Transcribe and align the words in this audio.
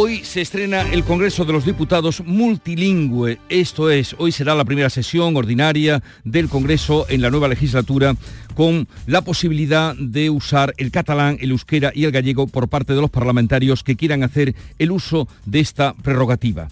Hoy 0.00 0.22
se 0.22 0.42
estrena 0.42 0.82
el 0.92 1.02
Congreso 1.02 1.44
de 1.44 1.52
los 1.52 1.64
Diputados 1.64 2.22
multilingüe, 2.24 3.40
esto 3.48 3.90
es, 3.90 4.14
hoy 4.16 4.30
será 4.30 4.54
la 4.54 4.64
primera 4.64 4.90
sesión 4.90 5.36
ordinaria 5.36 6.04
del 6.22 6.48
Congreso 6.48 7.06
en 7.08 7.20
la 7.20 7.30
nueva 7.30 7.48
legislatura 7.48 8.14
con 8.54 8.86
la 9.08 9.22
posibilidad 9.22 9.96
de 9.96 10.30
usar 10.30 10.72
el 10.76 10.92
catalán, 10.92 11.36
el 11.40 11.50
euskera 11.50 11.90
y 11.92 12.04
el 12.04 12.12
gallego 12.12 12.46
por 12.46 12.68
parte 12.68 12.94
de 12.94 13.00
los 13.00 13.10
parlamentarios 13.10 13.82
que 13.82 13.96
quieran 13.96 14.22
hacer 14.22 14.54
el 14.78 14.92
uso 14.92 15.26
de 15.46 15.58
esta 15.58 15.94
prerrogativa. 15.94 16.68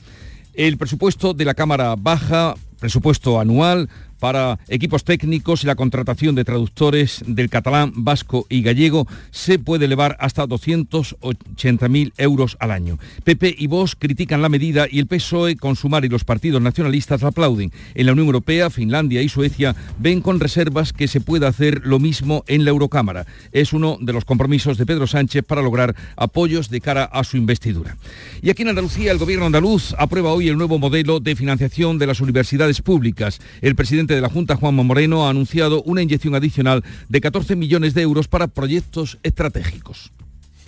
El 0.54 0.78
presupuesto 0.78 1.34
de 1.34 1.46
la 1.46 1.54
Cámara 1.54 1.96
Baja, 1.98 2.54
presupuesto 2.78 3.40
anual, 3.40 3.88
para 4.18 4.58
equipos 4.68 5.04
técnicos 5.04 5.62
y 5.62 5.66
la 5.66 5.74
contratación 5.74 6.34
de 6.34 6.44
traductores 6.44 7.22
del 7.26 7.50
catalán, 7.50 7.92
vasco 7.94 8.46
y 8.48 8.62
gallego 8.62 9.06
se 9.30 9.58
puede 9.58 9.86
elevar 9.86 10.16
hasta 10.20 10.46
280.000 10.46 12.12
euros 12.18 12.56
al 12.60 12.70
año. 12.70 12.98
PP 13.24 13.54
y 13.58 13.66
Vox 13.66 13.94
critican 13.96 14.42
la 14.42 14.48
medida 14.48 14.86
y 14.90 14.98
el 14.98 15.06
PSOE, 15.06 15.56
Consumar 15.56 16.04
y 16.04 16.08
los 16.08 16.24
partidos 16.24 16.62
nacionalistas 16.62 17.22
la 17.22 17.28
aplauden. 17.28 17.72
En 17.94 18.06
la 18.06 18.12
Unión 18.12 18.26
Europea, 18.26 18.70
Finlandia 18.70 19.22
y 19.22 19.28
Suecia 19.28 19.74
ven 19.98 20.20
con 20.20 20.40
reservas 20.40 20.92
que 20.92 21.08
se 21.08 21.20
pueda 21.20 21.48
hacer 21.48 21.82
lo 21.84 21.98
mismo 21.98 22.44
en 22.46 22.64
la 22.64 22.70
Eurocámara. 22.70 23.26
Es 23.52 23.72
uno 23.72 23.98
de 24.00 24.12
los 24.12 24.24
compromisos 24.24 24.78
de 24.78 24.86
Pedro 24.86 25.06
Sánchez 25.06 25.44
para 25.44 25.62
lograr 25.62 25.94
apoyos 26.16 26.70
de 26.70 26.80
cara 26.80 27.04
a 27.04 27.24
su 27.24 27.36
investidura. 27.36 27.96
Y 28.42 28.50
aquí 28.50 28.62
en 28.62 28.68
Andalucía, 28.68 29.12
el 29.12 29.18
gobierno 29.18 29.46
andaluz 29.46 29.94
aprueba 29.98 30.32
hoy 30.32 30.48
el 30.48 30.58
nuevo 30.58 30.78
modelo 30.78 31.20
de 31.20 31.36
financiación 31.36 31.98
de 31.98 32.06
las 32.06 32.20
universidades 32.20 32.82
públicas. 32.82 33.40
El 33.60 33.74
presidente 33.74 34.05
de 34.14 34.20
la 34.20 34.28
Junta, 34.28 34.56
Juanma 34.56 34.82
Moreno, 34.82 35.26
ha 35.26 35.30
anunciado 35.30 35.82
una 35.82 36.02
inyección 36.02 36.34
adicional 36.34 36.84
de 37.08 37.20
14 37.20 37.56
millones 37.56 37.94
de 37.94 38.02
euros 38.02 38.28
para 38.28 38.46
proyectos 38.46 39.18
estratégicos. 39.22 40.12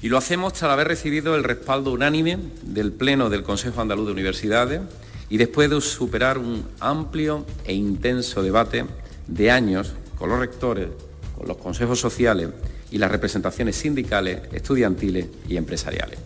Y 0.00 0.08
lo 0.08 0.18
hacemos 0.18 0.52
tras 0.52 0.70
haber 0.70 0.88
recibido 0.88 1.34
el 1.34 1.44
respaldo 1.44 1.92
unánime 1.92 2.38
del 2.62 2.92
Pleno 2.92 3.30
del 3.30 3.42
Consejo 3.42 3.80
Andaluz 3.80 4.06
de 4.06 4.12
Universidades 4.12 4.80
y 5.28 5.36
después 5.36 5.68
de 5.70 5.80
superar 5.80 6.38
un 6.38 6.64
amplio 6.80 7.44
e 7.64 7.74
intenso 7.74 8.42
debate 8.42 8.84
de 9.26 9.50
años 9.50 9.94
con 10.16 10.30
los 10.30 10.38
rectores, 10.38 10.88
con 11.36 11.48
los 11.48 11.56
consejos 11.56 12.00
sociales 12.00 12.50
y 12.90 12.98
las 12.98 13.10
representaciones 13.10 13.76
sindicales, 13.76 14.40
estudiantiles 14.52 15.26
y 15.48 15.56
empresariales. 15.56 16.18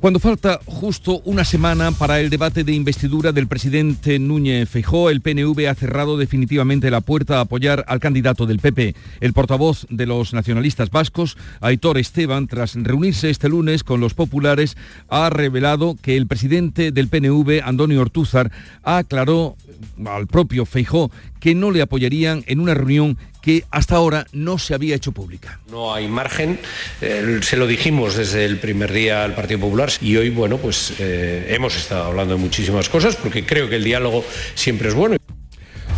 Cuando 0.00 0.18
falta 0.18 0.60
justo 0.64 1.20
una 1.26 1.44
semana 1.44 1.92
para 1.92 2.20
el 2.20 2.30
debate 2.30 2.64
de 2.64 2.72
investidura 2.72 3.32
del 3.32 3.46
presidente 3.46 4.18
Núñez 4.18 4.66
Feijó, 4.66 5.10
el 5.10 5.20
PNV 5.20 5.68
ha 5.68 5.74
cerrado 5.74 6.16
definitivamente 6.16 6.90
la 6.90 7.02
puerta 7.02 7.36
a 7.36 7.40
apoyar 7.42 7.84
al 7.86 8.00
candidato 8.00 8.46
del 8.46 8.60
PP. 8.60 8.94
El 9.20 9.34
portavoz 9.34 9.86
de 9.90 10.06
los 10.06 10.32
nacionalistas 10.32 10.88
vascos, 10.88 11.36
Aitor 11.60 11.98
Esteban, 11.98 12.46
tras 12.46 12.76
reunirse 12.76 13.28
este 13.28 13.50
lunes 13.50 13.84
con 13.84 14.00
los 14.00 14.14
populares, 14.14 14.78
ha 15.10 15.28
revelado 15.28 15.98
que 16.00 16.16
el 16.16 16.26
presidente 16.26 16.92
del 16.92 17.08
PNV, 17.08 17.60
Antonio 17.62 18.00
Ortúzar, 18.00 18.50
aclaró 18.82 19.58
al 20.06 20.26
propio 20.26 20.64
Feijó 20.64 21.10
que 21.40 21.54
no 21.54 21.70
le 21.70 21.82
apoyarían 21.82 22.44
en 22.46 22.60
una 22.60 22.74
reunión 22.74 23.18
que 23.40 23.64
hasta 23.70 23.96
ahora 23.96 24.26
no 24.32 24.58
se 24.58 24.74
había 24.74 24.94
hecho 24.94 25.12
pública. 25.12 25.60
No 25.70 25.94
hay 25.94 26.08
margen, 26.08 26.58
eh, 27.00 27.40
se 27.42 27.56
lo 27.56 27.66
dijimos 27.66 28.16
desde 28.16 28.44
el 28.44 28.58
primer 28.58 28.92
día 28.92 29.24
al 29.24 29.34
Partido 29.34 29.60
Popular 29.60 29.90
y 30.00 30.16
hoy, 30.16 30.30
bueno, 30.30 30.58
pues 30.58 30.94
eh, 30.98 31.46
hemos 31.50 31.76
estado 31.76 32.04
hablando 32.04 32.34
de 32.34 32.40
muchísimas 32.40 32.88
cosas 32.88 33.16
porque 33.16 33.44
creo 33.46 33.68
que 33.68 33.76
el 33.76 33.84
diálogo 33.84 34.24
siempre 34.54 34.88
es 34.88 34.94
bueno. 34.94 35.16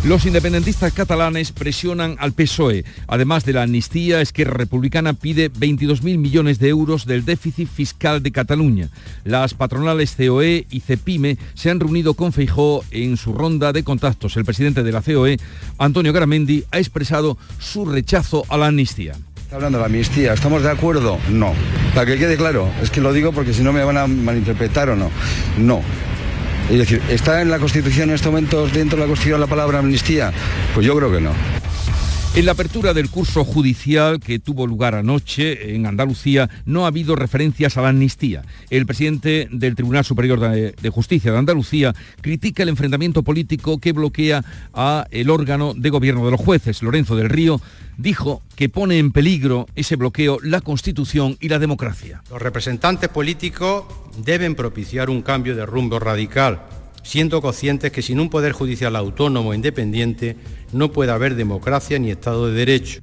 Los 0.05 0.25
independentistas 0.25 0.91
catalanes 0.91 1.53
presionan 1.53 2.17
al 2.19 2.33
PSOE. 2.33 2.83
Además 3.07 3.45
de 3.45 3.53
la 3.53 3.63
amnistía, 3.63 4.19
Esquerra 4.19 4.57
Republicana 4.57 5.13
pide 5.13 5.49
22.000 5.49 6.17
millones 6.17 6.59
de 6.59 6.67
euros 6.67 7.05
del 7.05 7.23
déficit 7.23 7.69
fiscal 7.69 8.21
de 8.21 8.33
Cataluña. 8.33 8.89
Las 9.23 9.53
patronales 9.53 10.17
COE 10.17 10.67
y 10.69 10.81
CEPIME 10.81 11.37
se 11.53 11.69
han 11.69 11.79
reunido 11.79 12.15
con 12.15 12.33
Feijó 12.33 12.83
en 12.91 13.15
su 13.15 13.33
ronda 13.33 13.71
de 13.71 13.85
contactos. 13.85 14.35
El 14.35 14.43
presidente 14.43 14.83
de 14.83 14.91
la 14.91 15.01
COE, 15.01 15.37
Antonio 15.77 16.11
Garamendi, 16.11 16.65
ha 16.71 16.79
expresado 16.79 17.37
su 17.57 17.85
rechazo 17.85 18.43
a 18.49 18.57
la 18.57 18.67
amnistía. 18.67 19.13
Hablando 19.53 19.77
de 19.77 19.83
la 19.83 19.85
amnistía, 19.85 20.33
¿estamos 20.33 20.63
de 20.63 20.69
acuerdo? 20.69 21.17
No. 21.29 21.53
Para 21.95 22.07
que 22.07 22.17
quede 22.17 22.35
claro, 22.35 22.67
es 22.81 22.89
que 22.89 22.99
lo 22.99 23.13
digo 23.13 23.31
porque 23.31 23.53
si 23.53 23.63
no 23.63 23.71
me 23.71 23.85
van 23.85 23.95
a 23.95 24.07
malinterpretar 24.07 24.89
o 24.89 24.97
no. 24.97 25.09
No. 25.57 25.81
Es 26.69 26.77
decir, 26.77 27.01
¿está 27.09 27.41
en 27.41 27.49
la 27.49 27.59
Constitución 27.59 28.09
en 28.09 28.15
estos 28.15 28.31
momentos 28.31 28.71
dentro 28.73 28.97
de 28.97 29.03
la 29.03 29.07
Constitución 29.07 29.39
la 29.41 29.47
palabra 29.47 29.79
amnistía? 29.79 30.31
Pues 30.73 30.85
yo 30.85 30.95
creo 30.95 31.11
que 31.11 31.21
no. 31.21 31.31
En 32.35 32.47
la 32.47 32.53
apertura 32.53 32.95
del 32.95 33.11
curso 33.11 33.45
judicial 33.45 34.19
que 34.19 34.39
tuvo 34.39 34.65
lugar 34.65 34.95
anoche 34.95 35.75
en 35.75 35.85
Andalucía 35.85 36.49
no 36.65 36.83
ha 36.83 36.87
habido 36.87 37.15
referencias 37.15 37.77
a 37.77 37.83
la 37.83 37.89
amnistía. 37.89 38.41
El 38.71 38.87
presidente 38.87 39.47
del 39.51 39.75
Tribunal 39.75 40.03
Superior 40.03 40.39
de, 40.39 40.89
Justicia 40.89 41.31
de 41.31 41.37
Andalucía 41.37 41.93
critica 42.21 42.63
el 42.63 42.69
enfrentamiento 42.69 43.21
político 43.21 43.77
que 43.77 43.91
bloquea 43.91 44.43
a 44.73 45.05
el 45.11 45.29
órgano 45.29 45.75
de 45.75 45.91
gobierno 45.91 46.25
de 46.25 46.31
los 46.31 46.41
jueces. 46.41 46.81
Lorenzo 46.81 47.15
del 47.15 47.29
Río 47.29 47.61
dijo 47.99 48.41
que 48.55 48.67
pone 48.67 48.97
en 48.97 49.11
peligro 49.11 49.67
ese 49.75 49.95
bloqueo 49.95 50.39
la 50.41 50.61
Constitución 50.61 51.37
y 51.39 51.49
la 51.49 51.59
democracia. 51.59 52.23
Los 52.31 52.41
representantes 52.41 53.09
políticos 53.09 53.83
deben 54.25 54.55
propiciar 54.55 55.11
un 55.11 55.21
cambio 55.21 55.55
de 55.55 55.67
rumbo 55.67 55.99
radical 55.99 56.61
siendo 57.03 57.41
conscientes 57.41 57.91
que 57.91 58.01
sin 58.01 58.19
un 58.19 58.29
poder 58.29 58.53
judicial 58.53 58.95
autónomo 58.95 59.53
e 59.53 59.55
independiente 59.55 60.37
no 60.71 60.91
puede 60.91 61.11
haber 61.11 61.35
democracia 61.35 61.99
ni 61.99 62.11
Estado 62.11 62.47
de 62.47 62.53
Derecho. 62.53 63.01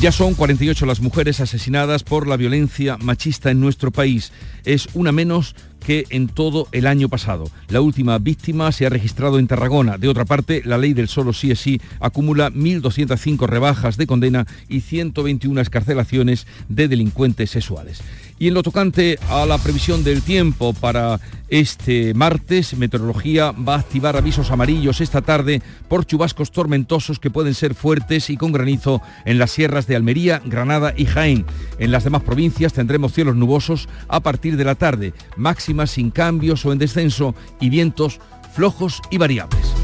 Ya 0.00 0.10
son 0.10 0.34
48 0.34 0.84
las 0.84 1.00
mujeres 1.00 1.40
asesinadas 1.40 2.02
por 2.02 2.26
la 2.26 2.36
violencia 2.36 2.96
machista 2.98 3.50
en 3.52 3.60
nuestro 3.60 3.92
país. 3.92 4.32
Es 4.64 4.88
una 4.94 5.12
menos 5.12 5.54
que 5.84 6.06
en 6.10 6.28
todo 6.28 6.66
el 6.72 6.86
año 6.86 7.08
pasado. 7.08 7.48
La 7.68 7.80
última 7.80 8.18
víctima 8.18 8.72
se 8.72 8.86
ha 8.86 8.88
registrado 8.88 9.38
en 9.38 9.46
Tarragona. 9.46 9.98
De 9.98 10.08
otra 10.08 10.24
parte, 10.24 10.62
la 10.64 10.78
ley 10.78 10.92
del 10.92 11.08
solo 11.08 11.32
sí 11.32 11.50
es 11.50 11.60
sí 11.60 11.80
acumula 12.00 12.50
1.205 12.50 13.46
rebajas 13.46 13.96
de 13.96 14.06
condena 14.06 14.46
y 14.68 14.80
121 14.80 15.60
escarcelaciones 15.60 16.46
de 16.68 16.88
delincuentes 16.88 17.50
sexuales. 17.50 18.02
Y 18.42 18.48
en 18.48 18.54
lo 18.54 18.64
tocante 18.64 19.20
a 19.28 19.46
la 19.46 19.56
previsión 19.56 20.02
del 20.02 20.20
tiempo 20.20 20.72
para 20.72 21.20
este 21.46 22.12
martes, 22.12 22.76
Meteorología 22.76 23.52
va 23.52 23.76
a 23.76 23.78
activar 23.78 24.16
avisos 24.16 24.50
amarillos 24.50 25.00
esta 25.00 25.22
tarde 25.22 25.62
por 25.86 26.06
chubascos 26.06 26.50
tormentosos 26.50 27.20
que 27.20 27.30
pueden 27.30 27.54
ser 27.54 27.76
fuertes 27.76 28.30
y 28.30 28.36
con 28.36 28.50
granizo 28.50 29.00
en 29.26 29.38
las 29.38 29.52
sierras 29.52 29.86
de 29.86 29.94
Almería, 29.94 30.42
Granada 30.44 30.92
y 30.96 31.04
Jaén. 31.04 31.46
En 31.78 31.92
las 31.92 32.02
demás 32.02 32.22
provincias 32.22 32.72
tendremos 32.72 33.12
cielos 33.12 33.36
nubosos 33.36 33.88
a 34.08 34.18
partir 34.18 34.56
de 34.56 34.64
la 34.64 34.74
tarde, 34.74 35.14
máximas 35.36 35.92
sin 35.92 36.10
cambios 36.10 36.66
o 36.66 36.72
en 36.72 36.78
descenso 36.78 37.36
y 37.60 37.70
vientos 37.70 38.18
flojos 38.56 39.02
y 39.12 39.18
variables. 39.18 39.81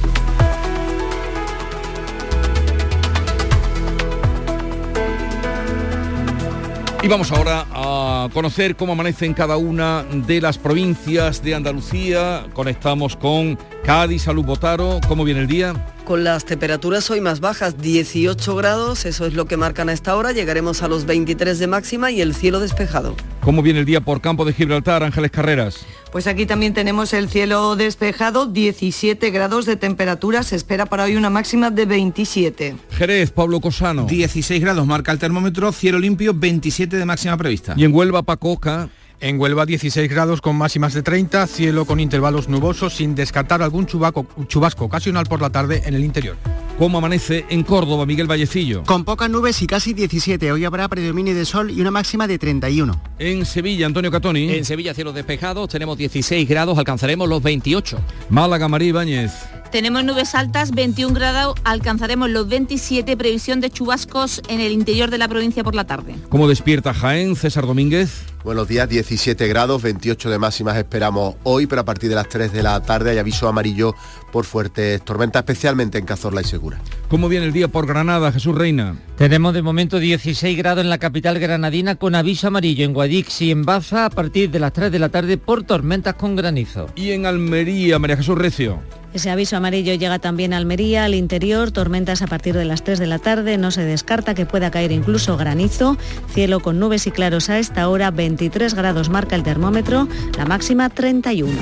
Y 7.00 7.06
vamos 7.06 7.31
ahora 7.31 7.64
a 7.72 8.28
conocer 8.34 8.75
cómo 8.75 8.92
amanece 8.92 9.25
en 9.25 9.32
cada 9.32 9.56
una 9.56 10.03
de 10.03 10.41
las 10.41 10.59
provincias 10.59 11.41
de 11.42 11.54
Andalucía. 11.54 12.47
Conectamos 12.53 13.16
con 13.16 13.56
Cádiz, 13.88 14.25
Salud 14.25 14.44
Botaro. 14.44 15.00
¿Cómo 15.09 15.25
viene 15.25 15.41
el 15.41 15.47
día? 15.47 15.72
Con 16.04 16.22
las 16.22 16.44
temperaturas 16.44 17.10
hoy 17.10 17.22
más 17.22 17.41
bajas, 17.41 17.81
18 17.81 18.54
grados, 18.54 19.06
eso 19.06 19.25
es 19.25 19.32
lo 19.32 19.47
que 19.47 19.56
marcan 19.56 19.88
a 19.88 19.94
esta 19.94 20.15
hora. 20.15 20.33
Llegaremos 20.33 20.83
a 20.83 20.89
los 20.89 21.07
23 21.07 21.59
de 21.59 21.66
máxima 21.68 22.10
y 22.10 22.21
el 22.21 22.34
cielo 22.34 22.60
despejado. 22.60 23.16
¿Cómo 23.41 23.62
viene 23.62 23.78
el 23.78 23.86
día 23.86 24.03
por 24.03 24.21
campo 24.21 24.45
de 24.45 24.53
Gibraltar, 24.53 25.03
Ángeles 25.03 25.30
Carreras? 25.30 25.86
Pues 26.12 26.27
aquí 26.27 26.45
también 26.45 26.74
tenemos 26.74 27.15
el 27.15 27.30
cielo 27.30 27.77
despejado, 27.77 28.45
17 28.45 29.30
grados 29.30 29.65
de 29.65 29.77
temperatura, 29.77 30.42
se 30.42 30.57
espera 30.57 30.84
para 30.84 31.04
hoy 31.04 31.16
una 31.16 31.30
máxima 31.30 31.71
de 31.71 31.86
27. 31.86 32.77
Jerez, 32.91 33.30
Pablo 33.30 33.59
Cosano. 33.62 34.04
16 34.04 34.60
grados 34.60 34.86
marca 34.86 35.12
el 35.12 35.18
termómetro, 35.18 35.72
cielo 35.72 35.98
limpio, 35.98 36.34
27 36.34 36.95
de 36.95 37.07
máxima 37.07 37.39
prevista. 37.39 37.72
Y 37.74 37.84
en 37.84 37.95
Huelva, 37.95 38.22
Pacoca. 38.22 38.91
En 39.20 39.41
Huelva 39.41 39.66
16 39.66 40.09
grados 40.09 40.41
con 40.41 40.54
máximas 40.54 40.94
de 40.94 41.03
30, 41.03 41.47
cielo 41.48 41.86
con 41.86 41.98
intervalos 41.98 42.48
nubosos 42.48 42.94
sin 42.94 43.16
descartar 43.16 43.62
algún 43.62 43.86
chubasco 43.86 44.84
ocasional 44.84 45.26
por 45.26 45.41
la 45.41 45.50
tarde 45.50 45.82
en 45.86 45.94
el 45.94 46.04
interior. 46.04 46.36
¿Cómo 46.78 46.98
amanece 46.98 47.45
en 47.48 47.65
Córdoba, 47.65 48.07
Miguel 48.07 48.28
Vallecillo? 48.28 48.84
Con 48.84 49.04
pocas 49.04 49.28
nubes 49.28 49.60
y 49.63 49.66
casi 49.66 49.95
17. 49.95 50.53
Hoy 50.53 50.65
habrá 50.65 50.86
predominio 50.86 51.34
de 51.34 51.45
sol 51.45 51.72
y 51.72 51.80
una 51.80 51.91
máxima 51.91 52.28
de 52.28 52.39
31. 52.39 53.03
En 53.19 53.45
Sevilla, 53.47 53.86
Antonio 53.86 54.13
Catoni. 54.13 54.48
En 54.53 54.65
Sevilla, 54.65 54.95
cielos 54.95 55.13
despejados, 55.13 55.69
tenemos 55.69 55.98
16 55.98 56.48
grados, 56.48 56.78
alcanzaremos 56.78 57.28
los 57.28 57.42
28. 57.42 57.98
Málaga, 58.30 58.69
María 58.69 58.91
Ibáñez. 58.91 59.33
Tenemos 59.72 60.04
nubes 60.04 60.36
altas, 60.36 60.71
21 60.71 61.13
grados, 61.13 61.57
alcanzaremos 61.65 62.30
los 62.30 62.48
27, 62.48 63.16
previsión 63.16 63.60
de 63.60 63.71
chubascos 63.71 64.41
en 64.48 64.60
el 64.60 64.72
interior 64.72 65.10
de 65.10 65.19
la 65.19 65.28
provincia 65.28 65.65
por 65.65 65.74
la 65.74 65.84
tarde. 65.84 66.15
¿Cómo 66.31 66.48
despierta 66.48 66.95
Jaén, 66.95 67.34
César 67.36 67.66
Domínguez? 67.66 68.22
Buenos 68.45 68.66
días, 68.66 68.89
17 68.89 69.47
grados, 69.47 69.83
28 69.83 70.31
de 70.31 70.39
máximas 70.39 70.77
esperamos 70.78 71.34
hoy, 71.42 71.66
pero 71.66 71.83
a 71.83 71.84
partir 71.84 72.09
de 72.09 72.15
las 72.15 72.28
3 72.31 72.51
de 72.53 72.63
la 72.63 72.81
tarde 72.81 73.10
hay 73.10 73.19
aviso 73.19 73.47
amarillo 73.47 73.95
por 74.30 74.45
fuertes 74.45 75.03
tormentas, 75.03 75.41
especialmente 75.41 75.98
en 75.98 76.04
Cazorla 76.04 76.41
y 76.41 76.45
Segura. 76.45 76.80
¿Cómo 77.09 77.28
viene 77.28 77.47
el 77.47 77.53
día 77.53 77.69
por 77.69 77.86
Granada, 77.86 78.33
Jesús 78.33 78.54
Reina? 78.54 78.97
Tenemos 79.16 79.54
de 79.54 79.63
momento 79.63 79.98
16 79.98 80.57
grados 80.57 80.84
en 80.84 80.91
la 80.91 80.98
capital 80.98 81.39
granadina 81.39 81.97
con 81.97 82.15
aviso 82.15 82.48
amarillo 82.48 82.84
en 82.84 82.92
Guadix 82.92 83.42
y 83.42 83.51
en 83.51 83.65
Baza 83.65 84.04
a 84.04 84.10
partir 84.10 84.51
de 84.51 84.60
las 84.60 84.72
3 84.72 84.92
de 84.92 84.98
la 84.98 85.09
tarde 85.09 85.39
por 85.39 85.65
tormentas 85.65 86.15
con 86.15 86.36
granizo. 86.36 86.86
Y 86.95 87.10
en 87.10 87.27
Almería, 87.27 87.98
María 87.98 88.16
Jesús 88.16 88.39
Recio. 88.39 88.80
Ese 89.15 89.30
aviso 89.30 89.57
amarillo 89.57 89.95
llega 89.95 90.19
también 90.19 90.53
a 90.53 90.59
Almería, 90.59 91.04
al 91.04 91.15
interior, 91.15 91.71
tormentas 91.71 92.21
a 92.21 92.27
partir 92.27 92.54
de 92.54 92.66
las 92.66 92.84
3 92.84 92.98
de 92.98 93.07
la 93.07 93.19
tarde, 93.19 93.57
no 93.57 93.71
se 93.71 93.83
descarta 93.83 94.34
que 94.34 94.45
pueda 94.45 94.71
caer 94.71 94.92
incluso 94.92 95.36
granizo, 95.39 95.97
cielo 96.33 96.60
con 96.60 96.78
nubes 96.78 97.07
y 97.07 97.10
claros 97.10 97.48
a 97.48 97.59
esta 97.59 97.89
hora, 97.89 98.10
23 98.10 98.74
grados 98.74 99.09
marca 99.09 99.34
el 99.34 99.42
termómetro, 99.42 100.09
la 100.36 100.45
máxima 100.45 100.91
31. 100.91 101.57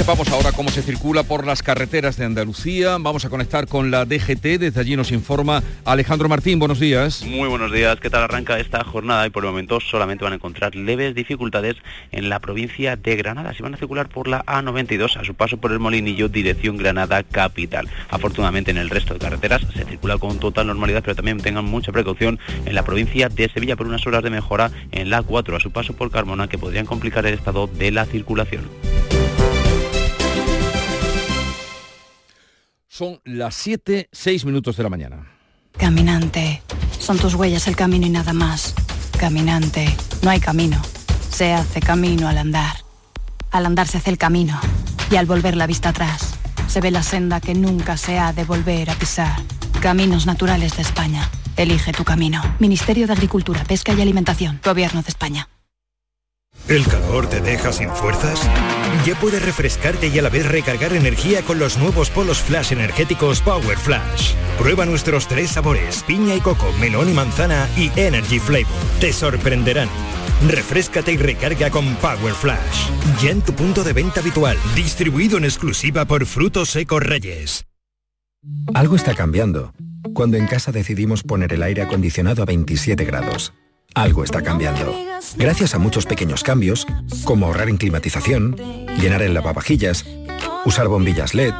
Sepamos 0.00 0.30
ahora 0.30 0.52
cómo 0.52 0.70
se 0.70 0.80
circula 0.80 1.24
por 1.24 1.46
las 1.46 1.62
carreteras 1.62 2.16
de 2.16 2.24
Andalucía. 2.24 2.96
Vamos 2.98 3.26
a 3.26 3.28
conectar 3.28 3.66
con 3.66 3.90
la 3.90 4.06
DGT. 4.06 4.58
Desde 4.58 4.80
allí 4.80 4.96
nos 4.96 5.12
informa 5.12 5.62
Alejandro 5.84 6.26
Martín. 6.26 6.58
Buenos 6.58 6.80
días. 6.80 7.22
Muy 7.26 7.50
buenos 7.50 7.70
días. 7.70 8.00
¿Qué 8.00 8.08
tal 8.08 8.22
arranca 8.22 8.58
esta 8.58 8.82
jornada? 8.82 9.26
Y 9.26 9.30
por 9.30 9.44
el 9.44 9.50
momento 9.50 9.78
solamente 9.78 10.24
van 10.24 10.32
a 10.32 10.36
encontrar 10.36 10.74
leves 10.74 11.14
dificultades 11.14 11.76
en 12.12 12.30
la 12.30 12.38
provincia 12.38 12.96
de 12.96 13.14
Granada. 13.14 13.52
Si 13.52 13.62
van 13.62 13.74
a 13.74 13.76
circular 13.76 14.08
por 14.08 14.26
la 14.26 14.42
A92 14.46 15.16
a 15.16 15.24
su 15.24 15.34
paso 15.34 15.58
por 15.58 15.70
el 15.70 15.80
Molinillo, 15.80 16.30
dirección 16.30 16.78
Granada 16.78 17.22
capital. 17.22 17.86
Afortunadamente 18.08 18.70
en 18.70 18.78
el 18.78 18.88
resto 18.88 19.12
de 19.12 19.20
carreteras 19.20 19.60
se 19.74 19.84
circula 19.84 20.16
con 20.16 20.38
total 20.38 20.66
normalidad, 20.68 21.02
pero 21.02 21.14
también 21.14 21.42
tengan 21.42 21.66
mucha 21.66 21.92
precaución 21.92 22.38
en 22.64 22.74
la 22.74 22.84
provincia 22.84 23.28
de 23.28 23.50
Sevilla 23.50 23.76
por 23.76 23.86
unas 23.86 24.06
horas 24.06 24.22
de 24.22 24.30
mejora 24.30 24.70
en 24.92 25.10
la 25.10 25.22
A4 25.22 25.56
a 25.56 25.60
su 25.60 25.72
paso 25.72 25.92
por 25.92 26.10
Carmona 26.10 26.48
que 26.48 26.56
podrían 26.56 26.86
complicar 26.86 27.26
el 27.26 27.34
estado 27.34 27.66
de 27.66 27.90
la 27.90 28.06
circulación. 28.06 28.62
Son 33.00 33.18
las 33.24 33.54
7, 33.54 34.10
6 34.12 34.44
minutos 34.44 34.76
de 34.76 34.82
la 34.82 34.90
mañana. 34.90 35.26
Caminante, 35.72 36.60
son 36.98 37.18
tus 37.18 37.34
huellas 37.34 37.66
el 37.66 37.74
camino 37.74 38.04
y 38.04 38.10
nada 38.10 38.34
más. 38.34 38.74
Caminante, 39.18 39.88
no 40.20 40.28
hay 40.28 40.38
camino. 40.38 40.82
Se 41.30 41.54
hace 41.54 41.80
camino 41.80 42.28
al 42.28 42.36
andar. 42.36 42.76
Al 43.52 43.64
andar 43.64 43.88
se 43.88 43.96
hace 43.96 44.10
el 44.10 44.18
camino. 44.18 44.60
Y 45.10 45.16
al 45.16 45.24
volver 45.24 45.56
la 45.56 45.66
vista 45.66 45.88
atrás, 45.88 46.34
se 46.68 46.82
ve 46.82 46.90
la 46.90 47.02
senda 47.02 47.40
que 47.40 47.54
nunca 47.54 47.96
se 47.96 48.18
ha 48.18 48.34
de 48.34 48.44
volver 48.44 48.90
a 48.90 48.94
pisar. 48.96 49.34
Caminos 49.80 50.26
Naturales 50.26 50.76
de 50.76 50.82
España. 50.82 51.26
Elige 51.56 51.92
tu 51.92 52.04
camino. 52.04 52.42
Ministerio 52.58 53.06
de 53.06 53.14
Agricultura, 53.14 53.64
Pesca 53.64 53.94
y 53.94 54.00
Alimentación. 54.02 54.60
Gobierno 54.62 55.00
de 55.00 55.08
España. 55.08 55.48
¿El 56.70 56.86
calor 56.86 57.28
te 57.28 57.40
deja 57.40 57.72
sin 57.72 57.90
fuerzas? 57.90 58.40
Ya 59.04 59.18
puedes 59.18 59.44
refrescarte 59.44 60.06
y 60.06 60.16
a 60.20 60.22
la 60.22 60.28
vez 60.28 60.46
recargar 60.46 60.92
energía 60.92 61.42
con 61.42 61.58
los 61.58 61.76
nuevos 61.78 62.10
polos 62.10 62.38
flash 62.38 62.70
energéticos 62.70 63.40
Power 63.40 63.76
Flash. 63.76 64.34
Prueba 64.56 64.86
nuestros 64.86 65.26
tres 65.26 65.50
sabores, 65.50 66.04
piña 66.04 66.36
y 66.36 66.40
coco, 66.40 66.72
melón 66.78 67.10
y 67.10 67.12
manzana 67.12 67.68
y 67.76 67.90
Energy 67.96 68.38
Flavor. 68.38 68.68
Te 69.00 69.12
sorprenderán. 69.12 69.88
Refrescate 70.46 71.10
y 71.12 71.16
recarga 71.16 71.70
con 71.70 71.96
Power 71.96 72.34
Flash. 72.34 72.88
Ya 73.20 73.30
en 73.30 73.42
tu 73.42 73.52
punto 73.52 73.82
de 73.82 73.92
venta 73.92 74.20
habitual, 74.20 74.56
distribuido 74.76 75.38
en 75.38 75.46
exclusiva 75.46 76.04
por 76.04 76.24
Frutos 76.24 76.70
Secos 76.70 77.02
Reyes. 77.02 77.66
Algo 78.74 78.94
está 78.94 79.16
cambiando. 79.16 79.74
Cuando 80.14 80.36
en 80.36 80.46
casa 80.46 80.70
decidimos 80.70 81.24
poner 81.24 81.52
el 81.52 81.64
aire 81.64 81.82
acondicionado 81.82 82.44
a 82.44 82.46
27 82.46 83.04
grados. 83.04 83.52
Algo 83.94 84.24
está 84.24 84.42
cambiando. 84.42 84.94
Gracias 85.36 85.74
a 85.74 85.78
muchos 85.78 86.06
pequeños 86.06 86.42
cambios, 86.42 86.86
como 87.24 87.46
ahorrar 87.46 87.68
en 87.68 87.76
climatización, 87.76 88.56
llenar 89.00 89.22
el 89.22 89.34
lavavajillas, 89.34 90.04
usar 90.64 90.88
bombillas 90.88 91.34
LED, 91.34 91.54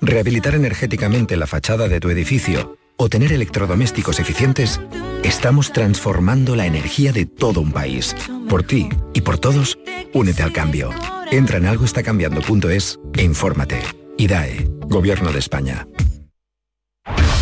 rehabilitar 0.00 0.54
energéticamente 0.54 1.36
la 1.36 1.46
fachada 1.46 1.88
de 1.88 2.00
tu 2.00 2.10
edificio 2.10 2.76
o 2.96 3.08
tener 3.08 3.32
electrodomésticos 3.32 4.20
eficientes, 4.20 4.80
estamos 5.24 5.72
transformando 5.72 6.54
la 6.54 6.66
energía 6.66 7.12
de 7.12 7.26
todo 7.26 7.60
un 7.60 7.72
país. 7.72 8.14
Por 8.48 8.62
ti 8.62 8.88
y 9.12 9.22
por 9.22 9.38
todos, 9.38 9.78
únete 10.12 10.42
al 10.42 10.52
cambio. 10.52 10.90
Entra 11.30 11.58
en 11.58 11.66
algoestacambiando.es 11.66 13.00
e 13.16 13.22
infórmate. 13.22 13.82
IDAE, 14.18 14.68
Gobierno 14.86 15.32
de 15.32 15.38
España. 15.38 15.86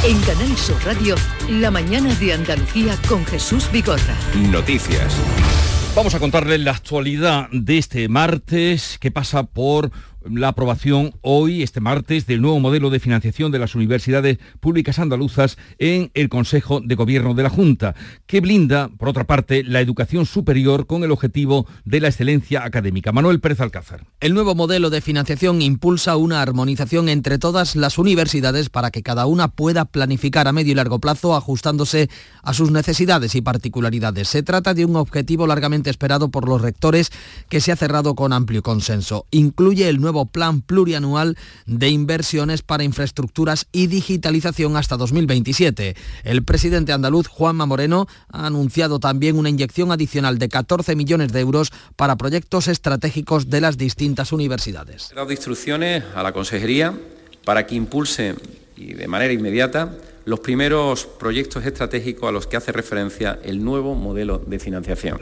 En 0.03 0.19
Canal 0.23 0.57
Sur 0.57 0.83
Radio, 0.83 1.15
la 1.51 1.71
mañana 1.71 2.15
de 2.15 2.33
Andalucía 2.33 2.97
con 3.07 3.23
Jesús 3.27 3.71
Bigorra. 3.71 4.17
Noticias. 4.51 5.15
Vamos 5.95 6.15
a 6.15 6.19
contarles 6.19 6.59
la 6.61 6.71
actualidad 6.71 7.51
de 7.53 7.77
este 7.77 8.09
martes 8.09 8.97
que 8.99 9.11
pasa 9.11 9.43
por 9.43 9.91
la 10.25 10.49
aprobación 10.49 11.13
hoy, 11.23 11.63
este 11.63 11.81
martes, 11.81 12.27
del 12.27 12.43
nuevo 12.43 12.61
modelo 12.61 12.91
de 12.91 13.01
financiación 13.01 13.53
de 13.53 13.59
las 13.59 13.75
universidades 13.75 14.39
públicas 14.61 14.99
andaluzas 14.99 15.57
en 15.79 16.11
el 16.15 16.29
Consejo 16.29 16.81
de 16.81 16.95
Gobierno 16.95 17.35
de 17.35 17.43
la 17.43 17.51
Junta, 17.51 17.95
que 18.27 18.41
blinda, 18.41 18.91
por 18.99 19.09
otra 19.09 19.25
parte, 19.25 19.65
la 19.65 19.81
educación 19.81 20.27
superior 20.27 20.87
con 20.87 21.05
el 21.05 21.11
objetivo 21.11 21.67
de 21.85 22.01
la 22.01 22.09
excelencia 22.09 22.65
académica. 22.65 23.13
Manuel 23.13 23.41
Pérez 23.41 23.61
Alcázar. 23.61 24.07
El 24.21 24.35
nuevo 24.35 24.55
modelo 24.55 24.91
de 24.91 25.01
financiación 25.01 25.63
impulsa 25.63 26.17
una 26.17 26.43
armonización 26.43 27.09
entre 27.09 27.39
todas 27.39 27.77
las 27.77 27.99
universidades 27.99 28.69
para 28.69 28.91
que 28.91 29.03
cada 29.03 29.27
una 29.27 29.49
pueda 29.49 29.85
planificar 29.85 30.49
a 30.49 30.53
medio 30.53 30.73
y 30.73 30.75
largo 30.75 30.99
plazo 30.99 31.35
ajustándose 31.35 32.11
a 32.43 32.53
sus 32.53 32.71
necesidades 32.71 33.35
y 33.35 33.41
particularidades. 33.41 34.29
Se 34.29 34.43
trata 34.43 34.75
de 34.75 34.85
un 34.85 34.97
objetivo 34.97 35.47
largamente 35.47 35.91
esperado 35.91 36.31
por 36.31 36.49
los 36.49 36.61
rectores 36.61 37.11
que 37.49 37.61
se 37.61 37.73
ha 37.73 37.77
cerrado 37.77 38.15
con 38.15 38.33
amplio 38.33 38.63
consenso. 38.63 39.27
Incluye 39.31 39.89
el 39.89 40.01
nuevo 40.01 40.10
plan 40.27 40.61
plurianual 40.63 41.37
de 41.67 41.89
inversiones 41.89 42.63
para 42.63 42.85
infraestructuras 42.85 43.67
y 43.73 43.87
digitalización 43.87 44.77
hasta 44.77 44.97
2027. 44.97 45.97
El 46.25 46.45
presidente 46.45 46.93
andaluz, 46.93 47.27
Juanma 47.27 47.67
Moreno, 47.67 48.07
ha 48.29 48.47
anunciado 48.47 49.01
también 49.01 49.39
una 49.39 49.49
inyección 49.49 49.93
adicional 49.93 50.39
de 50.39 50.49
14 50.49 50.97
millones 50.97 51.33
de 51.33 51.41
euros 51.41 51.73
para 51.97 52.17
proyectos 52.17 52.69
estratégicos 52.69 53.51
de 53.51 53.61
las 53.61 53.79
distintas 53.79 54.33
universidades. 54.33 55.11
He 55.13 55.15
dado 55.15 55.31
instrucciones 55.31 56.05
a 56.15 56.23
la 56.23 56.33
Consejería 56.33 56.95
para 57.45 57.67
que 57.67 57.75
impulse 57.75 58.35
y 58.77 58.95
de 58.95 59.09
manera 59.09 59.33
inmediata 59.33 59.97
los 60.25 60.41
primeros 60.41 61.07
proyectos 61.07 61.65
estratégicos 61.65 62.29
a 62.29 62.33
los 62.33 62.47
que 62.47 62.57
hace 62.57 62.73
referencia 62.73 63.39
el 63.43 63.65
nuevo 63.65 63.95
modelo 63.95 64.39
de 64.39 64.59
financiación, 64.59 65.21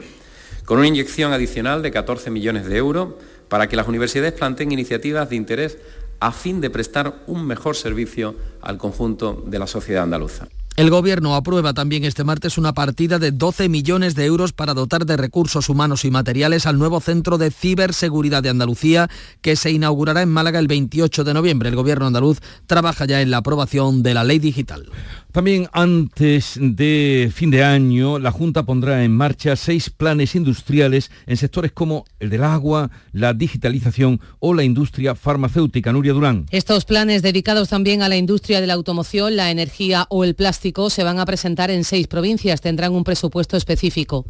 con 0.65 0.77
una 0.77 0.87
inyección 0.87 1.33
adicional 1.33 1.81
de 1.81 1.91
14 1.91 2.29
millones 2.29 2.65
de 2.65 2.77
euros 2.77 3.09
para 3.49 3.67
que 3.67 3.75
las 3.75 3.87
universidades 3.87 4.33
planteen 4.33 4.71
iniciativas 4.71 5.29
de 5.29 5.35
interés 5.35 5.77
a 6.19 6.31
fin 6.31 6.61
de 6.61 6.69
prestar 6.69 7.23
un 7.27 7.45
mejor 7.45 7.75
servicio 7.75 8.35
al 8.61 8.77
conjunto 8.77 9.43
de 9.47 9.59
la 9.59 9.67
sociedad 9.67 10.03
andaluza. 10.03 10.47
El 10.79 10.91
Gobierno 10.91 11.35
aprueba 11.35 11.73
también 11.73 12.05
este 12.05 12.23
martes 12.23 12.57
una 12.57 12.71
partida 12.71 13.19
de 13.19 13.31
12 13.31 13.67
millones 13.67 14.15
de 14.15 14.23
euros 14.23 14.53
para 14.53 14.73
dotar 14.73 15.05
de 15.05 15.17
recursos 15.17 15.67
humanos 15.67 16.05
y 16.05 16.09
materiales 16.09 16.65
al 16.65 16.79
nuevo 16.79 17.01
Centro 17.01 17.37
de 17.37 17.51
Ciberseguridad 17.51 18.41
de 18.41 18.47
Andalucía 18.47 19.09
que 19.41 19.57
se 19.57 19.71
inaugurará 19.71 20.21
en 20.21 20.29
Málaga 20.29 20.57
el 20.57 20.67
28 20.67 21.25
de 21.25 21.33
noviembre. 21.33 21.67
El 21.67 21.75
Gobierno 21.75 22.07
andaluz 22.07 22.39
trabaja 22.65 23.03
ya 23.03 23.19
en 23.19 23.29
la 23.29 23.37
aprobación 23.39 24.03
de 24.03 24.13
la 24.13 24.23
ley 24.23 24.39
digital. 24.39 24.89
También 25.31 25.69
antes 25.73 26.57
de 26.59 27.31
fin 27.31 27.51
de 27.51 27.63
año, 27.63 28.17
la 28.17 28.31
Junta 28.31 28.63
pondrá 28.63 29.03
en 29.03 29.11
marcha 29.11 29.55
seis 29.55 29.91
planes 29.91 30.33
industriales 30.33 31.11
en 31.27 31.37
sectores 31.37 31.71
como 31.71 32.05
el 32.19 32.31
del 32.31 32.43
agua, 32.43 32.89
la 33.13 33.35
digitalización 33.35 34.19
o 34.39 34.55
la 34.55 34.63
industria 34.63 35.13
farmacéutica. 35.13 35.93
Nuria 35.93 36.13
Durán. 36.13 36.47
Estos 36.49 36.83
planes 36.83 37.21
dedicados 37.21 37.69
también 37.69 38.01
a 38.01 38.09
la 38.09 38.17
industria 38.17 38.59
de 38.59 38.65
la 38.65 38.73
automoción, 38.73 39.35
la 39.35 39.51
energía 39.51 40.07
o 40.09 40.23
el 40.23 40.33
plástico 40.33 40.89
se 40.89 41.03
van 41.03 41.19
a 41.19 41.27
presentar 41.27 41.69
en 41.69 41.83
seis 41.83 42.07
provincias. 42.07 42.59
Tendrán 42.59 42.93
un 42.93 43.03
presupuesto 43.03 43.55
específico. 43.55 44.25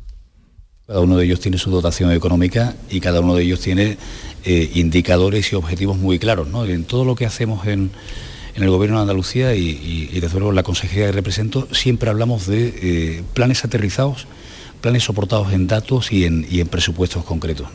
Cada 0.85 0.99
uno 0.99 1.15
de 1.15 1.23
ellos 1.23 1.39
tiene 1.39 1.57
su 1.57 1.71
dotación 1.71 2.11
económica 2.11 2.75
y 2.89 2.99
cada 2.99 3.21
uno 3.21 3.35
de 3.35 3.43
ellos 3.43 3.61
tiene 3.61 3.97
eh, 4.43 4.71
indicadores 4.73 5.53
y 5.53 5.55
objetivos 5.55 5.97
muy 5.97 6.19
claros. 6.19 6.49
¿no? 6.49 6.65
En 6.65 6.83
todo 6.83 7.05
lo 7.05 7.15
que 7.15 7.25
hacemos 7.25 7.65
en 7.67 7.89
en 8.59 8.65
el 8.65 8.71
Gobierno 8.71 8.97
de 8.97 9.03
Andalucía 9.03 9.55
y, 9.55 10.19
desde 10.19 10.37
luego 10.37 10.49
en 10.49 10.57
la 10.57 10.63
consejería 10.63 11.05
que 11.05 11.13
represento, 11.13 11.67
siempre 11.71 12.09
hablamos 12.09 12.45
de 12.45 12.73
eh, 12.81 13.23
planes 13.33 13.63
aterrizados, 13.63 14.27
planes 14.81 15.03
soportados 15.03 15.53
en 15.53 15.67
datos 15.67 16.11
y 16.11 16.25
en, 16.25 16.67
presupuestos 16.67 17.23
concretos. 17.23 17.69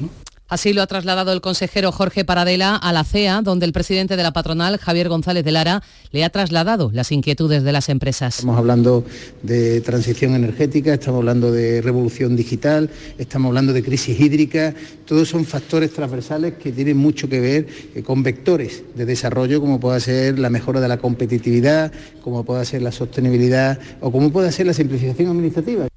Así 0.46 0.74
lo 0.74 0.82
ha 0.82 0.86
trasladado 0.86 1.32
el 1.32 1.40
consejero 1.40 1.90
Jorge 1.90 2.24
Paradela 2.24 2.76
a 2.76 2.92
la 2.92 3.04
CEA, 3.04 3.40
donde 3.40 3.64
el 3.64 3.72
presidente 3.72 4.14
de 4.14 4.22
la 4.22 4.34
patronal, 4.34 4.76
Javier 4.78 5.08
González 5.08 5.42
de 5.42 5.52
Lara, 5.52 5.82
le 6.12 6.22
ha 6.22 6.28
trasladado 6.28 6.90
las 6.92 7.12
inquietudes 7.12 7.62
de 7.62 7.72
las 7.72 7.88
empresas. 7.88 8.40
Estamos 8.40 8.58
hablando 8.58 9.04
de 9.42 9.80
transición 9.80 10.34
energética, 10.34 10.92
estamos 10.92 11.20
hablando 11.20 11.50
de 11.50 11.80
revolución 11.80 12.36
digital, 12.36 12.90
estamos 13.16 13.48
hablando 13.48 13.72
de 13.72 13.82
crisis 13.82 14.20
hídrica, 14.20 14.74
todos 15.06 15.30
son 15.30 15.46
factores 15.46 15.94
transversales 15.94 16.54
que 16.54 16.72
tienen 16.72 16.98
mucho 16.98 17.26
que 17.26 17.40
ver 17.40 17.66
eh, 17.94 18.02
con 18.02 18.22
vectores 18.22 18.82
de 18.94 19.06
desarrollo, 19.06 19.62
como 19.62 19.80
pueda 19.80 19.98
ser 19.98 20.38
la 20.38 20.50
mejora 20.50 20.80
de 20.80 20.88
la 20.88 20.98
competitividad, 20.98 21.90
como 22.22 22.44
pueda 22.44 22.66
ser 22.66 22.82
la 22.82 22.92
sostenibilidad 22.92 23.78
o 24.02 24.12
como 24.12 24.30
pueda 24.30 24.52
ser 24.52 24.66
la 24.66 24.74
simplificación 24.74 25.30
administrativa 25.30 25.88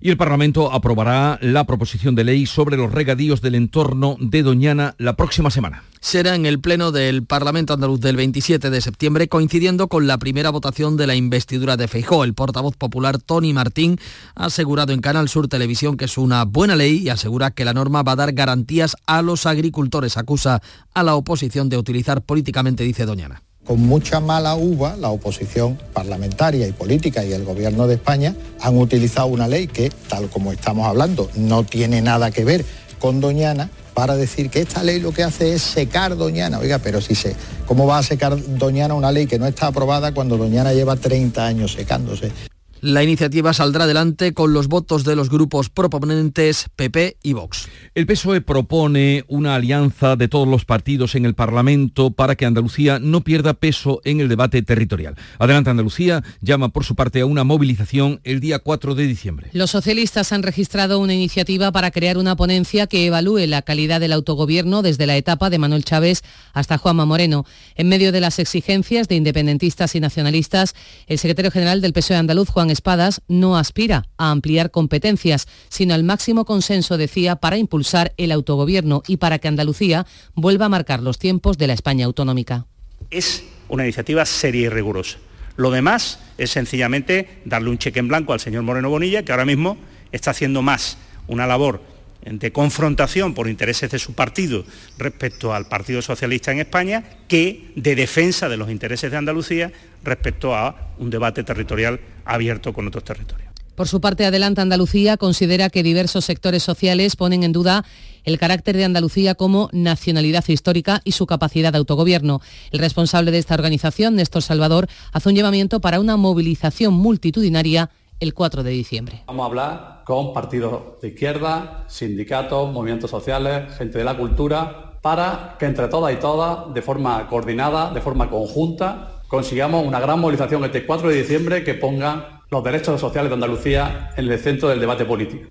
y 0.00 0.10
el 0.10 0.16
Parlamento 0.16 0.72
aprobará 0.72 1.38
la 1.42 1.64
proposición 1.64 2.14
de 2.14 2.24
ley 2.24 2.46
sobre 2.46 2.76
los 2.76 2.92
regadíos 2.92 3.40
del 3.40 3.54
entorno 3.54 4.16
de 4.20 4.42
Doñana 4.42 4.94
la 4.98 5.16
próxima 5.16 5.50
semana. 5.50 5.82
Será 6.00 6.36
en 6.36 6.46
el 6.46 6.60
Pleno 6.60 6.92
del 6.92 7.24
Parlamento 7.24 7.74
Andaluz 7.74 8.00
del 8.00 8.16
27 8.16 8.70
de 8.70 8.80
septiembre, 8.80 9.28
coincidiendo 9.28 9.88
con 9.88 10.06
la 10.06 10.18
primera 10.18 10.50
votación 10.50 10.96
de 10.96 11.06
la 11.08 11.16
investidura 11.16 11.76
de 11.76 11.88
Feijó. 11.88 12.22
El 12.22 12.34
portavoz 12.34 12.76
popular 12.76 13.18
Tony 13.18 13.52
Martín 13.52 13.98
ha 14.36 14.46
asegurado 14.46 14.92
en 14.92 15.00
Canal 15.00 15.28
Sur 15.28 15.48
Televisión 15.48 15.96
que 15.96 16.04
es 16.04 16.16
una 16.16 16.44
buena 16.44 16.76
ley 16.76 16.98
y 16.98 17.08
asegura 17.08 17.50
que 17.50 17.64
la 17.64 17.74
norma 17.74 18.02
va 18.02 18.12
a 18.12 18.16
dar 18.16 18.32
garantías 18.32 18.96
a 19.06 19.22
los 19.22 19.46
agricultores. 19.46 20.16
Acusa 20.16 20.62
a 20.94 21.02
la 21.02 21.16
oposición 21.16 21.68
de 21.68 21.78
utilizar 21.78 22.22
políticamente, 22.22 22.84
dice 22.84 23.04
Doñana 23.04 23.42
con 23.68 23.80
mucha 23.80 24.18
mala 24.18 24.54
uva, 24.54 24.96
la 24.96 25.10
oposición 25.10 25.78
parlamentaria 25.92 26.66
y 26.66 26.72
política 26.72 27.22
y 27.22 27.34
el 27.34 27.44
gobierno 27.44 27.86
de 27.86 27.96
España 27.96 28.34
han 28.62 28.78
utilizado 28.78 29.26
una 29.26 29.46
ley 29.46 29.66
que, 29.66 29.90
tal 30.08 30.30
como 30.30 30.52
estamos 30.52 30.86
hablando, 30.86 31.28
no 31.34 31.64
tiene 31.64 32.00
nada 32.00 32.30
que 32.30 32.46
ver 32.46 32.64
con 32.98 33.20
Doñana 33.20 33.68
para 33.92 34.16
decir 34.16 34.48
que 34.48 34.62
esta 34.62 34.82
ley 34.82 35.00
lo 35.00 35.12
que 35.12 35.22
hace 35.22 35.52
es 35.52 35.60
secar 35.60 36.16
Doñana. 36.16 36.60
Oiga, 36.60 36.78
pero 36.78 37.02
si 37.02 37.14
se, 37.14 37.36
¿cómo 37.66 37.86
va 37.86 37.98
a 37.98 38.02
secar 38.02 38.42
Doñana 38.56 38.94
una 38.94 39.12
ley 39.12 39.26
que 39.26 39.38
no 39.38 39.46
está 39.46 39.66
aprobada 39.66 40.14
cuando 40.14 40.38
Doñana 40.38 40.72
lleva 40.72 40.96
30 40.96 41.44
años 41.44 41.72
secándose? 41.72 42.32
La 42.80 43.02
iniciativa 43.02 43.52
saldrá 43.52 43.84
adelante 43.84 44.32
con 44.34 44.52
los 44.52 44.68
votos 44.68 45.02
de 45.02 45.16
los 45.16 45.30
grupos 45.30 45.68
proponentes 45.68 46.66
PP 46.76 47.16
y 47.24 47.32
Vox. 47.32 47.68
El 47.96 48.06
PSOE 48.06 48.40
propone 48.40 49.24
una 49.26 49.56
alianza 49.56 50.14
de 50.14 50.28
todos 50.28 50.46
los 50.46 50.64
partidos 50.64 51.16
en 51.16 51.24
el 51.24 51.34
Parlamento 51.34 52.12
para 52.12 52.36
que 52.36 52.46
Andalucía 52.46 53.00
no 53.00 53.22
pierda 53.24 53.54
peso 53.54 54.00
en 54.04 54.20
el 54.20 54.28
debate 54.28 54.62
territorial. 54.62 55.16
Adelante 55.40 55.70
Andalucía 55.70 56.22
llama 56.40 56.68
por 56.68 56.84
su 56.84 56.94
parte 56.94 57.20
a 57.20 57.26
una 57.26 57.42
movilización 57.42 58.20
el 58.22 58.38
día 58.38 58.60
4 58.60 58.94
de 58.94 59.06
diciembre. 59.08 59.50
Los 59.52 59.72
socialistas 59.72 60.32
han 60.32 60.44
registrado 60.44 61.00
una 61.00 61.14
iniciativa 61.14 61.72
para 61.72 61.90
crear 61.90 62.16
una 62.16 62.36
ponencia 62.36 62.86
que 62.86 63.06
evalúe 63.06 63.46
la 63.48 63.62
calidad 63.62 63.98
del 63.98 64.12
autogobierno 64.12 64.82
desde 64.82 65.06
la 65.06 65.16
etapa 65.16 65.50
de 65.50 65.58
Manuel 65.58 65.84
Chávez 65.84 66.22
hasta 66.52 66.78
Juanma 66.78 67.06
Moreno. 67.06 67.44
En 67.74 67.88
medio 67.88 68.12
de 68.12 68.20
las 68.20 68.38
exigencias 68.38 69.08
de 69.08 69.16
independentistas 69.16 69.96
y 69.96 70.00
nacionalistas, 70.00 70.74
el 71.08 71.18
secretario 71.18 71.50
general 71.50 71.80
del 71.80 71.92
PSOE 71.92 72.16
andaluz, 72.16 72.48
Juan 72.50 72.67
Espadas 72.70 73.22
no 73.28 73.56
aspira 73.56 74.04
a 74.16 74.30
ampliar 74.30 74.70
competencias, 74.70 75.46
sino 75.68 75.94
al 75.94 76.04
máximo 76.04 76.44
consenso, 76.44 76.96
decía, 76.96 77.36
para 77.36 77.56
impulsar 77.56 78.14
el 78.16 78.32
autogobierno 78.32 79.02
y 79.06 79.18
para 79.18 79.38
que 79.38 79.48
Andalucía 79.48 80.06
vuelva 80.34 80.66
a 80.66 80.70
marcar 80.70 81.02
los 81.02 81.18
tiempos 81.18 81.58
de 81.58 81.66
la 81.66 81.72
España 81.72 82.06
autonómica. 82.06 82.66
Es 83.10 83.44
una 83.68 83.84
iniciativa 83.84 84.24
seria 84.26 84.66
y 84.66 84.68
rigurosa. 84.68 85.18
Lo 85.56 85.70
demás 85.70 86.20
es 86.38 86.50
sencillamente 86.50 87.40
darle 87.44 87.70
un 87.70 87.78
cheque 87.78 87.98
en 87.98 88.08
blanco 88.08 88.32
al 88.32 88.40
señor 88.40 88.62
Moreno 88.62 88.90
Bonilla, 88.90 89.24
que 89.24 89.32
ahora 89.32 89.44
mismo 89.44 89.76
está 90.12 90.30
haciendo 90.30 90.62
más 90.62 90.98
una 91.26 91.46
labor 91.46 91.82
de 92.22 92.52
confrontación 92.52 93.34
por 93.34 93.48
intereses 93.48 93.90
de 93.90 93.98
su 93.98 94.14
partido 94.14 94.64
respecto 94.98 95.54
al 95.54 95.66
Partido 95.66 96.02
Socialista 96.02 96.52
en 96.52 96.60
España 96.60 97.04
que 97.28 97.72
de 97.76 97.94
defensa 97.94 98.48
de 98.48 98.56
los 98.56 98.70
intereses 98.70 99.10
de 99.10 99.16
Andalucía 99.16 99.72
respecto 100.04 100.54
a 100.54 100.92
un 100.98 101.10
debate 101.10 101.44
territorial 101.44 102.00
abierto 102.24 102.72
con 102.72 102.86
otros 102.86 103.04
territorios. 103.04 103.48
Por 103.78 103.86
su 103.86 104.00
parte, 104.00 104.26
Adelanta 104.26 104.60
Andalucía 104.60 105.16
considera 105.16 105.70
que 105.70 105.84
diversos 105.84 106.24
sectores 106.24 106.64
sociales 106.64 107.14
ponen 107.14 107.44
en 107.44 107.52
duda 107.52 107.84
el 108.24 108.36
carácter 108.36 108.76
de 108.76 108.84
Andalucía 108.84 109.36
como 109.36 109.70
nacionalidad 109.72 110.44
histórica 110.48 111.00
y 111.04 111.12
su 111.12 111.26
capacidad 111.26 111.70
de 111.70 111.78
autogobierno. 111.78 112.40
El 112.72 112.80
responsable 112.80 113.30
de 113.30 113.38
esta 113.38 113.54
organización, 113.54 114.16
Néstor 114.16 114.42
Salvador, 114.42 114.88
hace 115.12 115.28
un 115.28 115.36
llamamiento 115.36 115.80
para 115.80 116.00
una 116.00 116.16
movilización 116.16 116.92
multitudinaria 116.92 117.90
el 118.18 118.34
4 118.34 118.64
de 118.64 118.70
diciembre. 118.72 119.22
Vamos 119.28 119.44
a 119.44 119.46
hablar 119.46 119.97
con 120.08 120.32
partidos 120.32 120.98
de 121.02 121.08
izquierda, 121.08 121.84
sindicatos, 121.86 122.72
movimientos 122.72 123.10
sociales, 123.10 123.76
gente 123.76 123.98
de 123.98 124.04
la 124.04 124.16
cultura, 124.16 124.94
para 125.02 125.56
que 125.58 125.66
entre 125.66 125.86
todas 125.88 126.14
y 126.14 126.16
todas, 126.16 126.72
de 126.72 126.80
forma 126.80 127.26
coordinada, 127.28 127.92
de 127.92 128.00
forma 128.00 128.30
conjunta, 128.30 129.20
consigamos 129.28 129.86
una 129.86 130.00
gran 130.00 130.18
movilización 130.18 130.64
este 130.64 130.86
4 130.86 131.10
de 131.10 131.14
diciembre 131.14 131.62
que 131.62 131.74
ponga 131.74 132.40
los 132.48 132.64
derechos 132.64 132.98
sociales 132.98 133.28
de 133.28 133.34
Andalucía 133.34 134.08
en 134.16 134.32
el 134.32 134.38
centro 134.38 134.70
del 134.70 134.80
debate 134.80 135.04
político. 135.04 135.50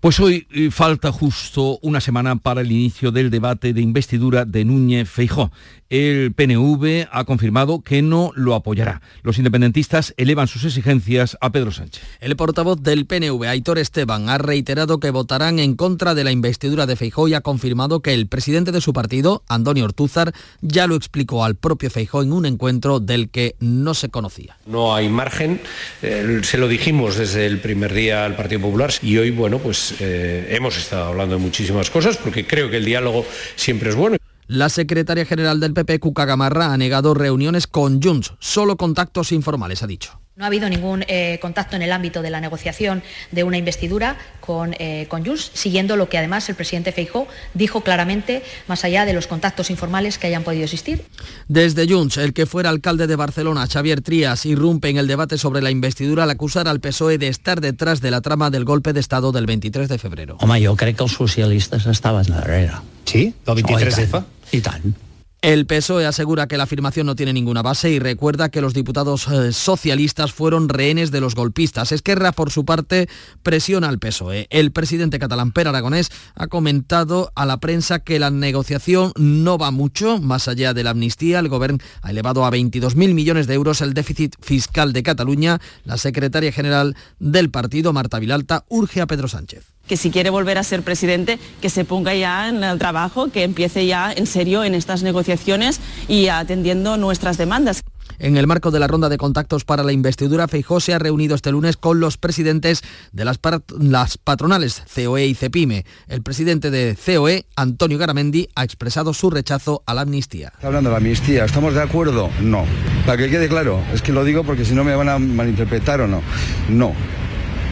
Pues 0.00 0.20
hoy 0.20 0.46
eh, 0.52 0.70
falta 0.70 1.10
justo 1.10 1.78
una 1.80 2.02
semana 2.02 2.36
para 2.36 2.60
el 2.60 2.70
inicio 2.70 3.12
del 3.12 3.30
debate 3.30 3.72
de 3.72 3.80
investidura 3.80 4.44
de 4.44 4.64
Núñez 4.64 5.08
Feijó. 5.08 5.50
El 5.88 6.34
PNV 6.34 7.06
ha 7.12 7.24
confirmado 7.24 7.80
que 7.80 8.02
no 8.02 8.32
lo 8.34 8.54
apoyará. 8.54 9.00
Los 9.22 9.38
independentistas 9.38 10.14
elevan 10.16 10.48
sus 10.48 10.64
exigencias 10.64 11.38
a 11.40 11.50
Pedro 11.50 11.70
Sánchez. 11.70 12.02
El 12.20 12.34
portavoz 12.34 12.82
del 12.82 13.06
PNV, 13.06 13.44
Aitor 13.44 13.78
Esteban, 13.78 14.28
ha 14.28 14.36
reiterado 14.36 14.98
que 14.98 15.10
votarán 15.10 15.60
en 15.60 15.76
contra 15.76 16.14
de 16.14 16.24
la 16.24 16.32
investidura 16.32 16.86
de 16.86 16.96
Feijó 16.96 17.28
y 17.28 17.34
ha 17.34 17.40
confirmado 17.40 18.00
que 18.00 18.14
el 18.14 18.26
presidente 18.26 18.72
de 18.72 18.80
su 18.80 18.92
partido, 18.92 19.44
Antonio 19.48 19.84
Ortúzar, 19.84 20.32
ya 20.60 20.88
lo 20.88 20.96
explicó 20.96 21.44
al 21.44 21.54
propio 21.54 21.88
Feijó 21.88 22.20
en 22.22 22.32
un 22.32 22.46
encuentro 22.46 22.98
del 22.98 23.30
que 23.30 23.54
no 23.60 23.94
se 23.94 24.08
conocía. 24.08 24.58
No 24.66 24.92
hay 24.92 25.08
margen, 25.08 25.60
eh, 26.02 26.40
se 26.42 26.58
lo 26.58 26.66
dijimos 26.66 27.16
desde 27.16 27.46
el 27.46 27.60
primer 27.60 27.94
día 27.94 28.24
al 28.24 28.34
Partido 28.34 28.62
Popular 28.62 28.90
y 29.02 29.18
hoy, 29.18 29.30
bueno, 29.30 29.58
pues 29.58 29.85
eh, 30.00 30.48
hemos 30.50 30.76
estado 30.76 31.06
hablando 31.06 31.36
de 31.36 31.40
muchísimas 31.40 31.90
cosas 31.90 32.16
porque 32.16 32.46
creo 32.46 32.70
que 32.70 32.78
el 32.78 32.84
diálogo 32.84 33.24
siempre 33.54 33.90
es 33.90 33.96
bueno. 33.96 34.16
La 34.48 34.68
secretaria 34.68 35.26
general 35.26 35.58
del 35.58 35.74
PP, 35.74 35.98
Cuca 35.98 36.24
Gamarra, 36.24 36.72
ha 36.72 36.76
negado 36.76 37.14
reuniones 37.14 37.66
con 37.66 38.00
Junts, 38.00 38.34
solo 38.38 38.76
contactos 38.76 39.32
informales, 39.32 39.82
ha 39.82 39.88
dicho. 39.88 40.20
No 40.36 40.44
ha 40.44 40.48
habido 40.48 40.68
ningún 40.68 41.02
eh, 41.08 41.38
contacto 41.40 41.76
en 41.76 41.82
el 41.82 41.90
ámbito 41.92 42.20
de 42.20 42.28
la 42.28 42.42
negociación 42.42 43.02
de 43.32 43.42
una 43.42 43.56
investidura 43.56 44.18
con, 44.40 44.74
eh, 44.78 45.06
con 45.08 45.24
Junts, 45.24 45.50
siguiendo 45.54 45.96
lo 45.96 46.10
que 46.10 46.18
además 46.18 46.46
el 46.50 46.54
presidente 46.54 46.92
Feijó 46.92 47.26
dijo 47.54 47.80
claramente, 47.80 48.42
más 48.68 48.84
allá 48.84 49.06
de 49.06 49.14
los 49.14 49.26
contactos 49.26 49.70
informales 49.70 50.18
que 50.18 50.26
hayan 50.26 50.42
podido 50.42 50.64
existir. 50.64 51.06
Desde 51.48 51.88
Junts, 51.88 52.18
el 52.18 52.34
que 52.34 52.44
fuera 52.44 52.68
alcalde 52.68 53.06
de 53.06 53.16
Barcelona, 53.16 53.66
Xavier 53.66 54.02
Trías, 54.02 54.44
irrumpe 54.44 54.90
en 54.90 54.98
el 54.98 55.06
debate 55.06 55.38
sobre 55.38 55.62
la 55.62 55.70
investidura 55.70 56.24
al 56.24 56.30
acusar 56.30 56.68
al 56.68 56.80
PSOE 56.80 57.16
de 57.16 57.28
estar 57.28 57.62
detrás 57.62 58.02
de 58.02 58.10
la 58.10 58.20
trama 58.20 58.50
del 58.50 58.66
golpe 58.66 58.92
de 58.92 59.00
Estado 59.00 59.32
del 59.32 59.46
23 59.46 59.88
de 59.88 59.96
febrero. 59.96 60.36
Home, 60.40 60.60
jo 60.60 60.76
crec 60.76 60.98
que 60.98 61.04
els 61.08 61.16
socialistes 61.16 61.86
estaven 61.86 62.28
darrere. 62.28 62.76
Sí? 63.06 63.32
Del 63.46 63.64
23F? 63.64 64.24
I 64.52 64.60
tant. 64.60 65.05
El 65.42 65.66
PSOE 65.66 66.06
asegura 66.06 66.48
que 66.48 66.56
la 66.56 66.64
afirmación 66.64 67.06
no 67.06 67.14
tiene 67.14 67.32
ninguna 67.32 67.62
base 67.62 67.90
y 67.90 67.98
recuerda 67.98 68.48
que 68.48 68.60
los 68.60 68.74
diputados 68.74 69.28
eh, 69.28 69.52
socialistas 69.52 70.32
fueron 70.32 70.68
rehenes 70.68 71.10
de 71.10 71.20
los 71.20 71.34
golpistas. 71.34 71.92
Esquerra, 71.92 72.32
por 72.32 72.50
su 72.50 72.64
parte, 72.64 73.08
presiona 73.42 73.88
al 73.88 73.98
PSOE. 73.98 74.46
El 74.50 74.72
presidente 74.72 75.18
catalán 75.18 75.52
Per 75.52 75.68
Aragonés 75.68 76.10
ha 76.34 76.46
comentado 76.48 77.30
a 77.36 77.46
la 77.46 77.58
prensa 77.58 78.00
que 78.00 78.18
la 78.18 78.30
negociación 78.30 79.12
no 79.16 79.58
va 79.58 79.70
mucho 79.70 80.18
más 80.18 80.48
allá 80.48 80.74
de 80.74 80.82
la 80.82 80.90
amnistía. 80.90 81.38
El 81.38 81.48
gobierno 81.48 81.78
ha 82.02 82.10
elevado 82.10 82.44
a 82.44 82.50
22.000 82.50 83.14
millones 83.14 83.46
de 83.46 83.54
euros 83.54 83.82
el 83.82 83.94
déficit 83.94 84.34
fiscal 84.40 84.92
de 84.92 85.02
Cataluña. 85.02 85.60
La 85.84 85.98
secretaria 85.98 86.50
general 86.50 86.96
del 87.20 87.50
partido, 87.50 87.92
Marta 87.92 88.18
Vilalta, 88.18 88.64
urge 88.68 89.00
a 89.00 89.06
Pedro 89.06 89.28
Sánchez 89.28 89.75
que 89.86 89.96
si 89.96 90.10
quiere 90.10 90.30
volver 90.30 90.58
a 90.58 90.62
ser 90.62 90.82
presidente, 90.82 91.38
que 91.60 91.70
se 91.70 91.84
ponga 91.84 92.14
ya 92.14 92.48
en 92.48 92.62
el 92.62 92.78
trabajo, 92.78 93.28
que 93.28 93.44
empiece 93.44 93.86
ya 93.86 94.12
en 94.12 94.26
serio 94.26 94.64
en 94.64 94.74
estas 94.74 95.02
negociaciones 95.02 95.80
y 96.08 96.28
atendiendo 96.28 96.96
nuestras 96.96 97.38
demandas. 97.38 97.82
En 98.18 98.36
el 98.36 98.46
marco 98.46 98.70
de 98.70 98.80
la 98.80 98.86
ronda 98.86 99.08
de 99.08 99.18
contactos 99.18 99.64
para 99.64 99.82
la 99.82 99.92
investidura, 99.92 100.48
Feijó 100.48 100.80
se 100.80 100.94
ha 100.94 100.98
reunido 100.98 101.34
este 101.34 101.52
lunes 101.52 101.76
con 101.76 102.00
los 102.00 102.16
presidentes 102.16 102.82
de 103.12 103.24
las, 103.24 103.38
las, 103.78 104.16
patronales 104.18 104.82
COE 104.94 105.26
y 105.26 105.34
CEPIME. 105.34 105.84
El 106.08 106.22
presidente 106.22 106.70
de 106.70 106.96
COE, 106.96 107.44
Antonio 107.56 107.98
Garamendi, 107.98 108.48
ha 108.54 108.64
expresado 108.64 109.12
su 109.12 109.28
rechazo 109.28 109.82
a 109.86 109.92
la 109.92 110.02
amnistía. 110.02 110.52
Está 110.54 110.68
hablando 110.68 110.90
de 110.90 110.92
la 110.94 110.98
amnistía, 110.98 111.44
¿estamos 111.44 111.74
de 111.74 111.82
acuerdo? 111.82 112.30
No. 112.40 112.64
Para 113.04 113.18
que 113.18 113.28
quede 113.28 113.48
claro, 113.48 113.82
es 113.92 114.00
que 114.00 114.12
lo 114.12 114.24
digo 114.24 114.44
porque 114.44 114.64
si 114.64 114.74
no 114.74 114.82
me 114.82 114.94
van 114.94 115.08
a 115.08 115.18
malinterpretar 115.18 116.00
o 116.00 116.06
no. 116.06 116.22
No. 116.70 116.94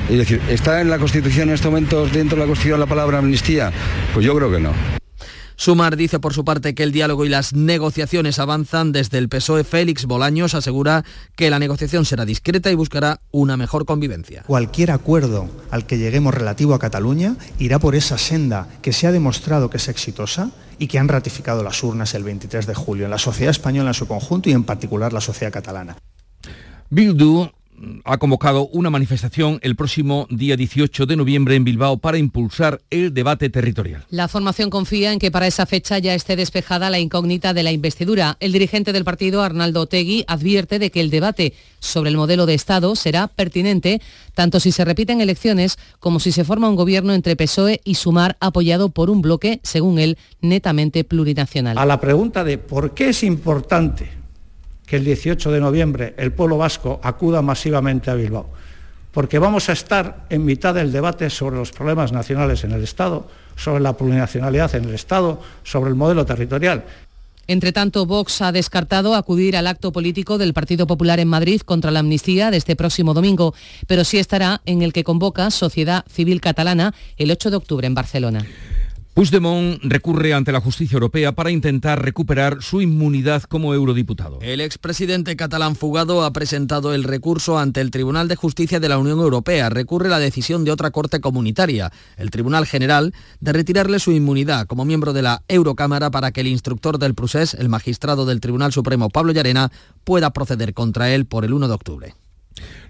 Es 0.08 0.18
decir, 0.18 0.40
¿está 0.48 0.82
en 0.82 0.90
la 0.90 0.98
Constitución 0.98 1.48
en 1.48 1.54
estos 1.54 1.70
momentos, 1.70 2.12
dentro 2.12 2.36
de 2.36 2.42
la 2.42 2.46
Constitución, 2.46 2.78
la 2.78 2.86
palabra 2.86 3.18
amnistía? 3.18 3.72
Pues 4.12 4.24
yo 4.24 4.36
creo 4.36 4.50
que 4.50 4.60
no. 4.60 4.72
Sumar 5.56 5.96
dice 5.96 6.18
por 6.18 6.34
su 6.34 6.44
parte 6.44 6.74
que 6.74 6.82
el 6.82 6.92
diálogo 6.92 7.24
y 7.24 7.28
las 7.28 7.54
negociaciones 7.54 8.38
avanzan. 8.38 8.92
Desde 8.92 9.18
el 9.18 9.28
PSOE, 9.28 9.64
Félix 9.64 10.04
Bolaños 10.04 10.54
asegura 10.54 11.04
que 11.36 11.48
la 11.48 11.58
negociación 11.58 12.04
será 12.04 12.24
discreta 12.24 12.70
y 12.70 12.74
buscará 12.74 13.20
una 13.30 13.56
mejor 13.56 13.86
convivencia. 13.86 14.42
Cualquier 14.46 14.90
acuerdo 14.90 15.48
al 15.70 15.86
que 15.86 15.96
lleguemos 15.96 16.34
relativo 16.34 16.74
a 16.74 16.78
Cataluña 16.78 17.36
irá 17.58 17.78
por 17.78 17.94
esa 17.94 18.18
senda 18.18 18.68
que 18.82 18.92
se 18.92 19.06
ha 19.06 19.12
demostrado 19.12 19.70
que 19.70 19.76
es 19.76 19.88
exitosa 19.88 20.50
y 20.78 20.88
que 20.88 20.98
han 20.98 21.08
ratificado 21.08 21.62
las 21.62 21.82
urnas 21.82 22.14
el 22.14 22.24
23 22.24 22.66
de 22.66 22.74
julio 22.74 23.04
en 23.04 23.10
la 23.12 23.18
sociedad 23.18 23.52
española 23.52 23.90
en 23.90 23.94
su 23.94 24.08
conjunto 24.08 24.50
y 24.50 24.52
en 24.52 24.64
particular 24.64 25.12
la 25.12 25.20
sociedad 25.20 25.52
catalana. 25.52 25.96
Bildu 26.90 27.48
ha 28.04 28.18
convocado 28.18 28.66
una 28.68 28.90
manifestación 28.90 29.58
el 29.62 29.76
próximo 29.76 30.26
día 30.30 30.56
18 30.56 31.06
de 31.06 31.16
noviembre 31.16 31.56
en 31.56 31.64
Bilbao 31.64 31.98
para 31.98 32.18
impulsar 32.18 32.80
el 32.90 33.12
debate 33.12 33.50
territorial. 33.50 34.04
La 34.10 34.28
formación 34.28 34.70
confía 34.70 35.12
en 35.12 35.18
que 35.18 35.30
para 35.30 35.46
esa 35.46 35.66
fecha 35.66 35.98
ya 35.98 36.14
esté 36.14 36.36
despejada 36.36 36.90
la 36.90 36.98
incógnita 36.98 37.54
de 37.54 37.62
la 37.62 37.72
investidura. 37.72 38.36
El 38.40 38.52
dirigente 38.52 38.92
del 38.92 39.04
partido, 39.04 39.42
Arnaldo 39.42 39.82
Otegui, 39.82 40.24
advierte 40.26 40.78
de 40.78 40.90
que 40.90 41.00
el 41.00 41.10
debate 41.10 41.54
sobre 41.80 42.10
el 42.10 42.16
modelo 42.16 42.46
de 42.46 42.54
Estado 42.54 42.94
será 42.96 43.28
pertinente 43.28 44.00
tanto 44.34 44.60
si 44.60 44.72
se 44.72 44.84
repiten 44.84 45.20
elecciones 45.20 45.78
como 46.00 46.20
si 46.20 46.32
se 46.32 46.44
forma 46.44 46.68
un 46.68 46.76
gobierno 46.76 47.14
entre 47.14 47.36
PSOE 47.36 47.80
y 47.84 47.94
Sumar 47.94 48.36
apoyado 48.40 48.88
por 48.88 49.10
un 49.10 49.22
bloque, 49.22 49.60
según 49.62 49.98
él, 49.98 50.18
netamente 50.40 51.04
plurinacional. 51.04 51.78
A 51.78 51.86
la 51.86 52.00
pregunta 52.00 52.44
de 52.44 52.58
por 52.58 52.94
qué 52.94 53.10
es 53.10 53.22
importante 53.22 54.23
que 54.86 54.96
el 54.96 55.04
18 55.04 55.50
de 55.50 55.60
noviembre 55.60 56.14
el 56.16 56.32
pueblo 56.32 56.58
vasco 56.58 57.00
acuda 57.02 57.42
masivamente 57.42 58.10
a 58.10 58.14
Bilbao, 58.14 58.46
porque 59.12 59.38
vamos 59.38 59.68
a 59.68 59.72
estar 59.72 60.26
en 60.30 60.44
mitad 60.44 60.74
del 60.74 60.92
debate 60.92 61.30
sobre 61.30 61.56
los 61.56 61.72
problemas 61.72 62.12
nacionales 62.12 62.64
en 62.64 62.72
el 62.72 62.82
Estado, 62.82 63.28
sobre 63.56 63.82
la 63.82 63.96
plurinacionalidad 63.96 64.74
en 64.74 64.84
el 64.84 64.94
Estado, 64.94 65.40
sobre 65.62 65.90
el 65.90 65.96
modelo 65.96 66.26
territorial. 66.26 66.84
Entre 67.46 67.72
tanto, 67.72 68.06
Vox 68.06 68.40
ha 68.40 68.52
descartado 68.52 69.14
acudir 69.14 69.56
al 69.56 69.66
acto 69.66 69.92
político 69.92 70.38
del 70.38 70.54
Partido 70.54 70.86
Popular 70.86 71.20
en 71.20 71.28
Madrid 71.28 71.60
contra 71.60 71.90
la 71.90 72.00
amnistía 72.00 72.50
de 72.50 72.56
este 72.56 72.74
próximo 72.74 73.12
domingo, 73.12 73.54
pero 73.86 74.04
sí 74.04 74.18
estará 74.18 74.62
en 74.64 74.82
el 74.82 74.92
que 74.92 75.04
convoca 75.04 75.50
Sociedad 75.50 76.04
Civil 76.08 76.40
Catalana 76.40 76.94
el 77.18 77.30
8 77.30 77.50
de 77.50 77.56
octubre 77.56 77.86
en 77.86 77.94
Barcelona. 77.94 78.46
Puigdemont 79.14 79.78
recurre 79.84 80.34
ante 80.34 80.50
la 80.50 80.60
justicia 80.60 80.96
europea 80.96 81.30
para 81.30 81.52
intentar 81.52 82.02
recuperar 82.02 82.64
su 82.64 82.80
inmunidad 82.80 83.44
como 83.44 83.72
eurodiputado. 83.72 84.40
El 84.42 84.60
expresidente 84.60 85.36
catalán 85.36 85.76
fugado 85.76 86.24
ha 86.24 86.32
presentado 86.32 86.92
el 86.92 87.04
recurso 87.04 87.56
ante 87.56 87.80
el 87.80 87.92
Tribunal 87.92 88.26
de 88.26 88.34
Justicia 88.34 88.80
de 88.80 88.88
la 88.88 88.98
Unión 88.98 89.20
Europea. 89.20 89.70
Recurre 89.70 90.08
la 90.08 90.18
decisión 90.18 90.64
de 90.64 90.72
otra 90.72 90.90
corte 90.90 91.20
comunitaria, 91.20 91.92
el 92.16 92.32
Tribunal 92.32 92.66
General, 92.66 93.14
de 93.38 93.52
retirarle 93.52 94.00
su 94.00 94.10
inmunidad 94.10 94.66
como 94.66 94.84
miembro 94.84 95.12
de 95.12 95.22
la 95.22 95.44
Eurocámara 95.46 96.10
para 96.10 96.32
que 96.32 96.40
el 96.40 96.48
instructor 96.48 96.98
del 96.98 97.14
procés, 97.14 97.54
el 97.54 97.68
magistrado 97.68 98.26
del 98.26 98.40
Tribunal 98.40 98.72
Supremo 98.72 99.10
Pablo 99.10 99.32
Llarena, 99.32 99.70
pueda 100.02 100.32
proceder 100.32 100.74
contra 100.74 101.14
él 101.14 101.26
por 101.26 101.44
el 101.44 101.52
1 101.52 101.68
de 101.68 101.74
octubre. 101.74 102.14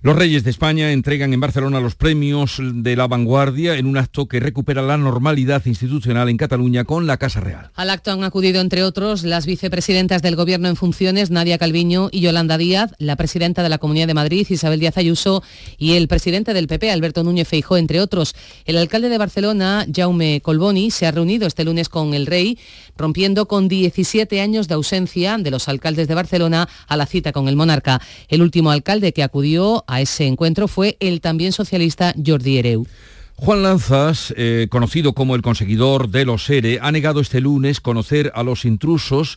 Los 0.04 0.16
Reyes 0.16 0.44
de 0.44 0.50
España 0.50 0.92
entregan 0.92 1.32
en 1.32 1.40
Barcelona 1.40 1.80
los 1.80 1.94
premios 1.94 2.60
de 2.60 2.94
la 2.94 3.06
vanguardia 3.06 3.76
en 3.76 3.86
un 3.86 3.96
acto 3.96 4.28
que 4.28 4.38
recupera 4.38 4.82
la 4.82 4.98
normalidad 4.98 5.64
institucional 5.64 6.28
en 6.28 6.36
Cataluña 6.36 6.84
con 6.84 7.06
la 7.06 7.16
Casa 7.16 7.40
Real. 7.40 7.70
Al 7.74 7.88
acto 7.88 8.12
han 8.12 8.22
acudido, 8.22 8.60
entre 8.60 8.82
otros, 8.82 9.22
las 9.22 9.46
vicepresidentas 9.46 10.20
del 10.20 10.36
Gobierno 10.36 10.68
en 10.68 10.76
funciones, 10.76 11.30
Nadia 11.30 11.56
Calviño 11.56 12.10
y 12.12 12.20
Yolanda 12.20 12.58
Díaz, 12.58 12.90
la 12.98 13.16
presidenta 13.16 13.62
de 13.62 13.70
la 13.70 13.78
Comunidad 13.78 14.06
de 14.06 14.12
Madrid, 14.12 14.46
Isabel 14.50 14.78
Díaz 14.78 14.98
Ayuso, 14.98 15.42
y 15.78 15.94
el 15.94 16.06
presidente 16.06 16.52
del 16.52 16.66
PP, 16.66 16.90
Alberto 16.92 17.24
Núñez 17.24 17.48
Feijó, 17.48 17.78
entre 17.78 18.02
otros. 18.02 18.34
El 18.66 18.76
alcalde 18.76 19.08
de 19.08 19.16
Barcelona, 19.16 19.86
Jaume 19.90 20.42
Colboni, 20.42 20.90
se 20.90 21.06
ha 21.06 21.12
reunido 21.12 21.46
este 21.46 21.64
lunes 21.64 21.88
con 21.88 22.12
el 22.12 22.26
rey, 22.26 22.58
rompiendo 22.98 23.48
con 23.48 23.68
17 23.68 24.42
años 24.42 24.68
de 24.68 24.74
ausencia 24.74 25.38
de 25.38 25.50
los 25.50 25.66
alcaldes 25.66 26.08
de 26.08 26.14
Barcelona 26.14 26.68
a 26.88 26.98
la 26.98 27.06
cita 27.06 27.32
con 27.32 27.48
el 27.48 27.56
monarca. 27.56 28.02
El 28.28 28.42
último 28.42 28.70
alcalde 28.70 29.14
que 29.14 29.22
acudió 29.22 29.82
a 29.93 29.93
ese 30.00 30.26
encuentro 30.26 30.68
fue 30.68 30.96
el 31.00 31.20
también 31.20 31.52
socialista 31.52 32.14
Jordi 32.24 32.58
Ereu. 32.58 32.86
Juan 33.36 33.64
Lanzas, 33.64 34.32
eh, 34.36 34.68
conocido 34.70 35.12
como 35.12 35.34
el 35.34 35.42
conseguidor 35.42 36.08
de 36.08 36.24
los 36.24 36.48
ERE, 36.48 36.78
ha 36.80 36.92
negado 36.92 37.20
este 37.20 37.40
lunes 37.40 37.80
conocer 37.80 38.30
a 38.34 38.44
los 38.44 38.64
intrusos, 38.64 39.36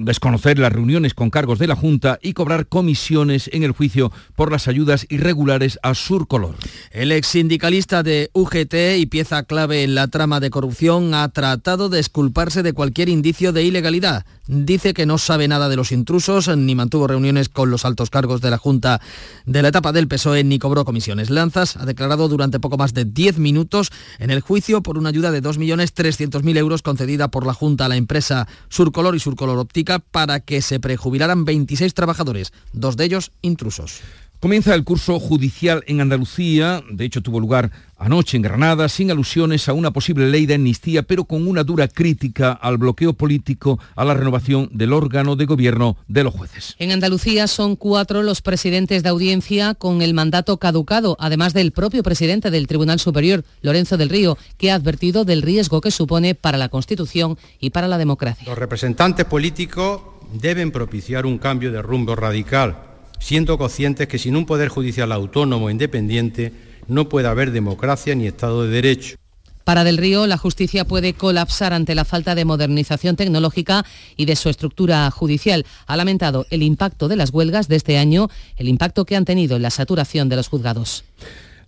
desconocer 0.00 0.58
las 0.58 0.72
reuniones 0.72 1.12
con 1.12 1.28
cargos 1.28 1.58
de 1.58 1.66
la 1.66 1.76
Junta 1.76 2.18
y 2.22 2.32
cobrar 2.32 2.66
comisiones 2.66 3.50
en 3.52 3.64
el 3.64 3.72
juicio 3.72 4.10
por 4.34 4.50
las 4.50 4.66
ayudas 4.66 5.06
irregulares 5.10 5.78
a 5.82 5.94
Surcolor. 5.94 6.56
El 6.90 7.12
ex 7.12 7.28
sindicalista 7.28 8.02
de 8.02 8.30
UGT 8.32 8.96
y 8.96 9.06
pieza 9.06 9.42
clave 9.42 9.84
en 9.84 9.94
la 9.94 10.08
trama 10.08 10.40
de 10.40 10.50
corrupción 10.50 11.12
ha 11.12 11.28
tratado 11.28 11.90
de 11.90 12.00
esculparse 12.00 12.62
de 12.62 12.72
cualquier 12.72 13.10
indicio 13.10 13.52
de 13.52 13.62
ilegalidad. 13.62 14.24
Dice 14.48 14.94
que 14.94 15.06
no 15.06 15.18
sabe 15.18 15.46
nada 15.46 15.68
de 15.68 15.76
los 15.76 15.92
intrusos, 15.92 16.48
ni 16.56 16.74
mantuvo 16.74 17.06
reuniones 17.06 17.48
con 17.48 17.70
los 17.70 17.84
altos 17.84 18.10
cargos 18.10 18.40
de 18.40 18.50
la 18.50 18.58
Junta 18.58 19.00
de 19.46 19.62
la 19.62 19.68
etapa 19.68 19.92
del 19.92 20.08
PSOE, 20.08 20.42
ni 20.42 20.58
cobró 20.58 20.84
comisiones. 20.84 21.30
Lanzas 21.30 21.76
ha 21.76 21.86
declarado 21.86 22.28
durante 22.28 22.58
poco 22.58 22.76
más 22.76 22.92
de 22.94 23.01
10 23.04 23.38
minutos 23.38 23.90
en 24.18 24.30
el 24.30 24.40
juicio 24.40 24.82
por 24.82 24.98
una 24.98 25.08
ayuda 25.08 25.30
de 25.30 25.42
2.300.000 25.42 26.56
euros 26.56 26.82
concedida 26.82 27.28
por 27.28 27.46
la 27.46 27.54
Junta 27.54 27.86
a 27.86 27.88
la 27.88 27.96
empresa 27.96 28.48
Surcolor 28.68 29.14
y 29.16 29.20
Surcolor 29.20 29.58
Óptica 29.58 29.98
para 29.98 30.40
que 30.40 30.62
se 30.62 30.80
prejubilaran 30.80 31.44
26 31.44 31.94
trabajadores, 31.94 32.52
dos 32.72 32.96
de 32.96 33.04
ellos 33.04 33.32
intrusos. 33.42 34.00
Comienza 34.42 34.74
el 34.74 34.82
curso 34.82 35.20
judicial 35.20 35.84
en 35.86 36.00
Andalucía, 36.00 36.82
de 36.90 37.04
hecho 37.04 37.22
tuvo 37.22 37.38
lugar 37.38 37.70
anoche 37.96 38.36
en 38.36 38.42
Granada, 38.42 38.88
sin 38.88 39.12
alusiones 39.12 39.68
a 39.68 39.72
una 39.72 39.92
posible 39.92 40.28
ley 40.30 40.46
de 40.46 40.54
amnistía, 40.54 41.04
pero 41.04 41.26
con 41.26 41.46
una 41.46 41.62
dura 41.62 41.86
crítica 41.86 42.50
al 42.50 42.76
bloqueo 42.76 43.12
político 43.12 43.78
a 43.94 44.04
la 44.04 44.14
renovación 44.14 44.68
del 44.72 44.94
órgano 44.94 45.36
de 45.36 45.46
gobierno 45.46 45.96
de 46.08 46.24
los 46.24 46.34
jueces. 46.34 46.74
En 46.80 46.90
Andalucía 46.90 47.46
son 47.46 47.76
cuatro 47.76 48.24
los 48.24 48.42
presidentes 48.42 49.04
de 49.04 49.10
audiencia 49.10 49.74
con 49.74 50.02
el 50.02 50.12
mandato 50.12 50.56
caducado, 50.56 51.16
además 51.20 51.54
del 51.54 51.70
propio 51.70 52.02
presidente 52.02 52.50
del 52.50 52.66
Tribunal 52.66 52.98
Superior, 52.98 53.44
Lorenzo 53.60 53.96
del 53.96 54.08
Río, 54.08 54.36
que 54.58 54.72
ha 54.72 54.74
advertido 54.74 55.24
del 55.24 55.42
riesgo 55.42 55.80
que 55.80 55.92
supone 55.92 56.34
para 56.34 56.58
la 56.58 56.68
Constitución 56.68 57.38
y 57.60 57.70
para 57.70 57.86
la 57.86 57.96
democracia. 57.96 58.48
Los 58.48 58.58
representantes 58.58 59.24
políticos 59.24 60.00
deben 60.32 60.72
propiciar 60.72 61.26
un 61.26 61.38
cambio 61.38 61.70
de 61.70 61.80
rumbo 61.80 62.16
radical 62.16 62.91
siendo 63.22 63.56
conscientes 63.56 64.08
que 64.08 64.18
sin 64.18 64.34
un 64.34 64.46
poder 64.46 64.68
judicial 64.68 65.12
autónomo 65.12 65.68
e 65.68 65.72
independiente 65.72 66.52
no 66.88 67.08
puede 67.08 67.28
haber 67.28 67.52
democracia 67.52 68.16
ni 68.16 68.26
Estado 68.26 68.64
de 68.64 68.70
Derecho. 68.70 69.16
Para 69.62 69.84
Del 69.84 69.96
Río, 69.96 70.26
la 70.26 70.36
justicia 70.36 70.84
puede 70.84 71.14
colapsar 71.14 71.72
ante 71.72 71.94
la 71.94 72.04
falta 72.04 72.34
de 72.34 72.44
modernización 72.44 73.14
tecnológica 73.14 73.86
y 74.16 74.24
de 74.24 74.34
su 74.34 74.48
estructura 74.48 75.08
judicial. 75.12 75.64
Ha 75.86 75.96
lamentado 75.96 76.46
el 76.50 76.64
impacto 76.64 77.06
de 77.06 77.14
las 77.14 77.30
huelgas 77.30 77.68
de 77.68 77.76
este 77.76 77.96
año, 77.96 78.28
el 78.56 78.66
impacto 78.66 79.04
que 79.04 79.14
han 79.14 79.24
tenido 79.24 79.54
en 79.54 79.62
la 79.62 79.70
saturación 79.70 80.28
de 80.28 80.34
los 80.34 80.48
juzgados. 80.48 81.04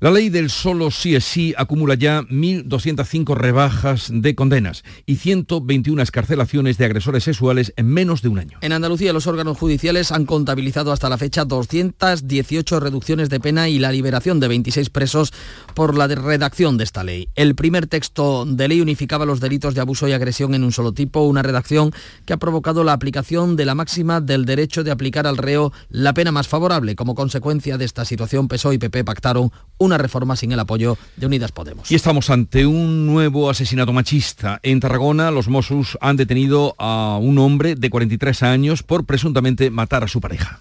La 0.05 0.11
ley 0.11 0.29
del 0.29 0.51
solo 0.51 0.91
sí 0.91 1.15
es 1.15 1.25
sí 1.25 1.55
acumula 1.57 1.95
ya 1.95 2.21
1.205 2.25 3.35
rebajas 3.35 4.11
de 4.13 4.35
condenas 4.35 4.85
y 5.07 5.17
121 5.17 6.03
escarcelaciones 6.03 6.77
de 6.77 6.85
agresores 6.85 7.25
sexuales 7.25 7.73
en 7.79 7.87
menos 7.87 8.21
de 8.21 8.29
un 8.29 8.39
año. 8.39 8.59
En 8.61 8.73
Andalucía 8.73 9.15
los 9.15 9.27
órganos 9.27 9.57
judiciales 9.57 10.13
han 10.13 10.27
contabilizado 10.27 10.93
hasta 10.93 11.09
la 11.09 11.17
fecha 11.17 11.47
218 11.47 12.81
reducciones 12.81 13.31
de 13.31 13.41
pena 13.41 13.71
y 13.71 13.79
la 13.79 13.93
liberación 13.93 14.41
de 14.41 14.49
26 14.49 14.91
presos 14.91 15.33
por 15.73 15.97
la 15.97 16.07
redacción 16.07 16.77
de 16.77 16.85
esta 16.85 17.03
ley. 17.03 17.31
El 17.35 17.55
primer 17.55 17.87
texto 17.87 18.45
de 18.45 18.69
ley 18.69 18.83
unificaba 18.83 19.25
los 19.25 19.41
delitos 19.41 19.75
de 19.75 19.81
abuso 19.81 20.07
y 20.07 20.13
agresión 20.13 20.55
en 20.55 20.65
un 20.65 20.73
solo 20.73 20.93
tipo, 20.93 21.23
una 21.23 21.43
redacción 21.43 21.93
que 22.27 22.35
ha 22.35 22.37
provocado 22.37 22.85
la 22.85 22.93
aplicación 22.93 23.57
de 23.57 23.65
la 23.65 23.75
máxima 23.75 24.21
del 24.21 24.45
derecho 24.45 24.85
de 24.85 24.91
aplicar 24.91 25.27
al 25.27 25.39
reo 25.39 25.73
la 25.89 26.13
pena 26.13 26.31
más 26.31 26.47
favorable. 26.47 26.95
Como 26.95 27.15
consecuencia 27.15 27.79
de 27.79 27.87
esta 27.87 28.05
situación, 28.05 28.49
PSOE 28.49 28.75
y 28.75 28.79
PP 28.79 29.03
pactaron 29.05 29.51
una 29.79 29.94
reforma 29.99 30.37
sin 30.37 30.53
el 30.53 30.61
apoyo 30.61 30.97
de 31.17 31.27
Unidas 31.27 31.53
Podemos. 31.53 31.91
Y 31.91 31.95
estamos 31.95 32.31
ante 32.31 32.67
un 32.67 33.07
nuevo 33.07 33.51
asesinato 33.51 33.93
machista. 33.93 34.61
En 34.63 34.81
Tarragona, 34.81 35.31
los 35.31 35.49
Mossos 35.49 35.99
han 36.01 36.17
detenido 36.17 36.75
a 36.79 37.19
un 37.21 37.39
hombre 37.39 37.75
de 37.75 37.91
43 37.91 38.43
años 38.43 38.83
por 38.83 39.05
presuntamente 39.05 39.71
matar 39.71 40.05
a 40.05 40.09
su 40.09 40.21
pareja. 40.21 40.61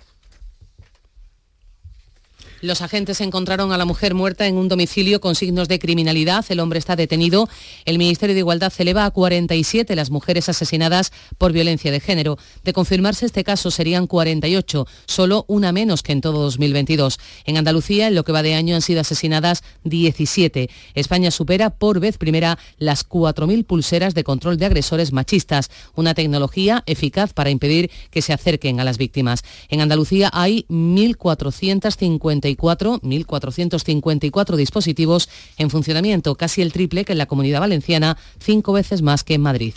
Los 2.64 2.82
agentes 2.82 3.20
encontraron 3.20 3.74
a 3.74 3.78
la 3.78 3.84
mujer 3.84 4.14
muerta 4.14 4.48
en 4.48 4.56
un 4.56 4.70
domicilio 4.70 5.20
con 5.20 5.36
signos 5.36 5.68
de 5.68 5.80
criminalidad. 5.80 6.46
El 6.48 6.62
hombre 6.62 6.80
está 6.80 6.96
detenido. 6.96 7.50
El 7.84 7.98
Ministerio 7.98 8.34
de 8.34 8.40
Igualdad 8.40 8.72
eleva 8.78 9.04
a 9.04 9.12
47 9.12 9.94
las 9.98 10.12
mujeres 10.12 10.48
asesinadas 10.48 11.12
por 11.38 11.52
violencia 11.52 11.92
de 11.92 12.00
género. 12.00 12.38
De 12.64 12.72
confirmarse 12.72 13.26
este 13.26 13.44
caso 13.44 13.70
serían 13.70 14.08
48, 14.08 14.88
solo 15.06 15.44
una 15.50 15.74
menos 15.74 16.04
que 16.04 16.14
en 16.14 16.22
todo 16.22 16.40
2022. 16.44 17.20
En 17.44 17.58
Andalucía, 17.58 18.08
en 18.08 18.16
lo 18.16 18.24
que 18.24 18.32
va 18.32 18.42
de 18.42 18.56
año, 18.56 18.76
han 18.76 18.82
sido 18.82 19.02
asesinadas 19.02 19.62
17. 19.84 20.70
España 20.94 21.32
supera 21.32 21.70
por 21.70 22.00
vez 22.00 22.18
primera 22.18 22.58
las 22.78 23.06
4.000 23.06 23.66
pulseras 23.66 24.14
de 24.14 24.24
control 24.24 24.56
de 24.56 24.68
agresores 24.68 25.12
machistas, 25.12 25.70
una 25.96 26.14
tecnología 26.14 26.82
eficaz 26.86 27.34
para 27.34 27.50
impedir 27.50 27.92
que 28.10 28.22
se 28.22 28.32
acerquen 28.32 28.80
a 28.80 28.86
las 28.86 28.98
víctimas. 28.98 29.44
En 29.68 29.82
Andalucía 29.82 30.30
hay 30.32 30.66
1.454 30.70 32.53
1.454, 32.58 33.02
1.454 33.02 34.56
dispositivos 34.56 35.30
en 35.58 35.70
funcionamiento, 35.70 36.36
casi 36.36 36.62
el 36.62 36.74
triple 36.74 37.06
que 37.06 37.14
en 37.14 37.18
la 37.18 37.26
Comunidad 37.26 37.60
Valenciana, 37.60 38.18
cinco 38.40 38.74
veces 38.74 39.02
más 39.02 39.24
que 39.24 39.36
en 39.36 39.42
Madrid. 39.42 39.74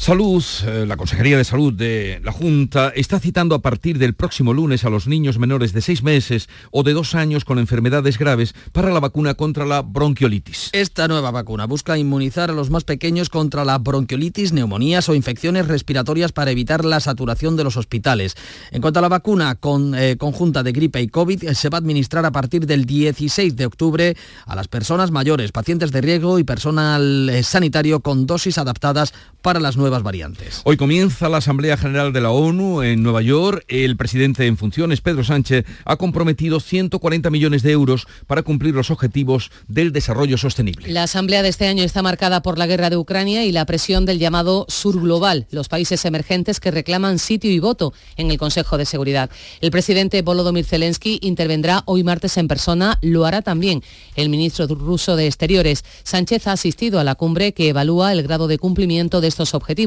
Salud, 0.00 0.44
eh, 0.64 0.86
la 0.86 0.96
Consejería 0.96 1.36
de 1.36 1.42
Salud 1.42 1.72
de 1.72 2.20
la 2.22 2.30
Junta 2.30 2.92
está 2.94 3.18
citando 3.18 3.56
a 3.56 3.58
partir 3.58 3.98
del 3.98 4.14
próximo 4.14 4.54
lunes 4.54 4.84
a 4.84 4.90
los 4.90 5.08
niños 5.08 5.40
menores 5.40 5.72
de 5.72 5.80
seis 5.80 6.04
meses 6.04 6.48
o 6.70 6.84
de 6.84 6.92
dos 6.92 7.16
años 7.16 7.44
con 7.44 7.58
enfermedades 7.58 8.16
graves 8.16 8.54
para 8.70 8.90
la 8.90 9.00
vacuna 9.00 9.34
contra 9.34 9.66
la 9.66 9.82
bronquiolitis. 9.82 10.70
Esta 10.72 11.08
nueva 11.08 11.32
vacuna 11.32 11.66
busca 11.66 11.98
inmunizar 11.98 12.48
a 12.48 12.54
los 12.54 12.70
más 12.70 12.84
pequeños 12.84 13.28
contra 13.28 13.64
la 13.64 13.76
bronquiolitis, 13.78 14.52
neumonías 14.52 15.08
o 15.08 15.16
infecciones 15.16 15.66
respiratorias 15.66 16.30
para 16.30 16.52
evitar 16.52 16.84
la 16.84 17.00
saturación 17.00 17.56
de 17.56 17.64
los 17.64 17.76
hospitales. 17.76 18.36
En 18.70 18.80
cuanto 18.80 19.00
a 19.00 19.02
la 19.02 19.08
vacuna 19.08 19.58
eh, 19.96 20.14
conjunta 20.16 20.62
de 20.62 20.70
gripe 20.70 21.02
y 21.02 21.08
COVID, 21.08 21.42
eh, 21.42 21.54
se 21.56 21.70
va 21.70 21.78
a 21.78 21.80
administrar 21.80 22.24
a 22.24 22.30
partir 22.30 22.66
del 22.66 22.84
16 22.84 23.56
de 23.56 23.66
octubre 23.66 24.16
a 24.46 24.54
las 24.54 24.68
personas 24.68 25.10
mayores, 25.10 25.50
pacientes 25.50 25.90
de 25.90 26.00
riesgo 26.02 26.38
y 26.38 26.44
personal 26.44 27.32
sanitario 27.42 27.98
con 27.98 28.28
dosis 28.28 28.58
adaptadas 28.58 29.12
para 29.42 29.58
las 29.58 29.76
nuevas 29.76 29.87
variantes. 29.88 30.60
Hoy 30.64 30.76
comienza 30.76 31.28
la 31.28 31.38
Asamblea 31.38 31.76
General 31.76 32.12
de 32.12 32.20
la 32.20 32.30
ONU 32.30 32.82
en 32.82 33.02
Nueva 33.02 33.22
York. 33.22 33.64
El 33.68 33.96
presidente 33.96 34.46
en 34.46 34.56
funciones, 34.56 35.00
Pedro 35.00 35.24
Sánchez, 35.24 35.64
ha 35.84 35.96
comprometido 35.96 36.60
140 36.60 37.30
millones 37.30 37.62
de 37.62 37.72
euros 37.72 38.06
para 38.26 38.42
cumplir 38.42 38.74
los 38.74 38.90
objetivos 38.90 39.50
del 39.66 39.92
desarrollo 39.92 40.38
sostenible. 40.38 40.92
La 40.92 41.04
Asamblea 41.04 41.42
de 41.42 41.48
este 41.48 41.66
año 41.66 41.82
está 41.82 42.02
marcada 42.02 42.42
por 42.42 42.58
la 42.58 42.66
guerra 42.66 42.90
de 42.90 42.96
Ucrania 42.96 43.44
y 43.44 43.52
la 43.52 43.64
presión 43.64 44.04
del 44.04 44.18
llamado 44.18 44.66
Sur 44.68 45.00
Global, 45.00 45.46
los 45.50 45.68
países 45.68 46.04
emergentes 46.04 46.60
que 46.60 46.70
reclaman 46.70 47.18
sitio 47.18 47.50
y 47.50 47.58
voto 47.58 47.92
en 48.16 48.30
el 48.30 48.38
Consejo 48.38 48.76
de 48.76 48.84
Seguridad. 48.84 49.30
El 49.60 49.70
presidente 49.70 50.22
Volodymyr 50.22 50.64
Zelensky 50.64 51.18
intervendrá 51.22 51.82
hoy 51.86 52.04
martes 52.04 52.36
en 52.36 52.48
persona, 52.48 52.98
lo 53.00 53.24
hará 53.24 53.42
también 53.42 53.82
el 54.16 54.28
ministro 54.28 54.66
ruso 54.66 55.16
de 55.16 55.26
Exteriores. 55.26 55.84
Sánchez 56.02 56.46
ha 56.46 56.52
asistido 56.52 57.00
a 57.00 57.04
la 57.04 57.14
cumbre 57.14 57.52
que 57.52 57.68
evalúa 57.68 58.12
el 58.12 58.22
grado 58.22 58.48
de 58.48 58.58
cumplimiento 58.58 59.20
de 59.20 59.28
estos 59.28 59.54
objetivos 59.54 59.77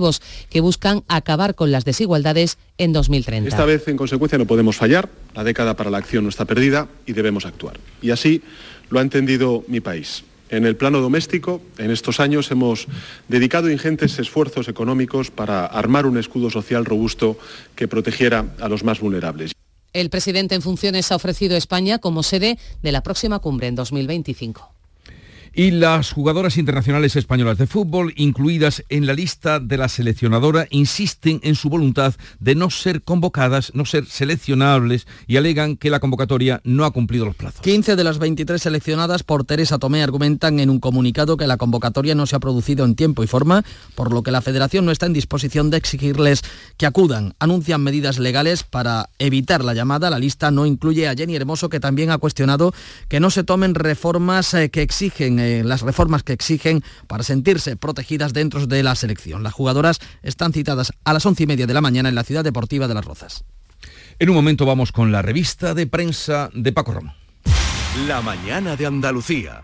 que 0.49 0.61
buscan 0.61 1.03
acabar 1.07 1.55
con 1.55 1.71
las 1.71 1.85
desigualdades 1.85 2.57
en 2.77 2.93
2030. 2.93 3.49
Esta 3.49 3.65
vez, 3.65 3.87
en 3.87 3.97
consecuencia, 3.97 4.37
no 4.37 4.45
podemos 4.45 4.77
fallar. 4.77 5.09
La 5.35 5.43
década 5.43 5.75
para 5.75 5.89
la 5.89 5.97
acción 5.97 6.23
no 6.23 6.29
está 6.29 6.45
perdida 6.45 6.87
y 7.05 7.13
debemos 7.13 7.45
actuar. 7.45 7.79
Y 8.01 8.11
así 8.11 8.41
lo 8.89 8.99
ha 8.99 9.01
entendido 9.01 9.63
mi 9.67 9.79
país. 9.79 10.23
En 10.49 10.65
el 10.65 10.75
plano 10.75 10.99
doméstico, 10.99 11.61
en 11.77 11.91
estos 11.91 12.19
años 12.19 12.51
hemos 12.51 12.87
dedicado 13.29 13.71
ingentes 13.71 14.19
esfuerzos 14.19 14.67
económicos 14.67 15.31
para 15.31 15.65
armar 15.65 16.05
un 16.05 16.17
escudo 16.17 16.49
social 16.49 16.83
robusto 16.83 17.37
que 17.75 17.87
protegiera 17.87 18.45
a 18.59 18.67
los 18.67 18.83
más 18.83 18.99
vulnerables. 18.99 19.53
El 19.93 20.09
presidente 20.09 20.55
en 20.55 20.61
funciones 20.61 21.11
ha 21.11 21.15
ofrecido 21.15 21.55
España 21.55 21.99
como 21.99 22.23
sede 22.23 22.57
de 22.81 22.91
la 22.91 23.01
próxima 23.01 23.39
cumbre 23.39 23.67
en 23.67 23.75
2025 23.75 24.80
y 25.53 25.71
las 25.71 26.13
jugadoras 26.13 26.57
internacionales 26.57 27.15
españolas 27.15 27.57
de 27.57 27.67
fútbol, 27.67 28.13
incluidas 28.15 28.83
en 28.89 29.05
la 29.05 29.13
lista 29.13 29.59
de 29.59 29.77
la 29.77 29.89
seleccionadora, 29.89 30.67
insisten 30.69 31.39
en 31.43 31.55
su 31.55 31.69
voluntad 31.69 32.13
de 32.39 32.55
no 32.55 32.69
ser 32.69 33.01
convocadas, 33.01 33.73
no 33.75 33.85
ser 33.85 34.05
seleccionables 34.05 35.07
y 35.27 35.37
alegan 35.37 35.75
que 35.75 35.89
la 35.89 35.99
convocatoria 35.99 36.61
no 36.63 36.85
ha 36.85 36.91
cumplido 36.91 37.25
los 37.25 37.35
plazos. 37.35 37.61
15 37.61 37.95
de 37.95 38.03
las 38.03 38.17
23 38.17 38.61
seleccionadas 38.61 39.23
por 39.23 39.43
Teresa 39.43 39.77
Tomé 39.77 40.03
argumentan 40.03 40.59
en 40.59 40.69
un 40.69 40.79
comunicado 40.79 41.35
que 41.35 41.47
la 41.47 41.57
convocatoria 41.57 42.15
no 42.15 42.25
se 42.25 42.35
ha 42.35 42.39
producido 42.39 42.85
en 42.85 42.95
tiempo 42.95 43.23
y 43.23 43.27
forma, 43.27 43.63
por 43.95 44.13
lo 44.13 44.23
que 44.23 44.31
la 44.31 44.41
federación 44.41 44.85
no 44.85 44.91
está 44.91 45.05
en 45.05 45.13
disposición 45.13 45.69
de 45.69 45.77
exigirles 45.77 46.43
que 46.77 46.85
acudan. 46.85 47.35
Anuncian 47.39 47.81
medidas 47.81 48.19
legales 48.19 48.63
para 48.63 49.09
evitar 49.19 49.65
la 49.65 49.73
llamada. 49.73 50.09
La 50.09 50.19
lista 50.19 50.51
no 50.51 50.65
incluye 50.65 51.09
a 51.09 51.15
Jenny 51.15 51.35
Hermoso, 51.35 51.69
que 51.69 51.79
también 51.79 52.11
ha 52.11 52.17
cuestionado 52.17 52.73
que 53.09 53.19
no 53.19 53.29
se 53.29 53.43
tomen 53.43 53.75
reformas 53.75 54.53
eh, 54.53 54.69
que 54.69 54.81
exigen 54.81 55.40
eh, 55.41 55.63
las 55.63 55.81
reformas 55.81 56.23
que 56.23 56.33
exigen 56.33 56.83
para 57.07 57.23
sentirse 57.23 57.75
protegidas 57.75 58.33
dentro 58.33 58.65
de 58.67 58.83
la 58.83 58.95
selección. 58.95 59.43
Las 59.43 59.53
jugadoras 59.53 59.99
están 60.23 60.53
citadas 60.53 60.93
a 61.03 61.13
las 61.13 61.25
once 61.25 61.43
y 61.43 61.47
media 61.47 61.67
de 61.67 61.73
la 61.73 61.81
mañana 61.81 62.09
en 62.09 62.15
la 62.15 62.23
ciudad 62.23 62.43
deportiva 62.43 62.87
de 62.87 62.93
Las 62.93 63.05
Rozas. 63.05 63.43
En 64.19 64.29
un 64.29 64.35
momento 64.35 64.65
vamos 64.65 64.91
con 64.91 65.11
la 65.11 65.21
revista 65.21 65.73
de 65.73 65.87
prensa 65.87 66.49
de 66.53 66.71
Paco 66.71 66.93
Rom. 66.93 67.11
La 68.07 68.21
mañana 68.21 68.75
de 68.75 68.85
Andalucía. 68.85 69.63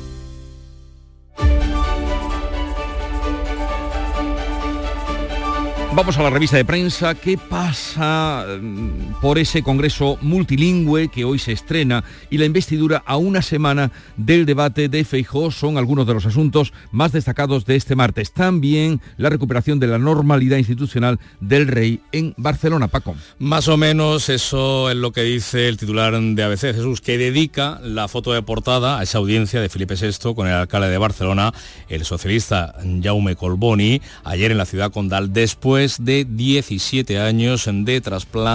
Vamos 5.93 6.17
a 6.17 6.23
la 6.23 6.29
revista 6.29 6.55
de 6.55 6.63
prensa. 6.63 7.15
¿Qué 7.15 7.37
pasa 7.37 8.45
mm, 8.61 9.19
por 9.21 9.37
ese 9.37 9.61
Congreso 9.61 10.17
multilingüe 10.21 11.09
que 11.09 11.25
hoy 11.25 11.37
se 11.37 11.51
estrena 11.51 12.05
y 12.29 12.37
la 12.37 12.45
investidura 12.45 13.03
a 13.05 13.17
una 13.17 13.41
semana 13.41 13.91
del 14.15 14.45
debate 14.45 14.87
de 14.87 15.03
Feijó 15.03 15.51
son 15.51 15.77
algunos 15.77 16.07
de 16.07 16.13
los 16.13 16.25
asuntos 16.25 16.71
más 16.91 17.11
destacados 17.11 17.65
de 17.65 17.75
este 17.75 17.97
martes. 17.97 18.31
También 18.31 19.01
la 19.17 19.29
recuperación 19.29 19.81
de 19.81 19.87
la 19.87 19.97
normalidad 19.97 20.57
institucional 20.57 21.19
del 21.41 21.67
rey 21.67 21.99
en 22.13 22.33
Barcelona, 22.37 22.87
Paco. 22.87 23.17
Más 23.39 23.67
o 23.67 23.75
menos 23.75 24.29
eso 24.29 24.89
es 24.89 24.95
lo 24.95 25.11
que 25.11 25.23
dice 25.23 25.67
el 25.67 25.75
titular 25.75 26.17
de 26.17 26.41
ABC, 26.41 26.73
Jesús, 26.73 27.01
que 27.01 27.17
dedica 27.17 27.81
la 27.83 28.07
foto 28.07 28.31
de 28.31 28.41
portada 28.41 28.97
a 28.97 29.03
esa 29.03 29.17
audiencia 29.17 29.59
de 29.59 29.67
Felipe 29.67 29.95
VI 29.95 30.33
con 30.35 30.47
el 30.47 30.53
alcalde 30.53 30.87
de 30.87 30.97
Barcelona, 30.97 31.51
el 31.89 32.05
socialista 32.05 32.75
Jaume 33.03 33.35
Colboni, 33.35 34.01
ayer 34.23 34.51
en 34.51 34.57
la 34.57 34.65
ciudad 34.65 34.89
condal 34.89 35.33
después 35.33 35.80
de 35.99 36.25
17 36.25 37.19
años 37.19 37.67
de, 37.67 38.01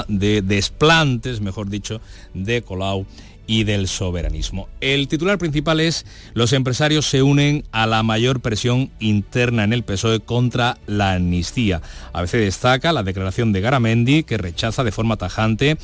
de 0.09 0.43
desplantes, 0.43 1.41
mejor 1.41 1.69
dicho, 1.69 2.01
de 2.35 2.63
Colau 2.63 3.07
y 3.47 3.65
del 3.65 3.89
soberanismo. 3.89 4.69
El 4.81 5.09
titular 5.09 5.39
principal 5.39 5.81
es 5.81 6.07
los 6.35 6.53
empresarios 6.53 7.07
se 7.07 7.23
unen 7.23 7.65
a 7.73 7.87
la 7.87 8.03
mayor 8.03 8.41
presión 8.41 8.91
interna 8.99 9.65
en 9.65 9.73
el 9.73 9.85
PSOE 9.85 10.21
contra 10.21 10.79
la 10.87 11.15
amnistía. 11.15 11.83
A 12.13 12.23
veces 12.23 12.41
destaca 12.41 12.93
la 12.93 13.03
declaración 13.03 13.53
de 13.53 13.61
Garamendi 13.61 14.23
que 14.23 14.39
rechaza 14.39 14.85
de 14.85 14.93
forma 14.93 15.17
tajante 15.17 15.79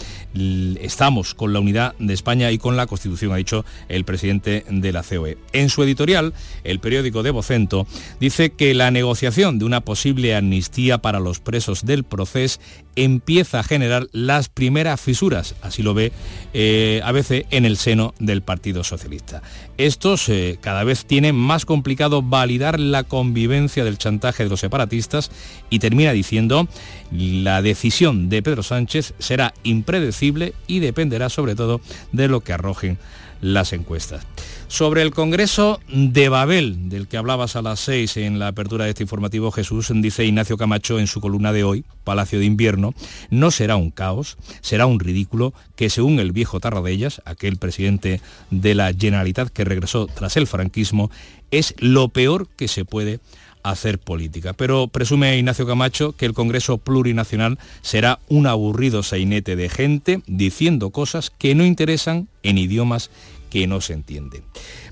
estamos 0.80 1.34
con 1.34 1.52
la 1.52 1.60
unidad 1.60 1.94
de 1.98 2.14
España 2.14 2.50
y 2.50 2.58
con 2.58 2.76
la 2.76 2.86
Constitución, 2.86 3.32
ha 3.32 3.36
dicho 3.36 3.64
el 3.88 4.04
presidente 4.04 4.64
de 4.68 4.92
la 4.92 5.02
COE. 5.02 5.38
En 5.52 5.68
su 5.68 5.82
editorial, 5.82 6.32
el 6.64 6.80
periódico 6.80 7.22
de 7.22 7.30
Vocento 7.30 7.86
dice 8.20 8.50
que 8.50 8.74
la 8.74 8.90
negociación 8.90 9.58
de 9.58 9.64
una 9.64 9.82
posible 9.82 10.34
amnistía 10.34 10.98
para 10.98 11.20
los 11.20 11.40
presos 11.40 11.84
del 11.84 12.04
proceso 12.04 12.60
empieza 12.96 13.60
a 13.60 13.62
generar 13.62 14.06
las 14.12 14.48
primeras 14.48 15.00
fisuras, 15.00 15.54
así 15.62 15.82
lo 15.82 15.94
ve 15.94 16.12
eh, 16.54 17.00
a 17.04 17.12
veces 17.12 17.44
en 17.50 17.64
el 17.64 17.76
seno 17.76 18.14
del 18.18 18.42
Partido 18.42 18.84
Socialista. 18.84 19.42
Estos 19.78 20.28
eh, 20.28 20.58
cada 20.60 20.84
vez 20.84 21.06
tienen 21.06 21.34
más 21.34 21.64
complicado 21.64 22.22
validar 22.22 22.78
la 22.78 23.04
convivencia 23.04 23.84
del 23.84 23.98
chantaje 23.98 24.44
de 24.44 24.50
los 24.50 24.60
separatistas 24.60 25.30
y 25.70 25.78
termina 25.78 26.12
diciendo 26.12 26.68
la 27.10 27.62
decisión 27.62 28.28
de 28.28 28.42
Pedro 28.42 28.62
Sánchez 28.62 29.14
será 29.18 29.54
impredecible 29.62 30.54
y 30.66 30.80
dependerá 30.80 31.28
sobre 31.28 31.54
todo 31.54 31.80
de 32.12 32.28
lo 32.28 32.40
que 32.40 32.52
arrojen 32.52 32.98
las 33.40 33.72
encuestas. 33.72 34.31
Sobre 34.72 35.02
el 35.02 35.10
Congreso 35.10 35.80
de 35.92 36.30
Babel, 36.30 36.88
del 36.88 37.06
que 37.06 37.18
hablabas 37.18 37.56
a 37.56 37.62
las 37.62 37.78
seis 37.78 38.16
en 38.16 38.38
la 38.38 38.48
apertura 38.48 38.86
de 38.86 38.92
este 38.92 39.02
informativo, 39.02 39.50
Jesús, 39.50 39.92
dice 39.96 40.24
Ignacio 40.24 40.56
Camacho 40.56 40.98
en 40.98 41.06
su 41.06 41.20
columna 41.20 41.52
de 41.52 41.62
hoy, 41.62 41.84
Palacio 42.04 42.38
de 42.38 42.46
Invierno, 42.46 42.94
no 43.28 43.50
será 43.50 43.76
un 43.76 43.90
caos, 43.90 44.38
será 44.62 44.86
un 44.86 44.98
ridículo 44.98 45.52
que 45.76 45.90
según 45.90 46.20
el 46.20 46.32
viejo 46.32 46.58
Tarradellas, 46.58 47.20
aquel 47.26 47.58
presidente 47.58 48.22
de 48.50 48.74
la 48.74 48.94
Generalitat 48.94 49.50
que 49.50 49.66
regresó 49.66 50.06
tras 50.06 50.38
el 50.38 50.46
franquismo, 50.46 51.10
es 51.50 51.74
lo 51.76 52.08
peor 52.08 52.48
que 52.56 52.66
se 52.66 52.86
puede 52.86 53.20
hacer 53.62 53.98
política. 53.98 54.54
Pero 54.54 54.88
presume 54.88 55.36
Ignacio 55.36 55.66
Camacho 55.66 56.12
que 56.12 56.24
el 56.24 56.32
Congreso 56.32 56.78
Plurinacional 56.78 57.58
será 57.82 58.20
un 58.28 58.46
aburrido 58.46 59.02
sainete 59.02 59.54
de 59.54 59.68
gente 59.68 60.22
diciendo 60.26 60.88
cosas 60.88 61.28
que 61.28 61.54
no 61.54 61.66
interesan 61.66 62.28
en 62.42 62.56
idiomas 62.56 63.10
que 63.52 63.66
no 63.66 63.82
se 63.82 63.92
entienden. 63.92 64.44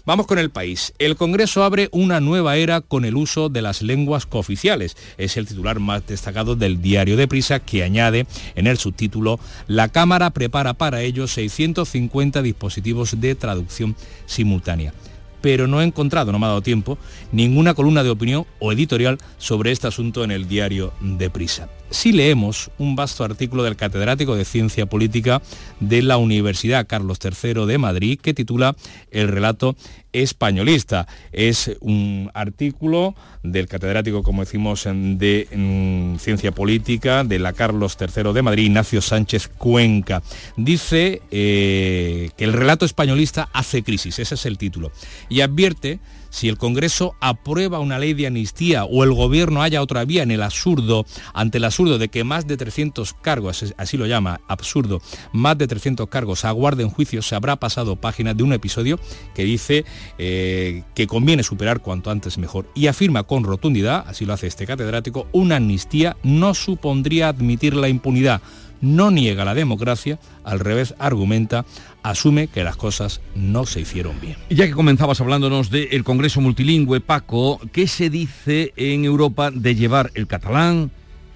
Vamos 0.04 0.26
con 0.26 0.38
el 0.38 0.50
país. 0.50 0.92
El 0.98 1.16
Congreso 1.16 1.64
abre 1.64 1.88
una 1.92 2.20
nueva 2.20 2.58
era 2.58 2.82
con 2.82 3.06
el 3.06 3.16
uso 3.16 3.48
de 3.48 3.62
las 3.62 3.80
lenguas 3.80 4.26
cooficiales. 4.26 4.98
Es 5.16 5.38
el 5.38 5.46
titular 5.46 5.80
más 5.80 6.06
destacado 6.06 6.56
del 6.56 6.82
diario 6.82 7.16
de 7.16 7.26
Prisa 7.26 7.60
que 7.60 7.82
añade 7.82 8.26
en 8.56 8.66
el 8.66 8.76
subtítulo 8.76 9.40
La 9.66 9.88
Cámara 9.88 10.28
prepara 10.28 10.74
para 10.74 11.00
ello 11.00 11.26
650 11.26 12.42
dispositivos 12.42 13.18
de 13.18 13.34
traducción 13.34 13.96
simultánea 14.26 14.92
pero 15.40 15.66
no 15.66 15.80
he 15.80 15.84
encontrado, 15.84 16.32
no 16.32 16.38
me 16.38 16.44
ha 16.44 16.50
dado 16.50 16.60
tiempo, 16.60 16.98
ninguna 17.32 17.72
columna 17.72 18.02
de 18.02 18.10
opinión 18.10 18.44
o 18.58 18.72
editorial 18.72 19.16
sobre 19.38 19.72
este 19.72 19.86
asunto 19.86 20.22
en 20.22 20.32
el 20.32 20.46
diario 20.48 20.92
de 21.00 21.30
Prisa. 21.30 21.70
Si 21.90 22.12
leemos 22.12 22.70
un 22.78 22.94
vasto 22.94 23.24
artículo 23.24 23.64
del 23.64 23.74
catedrático 23.74 24.36
de 24.36 24.44
Ciencia 24.44 24.86
Política 24.86 25.42
de 25.80 26.02
la 26.02 26.18
Universidad 26.18 26.86
Carlos 26.86 27.18
III 27.22 27.66
de 27.66 27.78
Madrid 27.78 28.20
que 28.20 28.32
titula 28.32 28.76
El 29.10 29.26
relato 29.26 29.74
españolista. 30.12 31.08
Es 31.32 31.76
un 31.80 32.30
artículo 32.32 33.16
del 33.42 33.66
catedrático, 33.66 34.22
como 34.22 34.42
decimos, 34.42 34.84
de 34.84 36.16
Ciencia 36.20 36.52
Política 36.52 37.24
de 37.24 37.40
la 37.40 37.52
Carlos 37.54 37.96
III 38.00 38.32
de 38.32 38.42
Madrid, 38.42 38.66
Ignacio 38.66 39.00
Sánchez 39.00 39.48
Cuenca. 39.48 40.22
Dice 40.56 41.22
eh, 41.32 42.30
que 42.36 42.44
el 42.44 42.52
relato 42.52 42.84
españolista 42.84 43.48
hace 43.52 43.82
crisis, 43.82 44.20
ese 44.20 44.36
es 44.36 44.46
el 44.46 44.58
título, 44.58 44.92
y 45.28 45.40
advierte 45.40 45.98
si 46.30 46.48
el 46.48 46.56
Congreso 46.58 47.14
aprueba 47.20 47.80
una 47.80 47.98
ley 47.98 48.14
de 48.14 48.26
amnistía 48.26 48.84
o 48.84 49.04
el 49.04 49.12
Gobierno 49.12 49.62
haya 49.62 49.82
otra 49.82 50.04
vía 50.04 50.22
en 50.22 50.30
el 50.30 50.42
absurdo, 50.42 51.04
ante 51.34 51.58
el 51.58 51.64
absurdo 51.64 51.98
de 51.98 52.08
que 52.08 52.24
más 52.24 52.46
de 52.46 52.56
300 52.56 53.14
cargos, 53.14 53.74
así 53.76 53.96
lo 53.96 54.06
llama, 54.06 54.40
absurdo, 54.48 55.00
más 55.32 55.58
de 55.58 55.66
300 55.66 56.08
cargos 56.08 56.44
aguarden 56.44 56.90
juicio, 56.90 57.22
se 57.22 57.34
habrá 57.34 57.56
pasado 57.56 57.96
página 57.96 58.34
de 58.34 58.42
un 58.42 58.52
episodio 58.52 58.98
que 59.34 59.44
dice 59.44 59.84
eh, 60.18 60.84
que 60.94 61.06
conviene 61.06 61.42
superar 61.42 61.80
cuanto 61.80 62.10
antes 62.10 62.38
mejor. 62.38 62.66
Y 62.74 62.86
afirma 62.86 63.24
con 63.24 63.44
rotundidad, 63.44 64.04
así 64.06 64.24
lo 64.24 64.32
hace 64.32 64.46
este 64.46 64.66
catedrático, 64.66 65.26
una 65.32 65.56
amnistía 65.56 66.16
no 66.22 66.54
supondría 66.54 67.28
admitir 67.28 67.74
la 67.74 67.88
impunidad. 67.88 68.40
No 68.80 69.10
niega 69.10 69.44
la 69.44 69.54
democracia, 69.54 70.18
al 70.42 70.58
revés 70.58 70.94
argumenta, 70.98 71.66
asume 72.02 72.48
que 72.48 72.64
las 72.64 72.76
cosas 72.76 73.20
no 73.34 73.66
se 73.66 73.80
hicieron 73.80 74.20
bien. 74.20 74.36
Ya 74.50 74.66
que 74.66 74.72
comenzabas 74.72 75.20
hablándonos 75.20 75.70
del 75.70 76.04
Congreso 76.04 76.40
Multilingüe, 76.40 77.00
Paco, 77.00 77.60
¿qué 77.72 77.86
se 77.86 78.10
dice 78.10 78.72
en 78.76 79.04
Europa 79.04 79.50
de 79.50 79.74
llevar 79.74 80.10
el 80.14 80.26
catalán, 80.26 80.90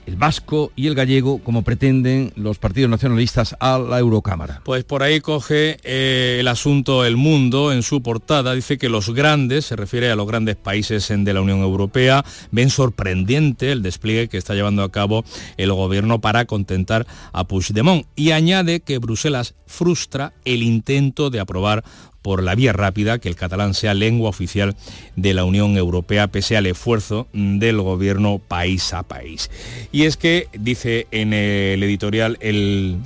el 0.07 0.17
vasco 0.17 0.73
y 0.77 0.87
el 0.87 0.95
gallego 0.95 1.38
como 1.38 1.62
pretenden 1.62 2.33
los 2.37 2.59
partidos 2.59 2.90
nacionalistas 2.90 3.57
a 3.61 3.79
la 3.79 3.99
Eurocámara. 3.99 4.61
Pues 4.64 4.85
por 4.85 5.03
ahí 5.03 5.21
coge 5.21 5.79
eh, 5.83 6.38
el 6.40 6.49
asunto 6.49 7.05
El 7.05 7.17
Mundo 7.17 7.73
en 7.73 7.83
su 7.83 8.03
portada, 8.03 8.55
dice 8.55 8.79
que 8.79 8.88
los 8.88 9.11
grandes, 9.11 9.67
se 9.67 9.77
refiere 9.77 10.11
a 10.11 10.17
los 10.17 10.27
grandes 10.27 10.57
países 10.57 11.09
de 11.09 11.33
la 11.33 11.40
Unión 11.40 11.61
Europea, 11.61 12.25
ven 12.51 12.71
sorprendente 12.71 13.73
el 13.73 13.83
despliegue 13.83 14.29
que 14.29 14.38
está 14.38 14.55
llevando 14.55 14.83
a 14.83 14.90
cabo 14.90 15.25
el 15.57 15.73
gobierno 15.73 16.21
para 16.21 16.45
contentar 16.45 17.07
a 17.33 17.45
Puigdemont 17.45 18.07
y 18.17 18.31
añade 18.33 18.81
que 18.81 18.99
Bruselas 18.99 19.55
frustra 19.67 20.33
el 20.45 20.62
intento 20.62 21.31
de 21.31 21.40
aprobar 21.40 21.85
por 22.25 22.43
la 22.43 22.55
vía 22.55 22.73
rápida 22.73 23.19
que 23.19 23.29
el 23.29 23.37
catalán 23.37 23.75
sea 23.75 23.93
lengua 23.93 24.31
oficial 24.31 24.75
de 25.15 25.35
la 25.35 25.45
Unión 25.45 25.77
Europea 25.77 26.29
pese 26.29 26.57
al 26.57 26.65
esfuerzo 26.65 27.29
del 27.35 27.83
gobierno 27.83 28.39
país 28.39 28.95
a 28.95 29.03
país. 29.03 29.51
Y 29.93 30.05
es 30.05 30.17
que, 30.17 30.49
dice 30.59 31.07
en 31.11 31.35
el 31.35 31.83
editorial 31.83 32.39
el 32.41 32.97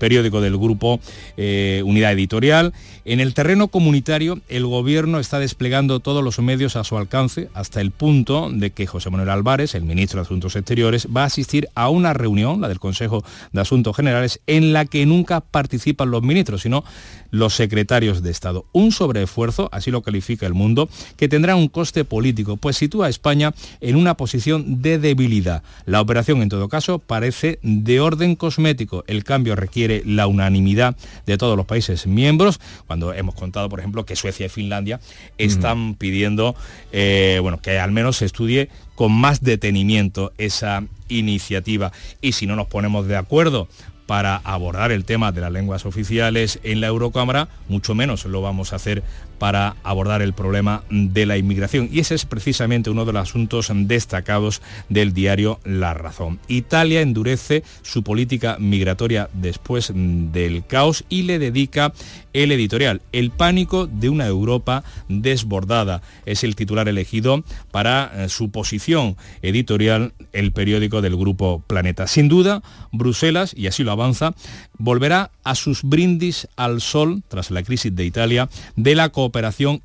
periódico 0.00 0.40
del 0.40 0.56
grupo 0.56 0.98
eh, 1.36 1.82
Unidad 1.86 2.12
Editorial, 2.12 2.72
en 3.04 3.20
el 3.20 3.34
terreno 3.34 3.68
comunitario, 3.68 4.40
el 4.48 4.66
gobierno 4.66 5.20
está 5.20 5.38
desplegando 5.38 6.00
todos 6.00 6.22
los 6.22 6.38
medios 6.40 6.76
a 6.76 6.84
su 6.84 6.98
alcance 6.98 7.48
hasta 7.54 7.80
el 7.80 7.92
punto 7.92 8.50
de 8.52 8.70
que 8.70 8.86
José 8.86 9.10
Manuel 9.10 9.30
Álvarez, 9.30 9.74
el 9.74 9.84
ministro 9.84 10.20
de 10.20 10.26
Asuntos 10.26 10.54
Exteriores, 10.54 11.08
va 11.14 11.22
a 11.22 11.26
asistir 11.26 11.68
a 11.74 11.88
una 11.88 12.12
reunión, 12.12 12.60
la 12.60 12.68
del 12.68 12.78
Consejo 12.78 13.24
de 13.52 13.60
Asuntos 13.60 13.96
Generales, 13.96 14.40
en 14.46 14.72
la 14.72 14.84
que 14.84 15.06
nunca 15.06 15.40
participan 15.40 16.10
los 16.10 16.22
ministros, 16.22 16.62
sino 16.62 16.84
los 17.30 17.54
secretarios 17.54 18.22
de 18.22 18.30
Estado. 18.30 18.66
Un 18.72 18.92
sobreesfuerzo, 18.92 19.68
así 19.72 19.90
lo 19.90 20.02
califica 20.02 20.46
el 20.46 20.54
mundo, 20.54 20.88
que 21.16 21.28
tendrá 21.28 21.56
un 21.56 21.68
coste 21.68 22.04
político, 22.04 22.56
pues 22.56 22.76
sitúa 22.76 23.06
a 23.06 23.10
España 23.10 23.54
en 23.80 23.96
una 23.96 24.14
posición 24.14 24.82
de 24.82 24.98
debilidad. 24.98 25.62
La 25.86 26.00
operación, 26.00 26.42
en 26.42 26.48
todo 26.48 26.68
caso, 26.68 26.98
parece 26.98 27.58
de 27.62 28.00
orden 28.00 28.36
cosmético. 28.36 29.04
El 29.06 29.24
cambio 29.24 29.56
requiere 29.56 29.89
la 30.04 30.26
unanimidad 30.26 30.96
de 31.26 31.38
todos 31.38 31.56
los 31.56 31.66
países 31.66 32.06
miembros 32.06 32.60
cuando 32.86 33.12
hemos 33.12 33.34
contado, 33.34 33.68
por 33.68 33.80
ejemplo, 33.80 34.04
que 34.04 34.16
Suecia 34.16 34.46
y 34.46 34.48
Finlandia 34.48 35.00
están 35.38 35.94
pidiendo 35.94 36.54
eh, 36.92 37.38
bueno, 37.42 37.60
que 37.60 37.78
al 37.78 37.92
menos 37.92 38.18
se 38.18 38.26
estudie 38.26 38.68
con 38.94 39.12
más 39.12 39.42
detenimiento 39.42 40.32
esa 40.38 40.84
iniciativa. 41.08 41.92
Y 42.20 42.32
si 42.32 42.46
no 42.46 42.56
nos 42.56 42.68
ponemos 42.68 43.06
de 43.06 43.16
acuerdo 43.16 43.68
para 44.06 44.36
abordar 44.36 44.90
el 44.90 45.04
tema 45.04 45.30
de 45.30 45.40
las 45.40 45.52
lenguas 45.52 45.86
oficiales 45.86 46.58
en 46.64 46.80
la 46.80 46.88
Eurocámara, 46.88 47.48
mucho 47.68 47.94
menos 47.94 48.24
lo 48.24 48.42
vamos 48.42 48.72
a 48.72 48.76
hacer 48.76 49.04
para 49.40 49.74
abordar 49.84 50.20
el 50.20 50.34
problema 50.34 50.84
de 50.90 51.24
la 51.24 51.38
inmigración. 51.38 51.88
Y 51.90 52.00
ese 52.00 52.14
es 52.14 52.26
precisamente 52.26 52.90
uno 52.90 53.06
de 53.06 53.14
los 53.14 53.22
asuntos 53.22 53.72
destacados 53.74 54.60
del 54.90 55.14
diario 55.14 55.58
La 55.64 55.94
Razón. 55.94 56.38
Italia 56.46 57.00
endurece 57.00 57.64
su 57.80 58.02
política 58.02 58.58
migratoria 58.60 59.30
después 59.32 59.92
del 59.94 60.66
caos 60.66 61.04
y 61.08 61.22
le 61.22 61.38
dedica 61.38 61.94
el 62.34 62.52
editorial 62.52 63.00
El 63.12 63.30
pánico 63.30 63.86
de 63.86 64.10
una 64.10 64.26
Europa 64.26 64.84
desbordada. 65.08 66.02
Es 66.26 66.44
el 66.44 66.54
titular 66.54 66.86
elegido 66.86 67.42
para 67.70 68.12
eh, 68.14 68.28
su 68.28 68.50
posición 68.50 69.16
editorial 69.40 70.12
el 70.34 70.52
periódico 70.52 71.00
del 71.00 71.16
grupo 71.16 71.62
Planeta. 71.66 72.06
Sin 72.06 72.28
duda, 72.28 72.62
Bruselas, 72.92 73.54
y 73.56 73.68
así 73.68 73.84
lo 73.84 73.92
avanza, 73.92 74.34
volverá 74.76 75.30
a 75.44 75.54
sus 75.54 75.82
brindis 75.82 76.46
al 76.56 76.82
sol 76.82 77.22
tras 77.28 77.50
la 77.50 77.62
crisis 77.62 77.96
de 77.96 78.04
Italia 78.04 78.50
de 78.76 78.94
la 78.94 79.08
cooperación 79.08 79.29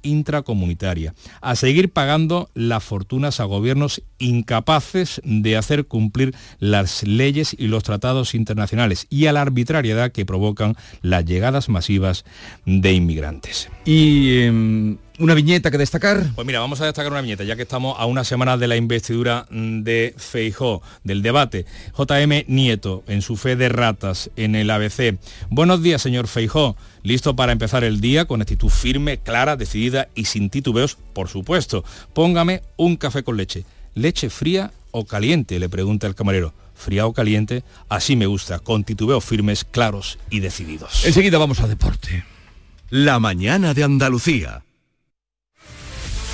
intracomunitaria, 0.01 1.13
a 1.41 1.55
seguir 1.55 1.91
pagando 1.91 2.49
las 2.53 2.83
fortunas 2.83 3.39
a 3.39 3.45
gobiernos 3.45 4.01
incapaces 4.17 5.21
de 5.23 5.57
hacer 5.57 5.85
cumplir 5.85 6.35
las 6.59 7.03
leyes 7.03 7.55
y 7.57 7.67
los 7.67 7.83
tratados 7.83 8.35
internacionales 8.35 9.07
y 9.09 9.27
a 9.27 9.33
la 9.33 9.41
arbitrariedad 9.41 10.11
que 10.11 10.25
provocan 10.25 10.75
las 11.01 11.25
llegadas 11.25 11.69
masivas 11.69 12.25
de 12.65 12.93
inmigrantes. 12.93 13.69
Y 13.85 14.39
em, 14.39 14.97
¿Una 15.17 15.33
viñeta 15.33 15.71
que 15.71 15.77
destacar? 15.77 16.31
Pues 16.35 16.45
mira, 16.45 16.59
vamos 16.59 16.81
a 16.81 16.85
destacar 16.85 17.09
una 17.09 17.21
viñeta, 17.21 17.45
ya 17.45 17.55
que 17.55 17.61
estamos 17.61 17.95
a 17.97 18.05
una 18.05 18.25
semana 18.25 18.57
de 18.57 18.67
la 18.67 18.75
investidura 18.75 19.47
de 19.49 20.13
Feijó, 20.17 20.81
del 21.05 21.21
debate. 21.21 21.65
JM 21.97 22.43
Nieto, 22.47 23.03
en 23.07 23.21
su 23.21 23.37
fe 23.37 23.55
de 23.55 23.69
ratas, 23.69 24.29
en 24.35 24.55
el 24.55 24.69
ABC. 24.69 25.17
Buenos 25.49 25.81
días, 25.81 26.01
señor 26.01 26.27
Feijó. 26.27 26.75
Listo 27.01 27.33
para 27.33 27.53
empezar 27.53 27.85
el 27.85 28.01
día 28.01 28.25
con 28.25 28.41
actitud 28.41 28.69
firme, 28.69 29.17
clara, 29.19 29.55
decidida 29.55 30.09
y 30.15 30.25
sin 30.25 30.49
titubeos, 30.49 30.97
por 31.13 31.29
supuesto. 31.29 31.85
Póngame 32.13 32.61
un 32.75 32.97
café 32.97 33.23
con 33.23 33.37
leche. 33.37 33.63
¿Leche 33.93 34.29
fría 34.29 34.71
o 34.91 35.05
caliente? 35.05 35.59
Le 35.59 35.69
pregunta 35.69 36.07
el 36.07 36.15
camarero 36.15 36.53
fría 36.75 37.07
o 37.07 37.13
caliente, 37.13 37.63
así 37.87 38.17
me 38.17 38.25
gusta, 38.25 38.59
con 38.59 38.83
titubeos 38.83 39.23
firmes, 39.23 39.63
claros 39.63 40.19
y 40.29 40.41
decididos. 40.41 41.05
Enseguida 41.05 41.37
vamos 41.37 41.61
a 41.61 41.67
deporte. 41.67 42.25
La 42.89 43.19
mañana 43.19 43.73
de 43.73 43.83
Andalucía. 43.85 44.65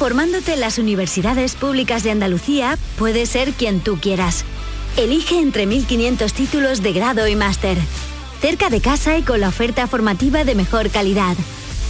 Formándote 0.02 0.54
en 0.54 0.62
las 0.62 0.80
universidades 0.80 1.54
públicas 1.54 2.02
de 2.02 2.10
Andalucía, 2.10 2.76
puedes 2.98 3.30
ser 3.30 3.54
quien 3.54 3.82
tú 3.82 4.00
quieras. 4.00 4.46
Elige 4.98 5.40
entre 5.40 5.68
1.500 5.68 6.32
títulos 6.32 6.82
de 6.82 6.92
grado 6.92 7.28
y 7.28 7.36
máster. 7.36 7.78
Cerca 8.42 8.72
de 8.72 8.82
casa 8.82 9.16
y 9.20 9.22
con 9.22 9.42
la 9.42 9.50
oferta 9.50 9.86
formativa 9.86 10.44
de 10.44 10.56
mejor 10.56 10.90
calidad. 10.90 11.36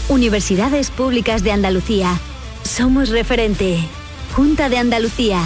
Universidades 0.10 0.91
Públicas 0.91 1.41
de 1.41 1.54
Andalucía. 1.54 2.19
Somos 2.63 3.08
referente. 3.08 3.80
Junta 4.36 4.67
de 4.67 4.78
Andalucía. 4.78 5.41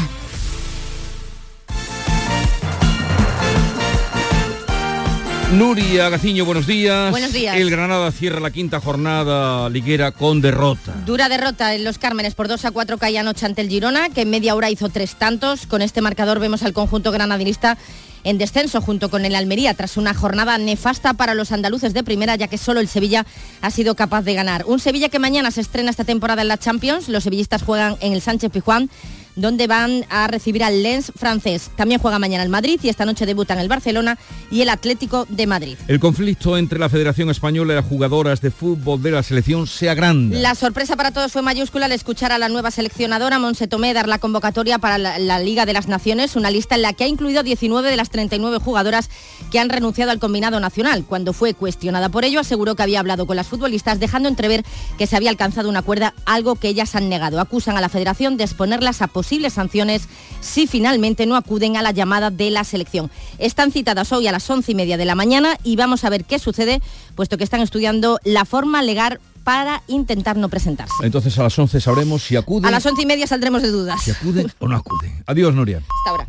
Nuria 5.53 6.09
Gaciño, 6.09 6.43
buenos 6.43 6.65
días. 6.65 7.11
Buenos 7.11 7.31
días. 7.31 7.55
El 7.55 7.69
Granada 7.69 8.11
cierra 8.11 8.39
la 8.39 8.49
quinta 8.49 8.81
jornada 8.81 9.69
liguera 9.69 10.11
con 10.11 10.41
derrota. 10.41 10.93
Dura 11.05 11.29
derrota 11.29 11.75
en 11.75 11.83
los 11.83 11.99
Cármenes 11.99 12.33
por 12.33 12.47
2 12.47 12.65
a 12.65 12.71
4 12.71 12.97
caía 12.97 13.21
anoche 13.21 13.45
ante 13.45 13.61
el 13.61 13.69
Girona, 13.69 14.09
que 14.09 14.21
en 14.21 14.31
media 14.31 14.55
hora 14.55 14.71
hizo 14.71 14.89
tres 14.89 15.15
tantos. 15.15 15.67
Con 15.67 15.83
este 15.83 16.01
marcador 16.01 16.39
vemos 16.39 16.63
al 16.63 16.73
conjunto 16.73 17.11
granadinista 17.11 17.77
en 18.23 18.39
descenso 18.39 18.81
junto 18.81 19.09
con 19.09 19.23
el 19.23 19.35
Almería 19.35 19.75
tras 19.75 19.97
una 19.97 20.15
jornada 20.15 20.57
nefasta 20.57 21.13
para 21.13 21.35
los 21.35 21.51
andaluces 21.51 21.93
de 21.93 22.03
primera 22.03 22.35
ya 22.35 22.47
que 22.47 22.57
solo 22.57 22.79
el 22.79 22.87
Sevilla 22.87 23.25
ha 23.61 23.69
sido 23.69 23.95
capaz 23.95 24.23
de 24.23 24.33
ganar. 24.33 24.65
Un 24.65 24.79
Sevilla 24.79 25.09
que 25.09 25.19
mañana 25.19 25.51
se 25.51 25.61
estrena 25.61 25.91
esta 25.91 26.03
temporada 26.03 26.41
en 26.41 26.47
la 26.47 26.57
Champions. 26.57 27.07
Los 27.07 27.23
sevillistas 27.23 27.61
juegan 27.61 27.97
en 28.01 28.13
el 28.13 28.21
Sánchez 28.21 28.51
Pijuán 28.51 28.89
donde 29.35 29.67
van 29.67 30.05
a 30.09 30.27
recibir 30.27 30.63
al 30.63 30.83
Lens 30.83 31.11
francés. 31.15 31.71
También 31.75 31.99
juega 31.99 32.19
mañana 32.19 32.43
el 32.43 32.49
Madrid 32.49 32.79
y 32.83 32.89
esta 32.89 33.05
noche 33.05 33.25
debutan 33.25 33.59
el 33.59 33.67
Barcelona 33.67 34.17
y 34.51 34.61
el 34.61 34.69
Atlético 34.69 35.25
de 35.29 35.47
Madrid. 35.47 35.77
El 35.87 35.99
conflicto 35.99 36.57
entre 36.57 36.79
la 36.79 36.89
Federación 36.89 37.29
Española 37.29 37.73
y 37.73 37.75
las 37.75 37.85
jugadoras 37.85 38.41
de 38.41 38.51
fútbol 38.51 39.01
de 39.01 39.11
la 39.11 39.23
selección 39.23 39.67
se 39.67 39.89
agranda. 39.89 40.37
La 40.37 40.55
sorpresa 40.55 40.95
para 40.95 41.11
todos 41.11 41.31
fue 41.31 41.41
mayúscula 41.41 41.85
al 41.85 41.91
escuchar 41.91 42.31
a 42.31 42.37
la 42.37 42.49
nueva 42.49 42.71
seleccionadora 42.71 43.39
Monse 43.39 43.67
Tomé 43.67 43.93
dar 43.93 44.07
la 44.07 44.19
convocatoria 44.19 44.79
para 44.79 44.97
la, 44.97 45.19
la 45.19 45.39
Liga 45.39 45.65
de 45.65 45.73
las 45.73 45.87
Naciones, 45.87 46.35
una 46.35 46.51
lista 46.51 46.75
en 46.75 46.81
la 46.81 46.93
que 46.93 47.03
ha 47.03 47.07
incluido 47.07 47.43
19 47.43 47.89
de 47.89 47.95
las 47.95 48.09
39 48.09 48.59
jugadoras 48.59 49.09
que 49.51 49.59
han 49.59 49.69
renunciado 49.69 50.11
al 50.11 50.19
combinado 50.19 50.59
nacional. 50.59 51.05
Cuando 51.05 51.33
fue 51.33 51.53
cuestionada 51.53 52.09
por 52.09 52.25
ello, 52.25 52.39
aseguró 52.39 52.75
que 52.75 52.83
había 52.83 52.99
hablado 52.99 53.25
con 53.25 53.35
las 53.35 53.47
futbolistas, 53.47 53.99
dejando 53.99 54.29
entrever 54.29 54.63
que 54.97 55.07
se 55.07 55.15
había 55.15 55.29
alcanzado 55.29 55.69
un 55.69 55.77
acuerdo, 55.77 56.13
algo 56.25 56.55
que 56.55 56.69
ellas 56.69 56.95
han 56.95 57.09
negado. 57.09 57.39
Acusan 57.39 57.77
a 57.77 57.81
la 57.81 57.89
federación 57.89 58.37
de 58.37 58.43
exponerlas 58.43 59.01
a 59.01 59.07
posibles 59.25 59.53
sanciones 59.53 60.07
si 60.39 60.67
finalmente 60.67 61.25
no 61.25 61.35
acuden 61.35 61.77
a 61.77 61.81
la 61.81 61.89
llamada 61.89 62.29
de 62.29 62.51
la 62.51 62.63
selección. 62.63 63.09
Están 63.39 63.71
citadas 63.71 64.11
hoy 64.11 64.27
a 64.27 64.31
las 64.31 64.47
once 64.47 64.71
y 64.71 64.75
media 64.75 64.97
de 64.97 65.05
la 65.05 65.15
mañana 65.15 65.57
y 65.63 65.75
vamos 65.77 66.03
a 66.03 66.11
ver 66.11 66.25
qué 66.25 66.37
sucede, 66.37 66.79
puesto 67.15 67.35
que 67.35 67.43
están 67.43 67.61
estudiando 67.61 68.19
la 68.23 68.45
forma 68.45 68.83
legal 68.83 69.19
para 69.43 69.81
intentar 69.87 70.37
no 70.37 70.47
presentarse. 70.47 70.93
Entonces 71.01 71.39
a 71.39 71.43
las 71.43 71.57
11 71.57 71.81
sabremos 71.81 72.21
si 72.21 72.35
acuden. 72.35 72.67
A 72.67 72.71
las 72.71 72.85
once 72.85 73.01
y 73.01 73.07
media 73.07 73.25
saldremos 73.25 73.63
de 73.63 73.69
dudas. 73.71 73.99
Si 74.03 74.11
acuden 74.11 74.51
o 74.59 74.67
no 74.67 74.75
acuden. 74.75 75.23
Adiós, 75.25 75.55
Nuria. 75.55 75.77
Hasta 75.77 76.09
ahora. 76.11 76.27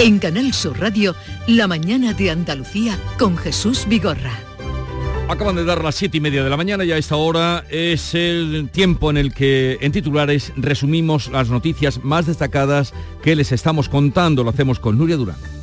En 0.00 0.18
Canal 0.18 0.52
Sur 0.52 0.78
Radio, 0.78 1.16
La 1.46 1.66
mañana 1.66 2.12
de 2.12 2.30
Andalucía 2.30 2.98
con 3.18 3.38
Jesús 3.38 3.86
Vigorra. 3.88 4.47
Acaban 5.28 5.56
de 5.56 5.64
dar 5.64 5.84
las 5.84 5.94
siete 5.94 6.16
y 6.16 6.20
media 6.20 6.42
de 6.42 6.48
la 6.48 6.56
mañana 6.56 6.86
y 6.86 6.92
a 6.92 6.96
esta 6.96 7.16
hora 7.16 7.62
es 7.68 8.14
el 8.14 8.70
tiempo 8.72 9.10
en 9.10 9.18
el 9.18 9.34
que 9.34 9.76
en 9.82 9.92
titulares 9.92 10.54
resumimos 10.56 11.28
las 11.28 11.50
noticias 11.50 12.02
más 12.02 12.26
destacadas 12.26 12.94
que 13.22 13.36
les 13.36 13.52
estamos 13.52 13.90
contando. 13.90 14.42
Lo 14.42 14.50
hacemos 14.50 14.80
con 14.80 14.96
Nuria 14.96 15.18
Durán. 15.18 15.57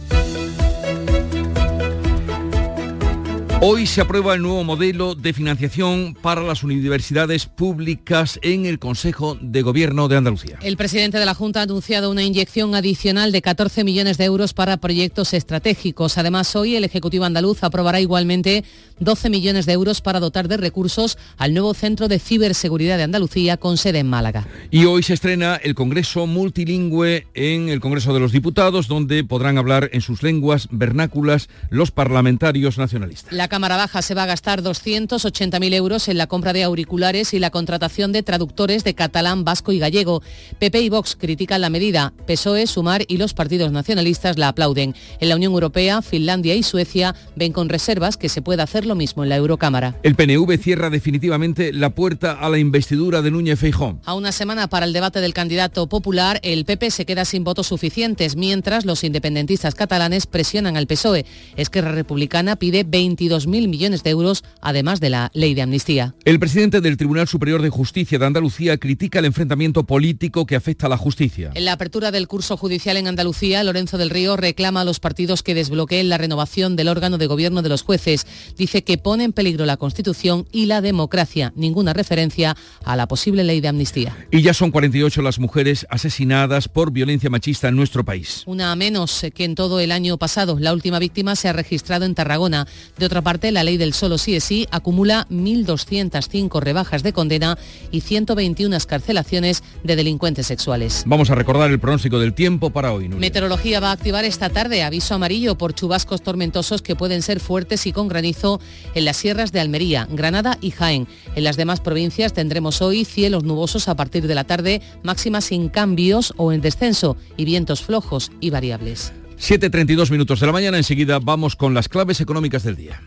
Hoy 3.68 3.88
se 3.88 4.00
aprueba 4.00 4.36
el 4.36 4.44
nuevo 4.44 4.64
modelo 4.64 5.16
de 5.16 5.34
financiación 5.34 6.16
para 6.22 6.44
las 6.44 6.64
universidades 6.64 7.48
públicas 7.48 8.38
en 8.44 8.68
el 8.68 8.78
Consejo 8.78 9.40
de 9.42 9.64
Gobierno 9.64 10.08
de 10.08 10.18
Andalucía. 10.18 10.60
El 10.62 10.78
presidente 10.78 11.18
de 11.18 11.26
la 11.26 11.34
Junta 11.34 11.62
ha 11.62 11.64
anunciado 11.64 12.12
una 12.12 12.22
inyección 12.22 12.76
adicional 12.76 13.32
de 13.32 13.42
14 13.42 13.84
millones 13.84 14.20
de 14.20 14.26
euros 14.26 14.54
para 14.54 14.78
proyectos 14.78 15.34
estratégicos. 15.34 16.20
Además, 16.20 16.56
hoy 16.56 16.76
el 16.76 16.84
Ejecutivo 16.84 17.26
andaluz 17.26 17.64
aprobará 17.64 18.00
igualmente 18.00 18.64
12 19.00 19.32
millones 19.32 19.66
de 19.66 19.74
euros 19.74 20.00
para 20.00 20.20
dotar 20.20 20.48
de 20.48 20.58
recursos 20.58 21.18
al 21.38 21.56
nuevo 21.56 21.74
Centro 21.74 22.08
de 22.08 22.20
Ciberseguridad 22.20 22.98
de 22.98 23.04
Andalucía 23.04 23.58
con 23.58 23.78
sede 23.78 23.98
en 23.98 24.08
Málaga. 24.08 24.46
Y 24.70 24.86
hoy 24.86 25.02
se 25.02 25.16
estrena 25.16 25.56
el 25.56 25.74
Congreso 25.74 26.28
Multilingüe 26.28 27.26
en 27.34 27.70
el 27.70 27.80
Congreso 27.80 28.14
de 28.14 28.20
los 28.20 28.32
Diputados, 28.32 28.88
donde 28.88 29.24
podrán 29.24 29.58
hablar 29.58 29.90
en 29.92 30.02
sus 30.02 30.22
lenguas 30.22 30.68
vernáculas 30.70 31.50
los 31.72 31.90
parlamentarios 31.90 32.78
nacionalistas. 32.78 33.34
La 33.34 33.55
Cámara 33.56 33.78
Baja 33.78 34.02
se 34.02 34.16
va 34.16 34.24
a 34.24 34.26
gastar 34.26 34.62
280.000 34.64 35.74
euros 35.76 36.10
en 36.10 36.18
la 36.18 36.28
compra 36.28 36.52
de 36.52 36.64
auriculares 36.64 37.34
y 37.34 37.40
la 37.40 37.52
contratación 37.52 38.12
de 38.12 38.22
traductores 38.22 38.84
de 38.84 38.96
catalán, 38.96 39.46
vasco 39.46 39.72
y 39.72 39.80
gallego. 39.80 40.22
PP 40.60 40.82
y 40.82 40.90
Vox 40.90 41.16
critican 41.16 41.62
la 41.62 41.70
medida. 41.70 42.12
PSOE, 42.28 42.68
Sumar 42.68 43.06
y 43.08 43.16
los 43.16 43.34
partidos 43.34 43.72
nacionalistas 43.72 44.38
la 44.38 44.50
aplauden. 44.50 44.94
En 45.22 45.30
la 45.30 45.38
Unión 45.38 45.54
Europea, 45.54 46.02
Finlandia 46.02 46.54
y 46.54 46.64
Suecia 46.64 47.16
ven 47.38 47.54
con 47.54 47.70
reservas 47.70 48.18
que 48.18 48.28
se 48.28 48.42
pueda 48.42 48.64
hacer 48.64 48.86
lo 48.86 48.94
mismo 48.94 49.24
en 49.24 49.30
la 49.30 49.38
Eurocámara. 49.38 49.96
El 50.04 50.16
PNV 50.16 50.58
cierra 50.58 50.90
definitivamente 50.90 51.72
la 51.72 51.92
puerta 51.92 52.34
a 52.34 52.50
la 52.50 52.58
investidura 52.58 53.22
de 53.22 53.32
Núñez 53.32 53.58
Feijón. 53.58 54.02
A 54.04 54.16
una 54.16 54.34
semana 54.34 54.68
para 54.68 54.86
el 54.86 54.92
debate 54.92 55.22
del 55.22 55.34
candidato 55.34 55.88
popular, 55.88 56.42
el 56.44 56.66
PP 56.66 56.92
se 56.92 57.06
queda 57.06 57.24
sin 57.24 57.46
votos 57.46 57.68
suficientes, 57.68 58.36
mientras 58.36 58.84
los 58.84 59.06
independentistas 59.06 59.76
catalanes 59.76 60.26
presionan 60.26 60.76
al 60.76 60.88
PSOE. 60.88 61.26
Esquerra 61.56 61.94
Republicana 61.94 62.58
pide 62.58 62.84
22 62.84 63.35
mil 63.46 63.68
millones 63.68 64.04
de 64.04 64.12
euros, 64.12 64.44
además 64.62 65.00
de 65.00 65.10
la 65.10 65.30
ley 65.34 65.54
de 65.54 65.62
amnistía. 65.62 66.16
El 66.24 66.40
presidente 66.40 66.82
del 66.82 66.98
Tribunal 66.98 67.28
Superior 67.28 67.62
de 67.62 67.70
Justicia 67.70 68.18
de 68.18 68.26
Andalucía 68.26 68.78
critica 68.78 69.20
el 69.20 69.26
enfrentamiento 69.26 69.84
político 69.84 70.46
que 70.46 70.56
afecta 70.56 70.88
a 70.88 70.90
la 70.90 70.98
justicia. 70.98 71.52
En 71.54 71.66
la 71.66 71.74
apertura 71.74 72.12
del 72.12 72.28
curso 72.28 72.58
judicial 72.58 72.98
en 72.98 73.08
Andalucía, 73.08 73.64
Lorenzo 73.64 73.98
del 73.98 74.10
Río 74.10 74.38
reclama 74.38 74.82
a 74.82 74.86
los 74.86 75.00
partidos 75.00 75.44
que 75.44 75.54
desbloqueen 75.54 76.10
la 76.10 76.18
renovación 76.18 76.76
del 76.76 76.88
órgano 76.88 77.18
de 77.18 77.28
gobierno 77.28 77.62
de 77.62 77.70
los 77.70 77.82
jueces. 77.82 78.26
Dice 78.58 78.84
que 78.84 78.98
pone 78.98 79.26
en 79.26 79.34
peligro 79.34 79.66
la 79.66 79.78
Constitución 79.78 80.48
y 80.52 80.68
la 80.68 80.82
democracia. 80.82 81.52
Ninguna 81.56 81.94
referencia 81.94 82.56
a 82.84 82.96
la 82.96 83.08
posible 83.08 83.44
ley 83.44 83.62
de 83.62 83.68
amnistía. 83.68 84.16
Y 84.32 84.42
ya 84.42 84.54
son 84.54 84.72
48 84.72 85.22
las 85.22 85.40
mujeres 85.40 85.86
asesinadas 85.90 86.68
por 86.68 86.92
violencia 86.92 87.30
machista 87.30 87.68
en 87.68 87.76
nuestro 87.76 88.06
país. 88.06 88.44
Una 88.46 88.76
menos 88.76 89.26
que 89.34 89.44
en 89.44 89.56
todo 89.56 89.80
el 89.80 89.92
año 89.92 90.18
pasado. 90.18 90.58
La 90.60 90.74
última 90.74 91.00
víctima 91.00 91.36
se 91.36 91.48
ha 91.48 91.54
registrado 91.54 92.06
en 92.06 92.16
Tarragona. 92.16 92.68
De 92.98 93.06
otra 93.06 93.22
parte, 93.26 93.52
la 93.52 93.66
ley 93.66 93.76
del 93.76 93.94
solo 93.94 94.18
sí 94.18 94.36
es 94.36 94.46
sí 94.46 94.68
acumula 94.72 95.28
1.205 95.30 96.62
rebajas 96.62 97.04
de 97.04 97.12
condena 97.12 97.58
y 97.92 98.02
121 98.02 98.76
escarcelaciones 98.76 99.64
de 99.84 99.96
delincuentes 99.98 100.48
sexuales. 100.48 101.04
Vamos 101.08 101.30
a 101.32 101.36
recordar 101.36 101.72
el 101.72 101.80
pronóstico 101.80 102.20
del 102.20 102.34
tiempo 102.34 102.70
para 102.70 102.94
hoy. 102.94 103.10
Nuria. 103.10 103.20
Meteorología 103.20 103.80
va 103.80 103.90
a 103.90 103.94
activar 103.94 104.24
esta 104.24 104.50
tarde 104.50 104.84
aviso 104.84 105.16
amarillo 105.16 105.58
por 105.58 105.74
chubascos 105.74 106.22
tormentosos 106.22 106.82
que 106.82 106.96
pueden 106.96 107.22
ser 107.24 107.40
fuertes 107.40 107.88
y 107.88 107.92
con 107.92 108.08
granizo 108.08 108.62
en 108.94 109.06
las 109.06 109.18
sierras 109.18 109.52
de 109.52 109.60
Almería, 109.60 110.08
Granada 110.12 110.58
y 110.62 110.72
Jaén. 110.72 111.08
En 111.36 111.44
las 111.44 111.58
demás 111.58 111.82
provincias 111.82 112.34
tendremos 112.34 112.82
hoy 112.82 113.06
cielos 113.06 113.44
nubosos 113.44 113.88
a 113.88 113.96
partir 113.96 114.28
de 114.28 114.36
la 114.36 114.44
tarde, 114.44 114.82
máximas 115.04 115.46
sin 115.46 115.70
cambios 115.70 116.34
o 116.38 116.54
en 116.54 116.62
descenso 116.62 117.18
y 117.38 117.46
vientos 117.46 117.82
flojos 117.82 118.32
y 118.40 118.52
variables. 118.52 119.12
7.32 119.40 120.12
minutos 120.12 120.40
de 120.40 120.46
la 120.46 120.54
mañana, 120.54 120.78
enseguida 120.78 121.20
vamos 121.20 121.56
con 121.56 121.74
las 121.74 121.90
claves 121.90 122.22
económicas 122.22 122.64
del 122.64 122.76
día. 122.76 123.02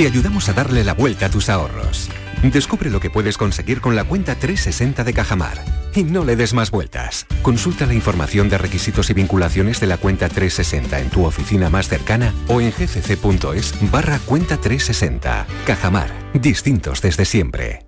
Te 0.00 0.06
ayudamos 0.06 0.48
a 0.48 0.54
darle 0.54 0.82
la 0.82 0.94
vuelta 0.94 1.26
a 1.26 1.30
tus 1.30 1.50
ahorros. 1.50 2.08
Descubre 2.42 2.88
lo 2.88 3.00
que 3.00 3.10
puedes 3.10 3.36
conseguir 3.36 3.82
con 3.82 3.96
la 3.96 4.04
cuenta 4.04 4.34
360 4.34 5.04
de 5.04 5.12
Cajamar. 5.12 5.58
Y 5.94 6.04
no 6.04 6.24
le 6.24 6.36
des 6.36 6.54
más 6.54 6.70
vueltas. 6.70 7.26
Consulta 7.42 7.84
la 7.84 7.92
información 7.92 8.48
de 8.48 8.56
requisitos 8.56 9.10
y 9.10 9.12
vinculaciones 9.12 9.78
de 9.78 9.88
la 9.88 9.98
cuenta 9.98 10.30
360 10.30 11.00
en 11.00 11.10
tu 11.10 11.26
oficina 11.26 11.68
más 11.68 11.90
cercana 11.90 12.32
o 12.48 12.62
en 12.62 12.70
gcc.es 12.70 13.90
barra 13.92 14.18
cuenta 14.20 14.56
360. 14.56 15.46
Cajamar. 15.66 16.10
Distintos 16.32 17.02
desde 17.02 17.26
siempre. 17.26 17.80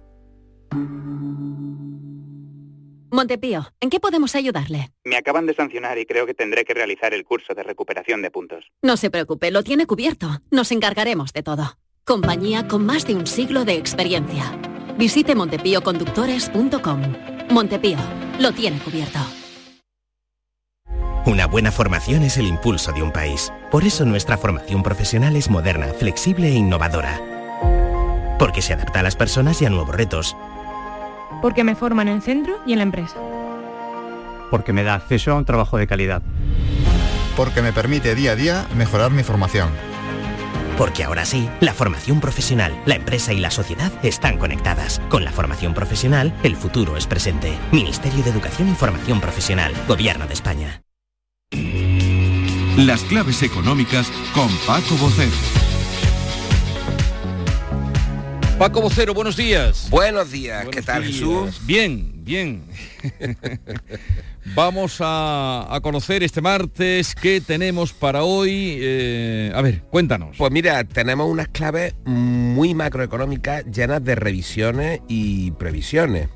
Montepío, 3.11 3.73
¿en 3.81 3.89
qué 3.89 4.01
podemos 4.01 4.35
ayudarle? 4.35 4.91
Me 5.05 5.17
acaban 5.17 5.47
de 5.47 5.55
sancionar 5.55 5.99
y 5.99 6.05
creo 6.05 6.27
que 6.27 6.35
tendré 6.35 6.67
que 6.67 6.75
realizar 6.75 7.15
el 7.15 7.25
curso 7.25 7.55
de 7.55 7.63
recuperación 7.63 8.21
de 8.21 8.31
puntos. 8.31 8.71
No 8.83 8.99
se 8.99 9.11
preocupe, 9.11 9.51
lo 9.51 9.63
tiene 9.63 9.87
cubierto. 9.87 10.43
Nos 10.51 10.73
encargaremos 10.73 11.33
de 11.33 11.43
todo. 11.43 11.79
Compañía 12.05 12.67
con 12.67 12.85
más 12.85 13.07
de 13.07 13.15
un 13.15 13.29
siglo 13.29 13.65
de 13.65 13.77
experiencia. 13.77 14.59
Visite 14.99 15.37
montepíoconductores.com. 15.37 17.01
Montepío, 17.49 17.99
lo 18.41 18.51
tiene 18.51 18.81
cubierto. 18.81 19.21
Una 21.27 21.47
buena 21.47 21.71
formación 21.71 22.25
es 22.25 22.39
el 22.39 22.49
impulso 22.49 22.91
de 22.91 23.05
un 23.05 23.13
país. 23.13 23.53
Por 23.71 23.85
eso 23.85 24.05
nuestra 24.05 24.37
formación 24.37 24.83
profesional 24.83 25.37
es 25.37 25.49
moderna, 25.49 25.87
flexible 25.97 26.49
e 26.49 26.55
innovadora. 26.55 27.21
Porque 28.37 28.63
se 28.63 28.73
adapta 28.73 28.99
a 28.99 29.05
las 29.05 29.15
personas 29.15 29.63
y 29.63 29.67
a 29.67 29.71
nuevos 29.71 29.95
retos. 29.95 30.37
Porque 31.41 31.63
me 31.63 31.77
forman 31.77 32.09
en 32.09 32.17
el 32.17 32.23
centro 32.23 32.59
y 32.67 32.73
en 32.73 32.79
la 32.79 32.83
empresa. 32.83 33.15
Porque 34.51 34.73
me 34.73 34.83
da 34.83 34.97
acceso 34.97 35.31
a 35.31 35.37
un 35.37 35.45
trabajo 35.45 35.79
de 35.79 35.87
calidad. 35.87 36.21
Porque 37.37 37.63
me 37.63 37.73
permite 37.73 38.17
día 38.17 38.33
a 38.33 38.37
día 38.37 38.67
mejorar 38.77 39.13
mi 39.13 39.23
formación. 39.23 39.92
Porque 40.83 41.05
ahora 41.05 41.25
sí, 41.25 41.49
la 41.61 41.75
formación 41.75 42.21
profesional, 42.21 42.77
la 42.87 42.97
empresa 42.97 43.33
y 43.33 43.39
la 43.39 43.53
sociedad 43.53 43.93
están 44.03 44.37
conectadas. 44.37 45.01
Con 45.11 45.25
la 45.25 45.31
formación 45.31 45.75
profesional, 45.75 46.37
el 46.43 46.57
futuro 46.57 46.97
es 46.97 47.07
presente. 47.07 47.57
Ministerio 47.71 48.25
de 48.25 48.31
Educación 48.31 48.69
y 48.69 48.75
Formación 48.75 49.21
Profesional, 49.21 49.73
Gobierno 49.87 50.27
de 50.27 50.35
España. 50.35 50.83
Las 52.77 53.03
claves 53.05 53.45
económicas 53.45 54.11
con 54.35 54.49
Paco 54.67 54.97
Bocero. 54.97 55.31
Paco 58.59 58.81
Vocero, 58.81 59.15
buenos 59.15 59.37
días. 59.37 59.87
Buenos 59.89 60.33
días, 60.33 60.67
¿qué 60.73 60.83
tal 60.83 61.05
días. 61.05 61.15
Jesús? 61.15 61.65
Bien, 61.65 62.25
bien. 62.25 62.65
Vamos 64.55 64.99
a, 65.01 65.79
conocer 65.83 66.23
este 66.23 66.41
martes 66.41 67.15
qué 67.15 67.41
tenemos 67.41 67.93
para 67.93 68.25
hoy. 68.25 68.79
Eh, 68.81 69.53
a 69.55 69.63
ver, 69.63 69.83
cuéntanos. 69.91 70.37
Pues 70.37 70.53
mira, 70.53 70.85
tenemos 70.85 71.31
unas 71.31 71.49
claves 71.49 71.95
muy 72.05 72.75
macroeconómicas 72.75 73.65
llenas 73.67 74.05
de 74.05 74.15
revisiones 74.15 75.01
y 75.09 75.53
previsiones. 75.53 76.29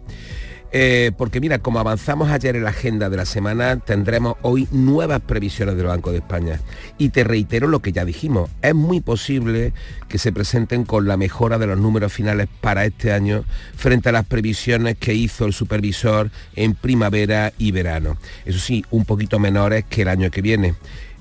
Eh, 0.72 1.12
porque 1.16 1.40
mira, 1.40 1.59
como 1.59 1.79
avanzamos 1.79 2.31
ayer 2.31 2.57
en 2.57 2.64
la 2.64 2.70
agenda 2.70 3.09
de 3.09 3.16
la 3.16 3.24
semana, 3.24 3.79
tendremos 3.79 4.37
hoy 4.42 4.68
nuevas 4.72 5.20
previsiones 5.20 5.76
del 5.76 5.87
Banco 5.87 6.11
de 6.11 6.18
España. 6.18 6.61
Y 6.98 7.11
te 7.11 7.24
reitero 7.24 7.68
lo 7.68 7.81
que 7.81 7.92
ya 7.92 8.05
dijimos, 8.05 8.50
es 8.62 8.74
muy 8.74 9.00
posible 9.00 9.72
que 10.09 10.18
se 10.18 10.33
presenten 10.33 10.85
con 10.85 11.07
la 11.07 11.16
mejora 11.16 11.59
de 11.59 11.66
los 11.66 11.79
números 11.79 12.12
finales 12.12 12.48
para 12.61 12.85
este 12.85 13.12
año 13.12 13.45
frente 13.76 14.09
a 14.09 14.12
las 14.12 14.26
previsiones 14.26 14.97
que 14.99 15.14
hizo 15.14 15.47
el 15.47 15.53
supervisor 15.53 16.30
en 16.55 16.74
primavera 16.74 17.53
y 17.59 17.72
verano. 17.72 18.18
Eso 18.45 18.59
sí, 18.59 18.84
un 18.91 19.05
poquito 19.05 19.38
menores 19.38 19.84
que 19.88 20.03
el 20.03 20.09
año 20.09 20.30
que 20.30 20.43
viene. 20.43 20.74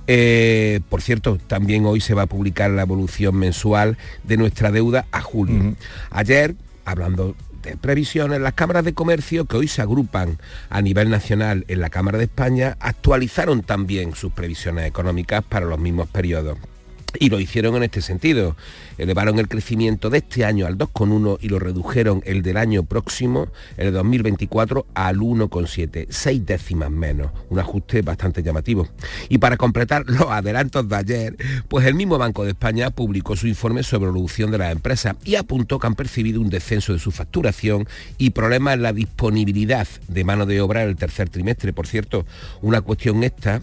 Eh, 0.07 0.82
por 0.89 1.01
cierto, 1.01 1.38
también 1.47 1.86
hoy 1.86 1.99
se 1.99 2.13
va 2.13 2.24
a 2.24 2.28
publicar 2.28 2.70
la 2.72 2.84
evolución 2.84 3.36
mensual 3.36 3.97
de 4.24 4.38
nuestra 4.38 4.72
deuda 4.72 5.07
a 5.11 5.22
julio. 5.22 5.76
Ayer, 6.11 6.55
hablando 6.86 7.36
previsiones, 7.82 8.39
las 8.39 8.53
cámaras 8.53 8.86
de 8.86 8.93
comercio 8.93 9.45
que 9.45 9.57
hoy 9.57 9.68
se 9.68 9.82
agrupan 9.82 10.38
a 10.70 10.82
nivel 10.82 11.09
nacional 11.09 11.66
en 11.68 11.82
la 11.82 11.89
Cámara 11.89 12.18
de 12.18 12.26
España 12.26 12.78
actualizaron 12.80 13.63
también 13.63 14.16
sus 14.16 14.32
previsiones 14.32 14.86
económicas 14.86 15.43
para 15.43 15.66
los 15.66 15.80
mismos 15.80 16.07
periodos. 16.09 16.57
Y 17.20 17.30
lo 17.30 17.39
hicieron 17.39 17.76
en 17.76 17.84
este 17.84 18.01
sentido. 18.01 18.55
Elevaron 18.97 19.39
el 19.39 19.47
crecimiento 19.47 20.09
de 20.09 20.20
este 20.20 20.45
año 20.45 20.66
al 20.66 20.78
2,1 20.78 21.38
y 21.41 21.49
lo 21.49 21.59
redujeron 21.59 22.22
el 22.26 22.41
del 22.41 22.57
año 22.57 22.84
próximo, 22.84 23.47
el 23.78 23.88
de 23.88 23.91
2024, 23.91 24.86
al 24.93 25.18
1,7, 25.18 26.07
seis 26.09 26.45
décimas 26.45 26.91
menos. 26.91 27.32
Un 27.49 27.59
ajuste 27.59 28.01
bastante 28.01 28.41
llamativo. 28.41 28.88
Y 29.30 29.38
para 29.38 29.57
completar 29.57 30.03
los 30.07 30.28
adelantos 30.30 30.88
de 30.88 30.95
ayer, 30.95 31.36
pues 31.68 31.86
el 31.86 31.93
mismo 31.93 32.18
Banco 32.18 32.43
de 32.43 32.51
España 32.51 32.89
publicó 32.89 33.36
su 33.36 33.47
informe 33.47 33.84
sobre 33.84 34.05
la 34.05 34.11
evolución 34.11 34.51
de 34.51 34.57
las 34.57 34.72
empresas 34.72 35.16
y 35.24 35.36
apuntó 35.36 35.80
que 35.80 35.88
han 35.88 35.95
percibido 35.95 36.41
un 36.41 36.49
descenso 36.49 36.93
de 36.93 36.99
su 36.99 37.11
facturación 37.11 37.88
y 38.18 38.32
problemas 38.32 38.76
en 38.76 38.84
la 38.84 38.93
disponibilidad 38.93 39.88
de 40.07 40.24
mano 40.24 40.45
de 40.45 40.61
obra 40.61 40.84
en 40.84 40.89
el 40.89 40.95
tercer 40.95 41.30
trimestre. 41.30 41.74
Por 41.74 41.88
cierto, 41.88 42.26
una 42.61 42.82
cuestión 42.82 43.24
esta 43.24 43.61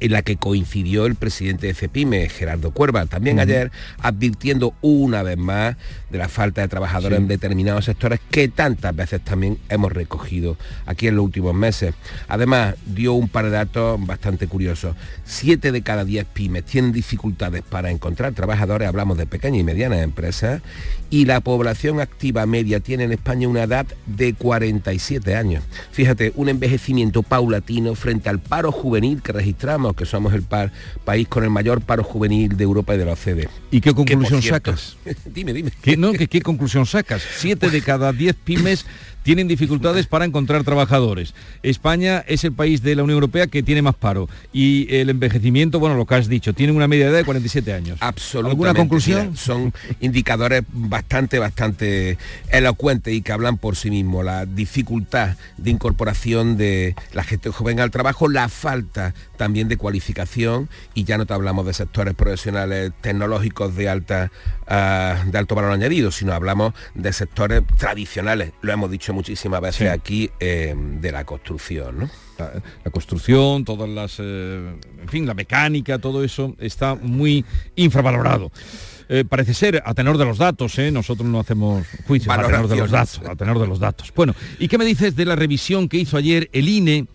en 0.00 0.12
la 0.12 0.22
que 0.22 0.36
coincidió 0.36 1.06
el 1.06 1.14
presidente 1.14 1.66
de 1.66 1.74
CEPIME, 1.74 2.28
Gerardo 2.28 2.70
Cuerva, 2.70 3.06
también 3.06 3.40
ayer 3.40 3.70
advirtiendo 4.00 4.74
una 4.80 5.22
vez 5.22 5.36
más 5.36 5.76
de 6.10 6.18
la 6.18 6.28
falta 6.28 6.60
de 6.60 6.68
trabajadores 6.68 7.18
en 7.18 7.28
determinados 7.28 7.86
sectores 7.86 8.20
que 8.30 8.48
tantas 8.48 8.94
veces 8.94 9.20
también 9.22 9.58
hemos 9.68 9.92
recogido 9.92 10.56
aquí 10.86 11.08
en 11.08 11.16
los 11.16 11.24
últimos 11.24 11.54
meses. 11.54 11.94
Además, 12.28 12.74
dio 12.86 13.14
un 13.14 13.28
par 13.28 13.46
de 13.46 13.50
datos 13.50 14.04
bastante 14.06 14.46
curiosos. 14.46 14.96
Siete 15.24 15.72
de 15.72 15.82
cada 15.82 16.04
diez 16.04 16.24
pymes 16.24 16.64
tienen 16.64 16.92
dificultades 16.92 17.62
para 17.62 17.90
encontrar 17.90 18.32
trabajadores, 18.32 18.88
hablamos 18.88 19.18
de 19.18 19.26
pequeñas 19.26 19.60
y 19.60 19.64
medianas 19.64 20.02
empresas, 20.02 20.62
y 21.10 21.24
la 21.24 21.40
población 21.40 22.00
activa 22.00 22.46
media 22.46 22.80
tiene 22.80 23.04
en 23.04 23.12
España 23.12 23.48
una 23.48 23.64
edad 23.64 23.86
de 24.06 24.34
47 24.34 25.36
años. 25.36 25.64
Fíjate, 25.92 26.32
un 26.36 26.48
envejecimiento 26.48 27.22
paulatino 27.22 27.94
frente 27.94 28.28
al 28.28 28.40
paro 28.40 28.72
juvenil 28.72 29.22
que 29.22 29.32
registramos, 29.32 29.85
que 29.94 30.06
somos 30.06 30.32
el 30.34 30.42
país 30.42 31.28
con 31.28 31.44
el 31.44 31.50
mayor 31.50 31.80
paro 31.80 32.02
juvenil 32.02 32.56
de 32.56 32.64
Europa 32.64 32.94
y 32.94 32.98
de 32.98 33.04
la 33.04 33.12
OCDE. 33.12 33.48
¿Y 33.70 33.80
qué 33.80 33.94
conclusión 33.94 34.42
sacas? 34.42 34.96
dime, 35.26 35.52
dime. 35.52 35.70
¿Qué, 35.82 35.96
no, 35.96 36.12
¿qué, 36.12 36.40
conclusión 36.42 36.86
sacas? 36.86 37.22
Siete 37.36 37.70
de 37.70 37.82
cada 37.82 38.12
diez 38.12 38.34
pymes 38.34 38.86
tienen 39.26 39.48
dificultades 39.48 40.06
para 40.06 40.24
encontrar 40.24 40.62
trabajadores. 40.62 41.34
España 41.64 42.24
es 42.28 42.44
el 42.44 42.52
país 42.52 42.84
de 42.84 42.94
la 42.94 43.02
Unión 43.02 43.16
Europea 43.16 43.48
que 43.48 43.60
tiene 43.64 43.82
más 43.82 43.96
paro. 43.96 44.28
Y 44.52 44.86
el 44.94 45.10
envejecimiento, 45.10 45.80
bueno, 45.80 45.96
lo 45.96 46.06
que 46.06 46.14
has 46.14 46.28
dicho, 46.28 46.52
tiene 46.52 46.72
una 46.72 46.86
media 46.86 47.08
edad 47.08 47.18
de 47.18 47.24
47 47.24 47.72
años. 47.72 47.98
Absolutamente. 48.00 48.52
¿Alguna 48.52 48.74
conclusión? 48.74 49.36
son 49.36 49.74
indicadores 50.00 50.62
bastante, 50.72 51.40
bastante 51.40 52.18
elocuentes 52.50 53.12
y 53.14 53.20
que 53.20 53.32
hablan 53.32 53.58
por 53.58 53.74
sí 53.74 53.90
mismos. 53.90 54.24
La 54.24 54.46
dificultad 54.46 55.36
de 55.56 55.70
incorporación 55.72 56.56
de 56.56 56.94
la 57.12 57.24
gente 57.24 57.50
joven 57.50 57.80
al 57.80 57.90
trabajo, 57.90 58.28
la 58.28 58.48
falta 58.48 59.12
también 59.36 59.66
de 59.66 59.76
cualificación 59.76 60.68
y 60.94 61.02
ya 61.02 61.18
no 61.18 61.26
te 61.26 61.34
hablamos 61.34 61.66
de 61.66 61.72
sectores 61.72 62.14
profesionales 62.14 62.92
tecnológicos 63.00 63.74
de 63.74 63.88
alta 63.88 64.30
ah, 64.68 65.16
de 65.26 65.36
alto 65.36 65.56
valor 65.56 65.72
añadido, 65.72 66.12
sino 66.12 66.32
hablamos 66.32 66.74
de 66.94 67.12
sectores 67.12 67.62
tradicionales. 67.76 68.52
Lo 68.60 68.72
hemos 68.72 68.88
dicho 68.88 69.15
muchísimas 69.16 69.62
veces 69.62 69.90
aquí 69.90 70.30
eh, 70.38 70.74
de 70.76 71.10
la 71.10 71.24
construcción. 71.24 71.98
¿no? 72.00 72.10
La, 72.38 72.90
construcción, 72.90 73.64
todas 73.64 73.88
las, 73.88 74.18
eh, 74.20 74.74
en 75.02 75.08
fin, 75.08 75.26
la 75.26 75.34
mecánica, 75.34 75.98
todo 75.98 76.22
eso 76.22 76.54
está 76.58 76.94
muy 76.94 77.44
infravalorado. 77.76 78.52
Eh, 79.08 79.24
parece 79.26 79.54
ser, 79.54 79.82
a 79.84 79.94
tenor 79.94 80.18
de 80.18 80.24
los 80.26 80.36
datos, 80.36 80.76
nosotros 80.92 81.26
no 81.26 81.40
hacemos 81.40 81.86
juicios, 82.06 82.32
a 82.36 82.42
tenor 82.42 82.68
de 82.68 82.76
los 82.76 82.90
datos, 82.90 83.20
a 83.26 83.36
tenor 83.36 83.58
de 83.58 83.66
los 83.66 83.78
datos. 83.78 84.12
Bueno, 84.14 84.34
¿y 84.58 84.68
qué 84.68 84.76
me 84.78 84.84
dices 84.84 85.16
de 85.16 85.24
la 85.24 85.34
revisión 85.34 85.88
que 85.88 85.96
hizo 85.96 86.16
ayer 86.16 86.50
el 86.52 86.68
INE, 86.68 87.06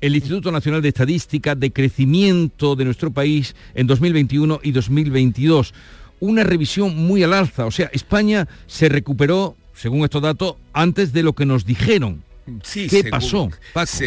el 0.00 0.16
Instituto 0.16 0.50
Nacional 0.50 0.80
de 0.80 0.88
Estadística, 0.88 1.54
de 1.54 1.70
crecimiento 1.70 2.76
de 2.76 2.84
nuestro 2.86 3.10
país 3.10 3.54
en 3.74 3.86
2021 3.86 4.60
y 4.62 4.72
2022? 4.72 5.74
Una 6.20 6.44
revisión 6.44 6.96
muy 6.96 7.24
al 7.24 7.34
alza, 7.34 7.66
o 7.66 7.72
sea, 7.72 7.90
España 7.92 8.48
se 8.66 8.88
recuperó 8.88 9.56
según 9.82 10.04
estos 10.04 10.22
datos, 10.22 10.54
antes 10.72 11.12
de 11.12 11.24
lo 11.24 11.32
que 11.32 11.44
nos 11.44 11.66
dijeron. 11.66 12.22
Sí, 12.62 12.86
¿Qué 12.88 13.02
pasó? 13.02 13.50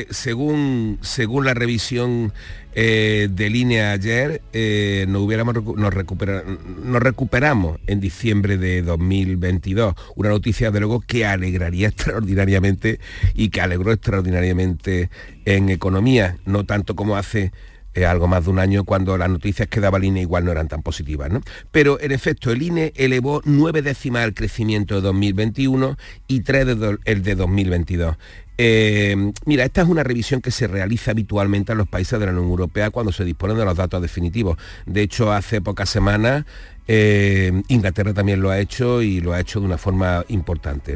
según, 0.09 0.99
según 1.01 1.43
la 1.43 1.53
revisión 1.53 2.31
eh, 2.75 3.27
de 3.29 3.49
línea 3.49 3.91
ayer, 3.91 4.41
eh, 4.53 5.05
nos, 5.09 5.21
hubiéramos, 5.21 5.53
nos, 5.55 5.75
nos 5.75 7.03
recuperamos 7.03 7.79
en 7.87 7.99
diciembre 7.99 8.57
de 8.57 8.83
2022. 8.83 9.95
Una 10.15 10.29
noticia, 10.29 10.71
de 10.71 10.79
luego, 10.79 11.01
que 11.01 11.25
alegraría 11.25 11.87
extraordinariamente 11.89 13.01
y 13.33 13.49
que 13.49 13.59
alegró 13.59 13.91
extraordinariamente 13.91 15.09
en 15.43 15.67
economía, 15.67 16.37
no 16.45 16.63
tanto 16.63 16.95
como 16.95 17.17
hace 17.17 17.51
eh, 17.95 18.05
algo 18.05 18.27
más 18.27 18.43
de 18.43 18.51
un 18.51 18.59
año 18.59 18.83
cuando 18.83 19.17
las 19.17 19.29
noticias 19.29 19.67
que 19.67 19.79
daba 19.79 19.97
el 19.97 20.03
INE 20.03 20.21
igual 20.21 20.45
no 20.45 20.51
eran 20.51 20.67
tan 20.67 20.81
positivas. 20.81 21.31
¿no? 21.31 21.41
Pero 21.71 21.99
en 21.99 22.11
efecto, 22.11 22.51
el 22.51 22.61
INE 22.61 22.93
elevó 22.95 23.41
nueve 23.45 23.81
décimas 23.81 24.25
el 24.25 24.33
crecimiento 24.33 24.95
de 24.95 25.01
2021 25.01 25.97
y 26.27 26.41
tres 26.41 26.67
el 27.05 27.23
de 27.23 27.35
2022. 27.35 28.15
Eh, 28.57 29.31
mira, 29.45 29.65
esta 29.65 29.81
es 29.81 29.87
una 29.87 30.03
revisión 30.03 30.41
que 30.41 30.51
se 30.51 30.67
realiza 30.67 31.11
habitualmente 31.11 31.73
en 31.73 31.77
los 31.77 31.87
países 31.87 32.19
de 32.19 32.25
la 32.25 32.31
Unión 32.31 32.47
Europea 32.49 32.89
cuando 32.89 33.11
se 33.11 33.25
disponen 33.25 33.57
de 33.57 33.65
los 33.65 33.75
datos 33.75 34.01
definitivos. 34.01 34.57
De 34.85 35.01
hecho, 35.01 35.31
hace 35.31 35.61
pocas 35.61 35.89
semanas 35.89 36.45
eh, 36.87 37.63
Inglaterra 37.67 38.13
también 38.13 38.41
lo 38.41 38.51
ha 38.51 38.59
hecho 38.59 39.01
y 39.01 39.19
lo 39.19 39.33
ha 39.33 39.39
hecho 39.39 39.59
de 39.59 39.65
una 39.65 39.77
forma 39.77 40.23
importante. 40.27 40.93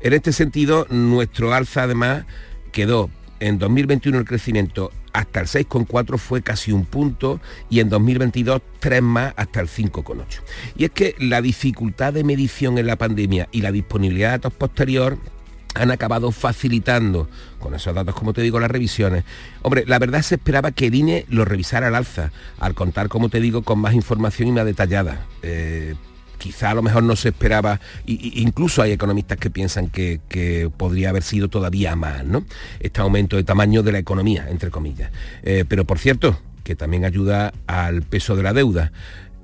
En 0.00 0.12
este 0.12 0.32
sentido, 0.32 0.86
nuestro 0.90 1.54
alza 1.54 1.84
además 1.84 2.24
quedó 2.72 3.10
en 3.40 3.58
2021 3.58 4.18
el 4.18 4.24
crecimiento 4.24 4.92
hasta 5.12 5.40
el 5.40 5.46
6,4 5.46 6.18
fue 6.18 6.42
casi 6.42 6.72
un 6.72 6.84
punto 6.84 7.40
y 7.68 7.80
en 7.80 7.88
2022 7.88 8.62
tres 8.78 9.02
más 9.02 9.34
hasta 9.36 9.60
el 9.60 9.68
5,8. 9.68 10.24
Y 10.76 10.84
es 10.84 10.90
que 10.90 11.16
la 11.18 11.42
dificultad 11.42 12.12
de 12.12 12.24
medición 12.24 12.78
en 12.78 12.86
la 12.86 12.96
pandemia 12.96 13.48
y 13.50 13.62
la 13.62 13.72
disponibilidad 13.72 14.28
de 14.28 14.38
datos 14.38 14.52
posterior 14.52 15.18
han 15.74 15.90
acabado 15.90 16.32
facilitando 16.32 17.28
con 17.58 17.74
esos 17.74 17.94
datos, 17.94 18.14
como 18.14 18.32
te 18.32 18.42
digo, 18.42 18.58
las 18.58 18.70
revisiones. 18.70 19.24
Hombre, 19.62 19.84
la 19.86 19.98
verdad 19.98 20.22
se 20.22 20.36
esperaba 20.36 20.72
que 20.72 20.86
el 20.86 20.94
INE 20.94 21.26
lo 21.28 21.44
revisara 21.44 21.88
al 21.88 21.94
alza, 21.94 22.32
al 22.58 22.74
contar, 22.74 23.08
como 23.08 23.28
te 23.28 23.40
digo, 23.40 23.62
con 23.62 23.78
más 23.78 23.94
información 23.94 24.48
y 24.48 24.52
más 24.52 24.64
detallada. 24.64 25.26
Eh, 25.42 25.94
quizá 26.40 26.70
a 26.70 26.74
lo 26.74 26.82
mejor 26.82 27.02
no 27.02 27.14
se 27.14 27.28
esperaba, 27.28 27.80
y, 28.06 28.40
incluso 28.40 28.82
hay 28.82 28.92
economistas 28.92 29.38
que 29.38 29.50
piensan 29.50 29.88
que, 29.88 30.20
podría 30.76 31.10
haber 31.10 31.22
sido 31.22 31.48
todavía 31.48 31.94
más, 31.94 32.24
¿no? 32.24 32.44
Este 32.80 33.00
aumento 33.00 33.36
de 33.36 33.44
tamaño 33.44 33.82
de 33.82 33.92
la 33.92 33.98
economía, 33.98 34.46
entre 34.48 34.70
comillas. 34.70 35.10
Eh, 35.42 35.64
pero 35.68 35.84
por 35.84 35.98
cierto, 35.98 36.40
que 36.64 36.74
también 36.74 37.04
ayuda 37.04 37.52
al 37.66 38.02
peso 38.02 38.34
de 38.36 38.42
la 38.42 38.52
deuda. 38.52 38.90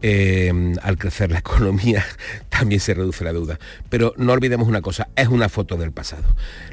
Eh, 0.02 0.74
al 0.82 0.98
crecer 0.98 1.30
la 1.30 1.38
economía 1.40 2.04
también 2.48 2.80
se 2.80 2.94
reduce 2.94 3.24
la 3.24 3.32
deuda. 3.32 3.58
Pero 3.90 4.14
no 4.16 4.32
olvidemos 4.32 4.66
una 4.66 4.80
cosa, 4.80 5.08
es 5.16 5.28
una 5.28 5.48
foto 5.48 5.76
del 5.76 5.92
pasado. 5.92 6.24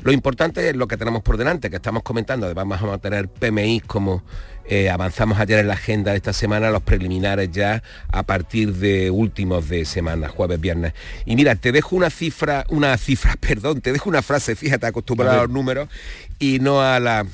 Lo 0.03 0.11
importante 0.11 0.69
es 0.69 0.76
lo 0.76 0.88
que 0.88 0.97
tenemos 0.97 1.21
por 1.21 1.38
delante, 1.38 1.69
que 1.69 1.78
estamos 1.78 2.03
comentando, 2.03 2.45
además 2.45 2.82
vamos 2.82 2.95
a 2.95 2.99
tener 2.99 3.28
PMI 3.28 3.82
como 3.82 4.24
eh, 4.66 4.89
avanzamos 4.89 5.39
ayer 5.39 5.59
en 5.59 5.68
la 5.68 5.74
agenda 5.74 6.11
de 6.11 6.18
esta 6.18 6.34
semana, 6.34 6.72
los 6.72 6.84
preliminares 6.84 7.51
ya 7.51 7.84
a 8.09 8.24
partir 8.24 8.74
de 8.74 9.11
últimos 9.11 9.68
de 9.70 9.86
semana, 9.86 10.30
jueves, 10.30 10.59
viernes. 10.59 10.93
Y 11.26 11.36
mira, 11.36 11.55
te 11.55 11.72
dejo 11.72 11.95
una 11.95 12.09
cifra, 12.09 12.66
una 12.70 12.97
cifra, 12.97 13.36
perdón, 13.39 13.82
te 13.82 13.91
dejo 13.91 14.09
una 14.09 14.22
frase, 14.22 14.55
fíjate, 14.55 14.86
acostumbrado 14.86 15.39
a, 15.39 15.43
los 15.43 15.49
números 15.49 15.89
y 16.39 16.59
no 16.59 16.82
a 16.82 16.99
la 16.99 17.26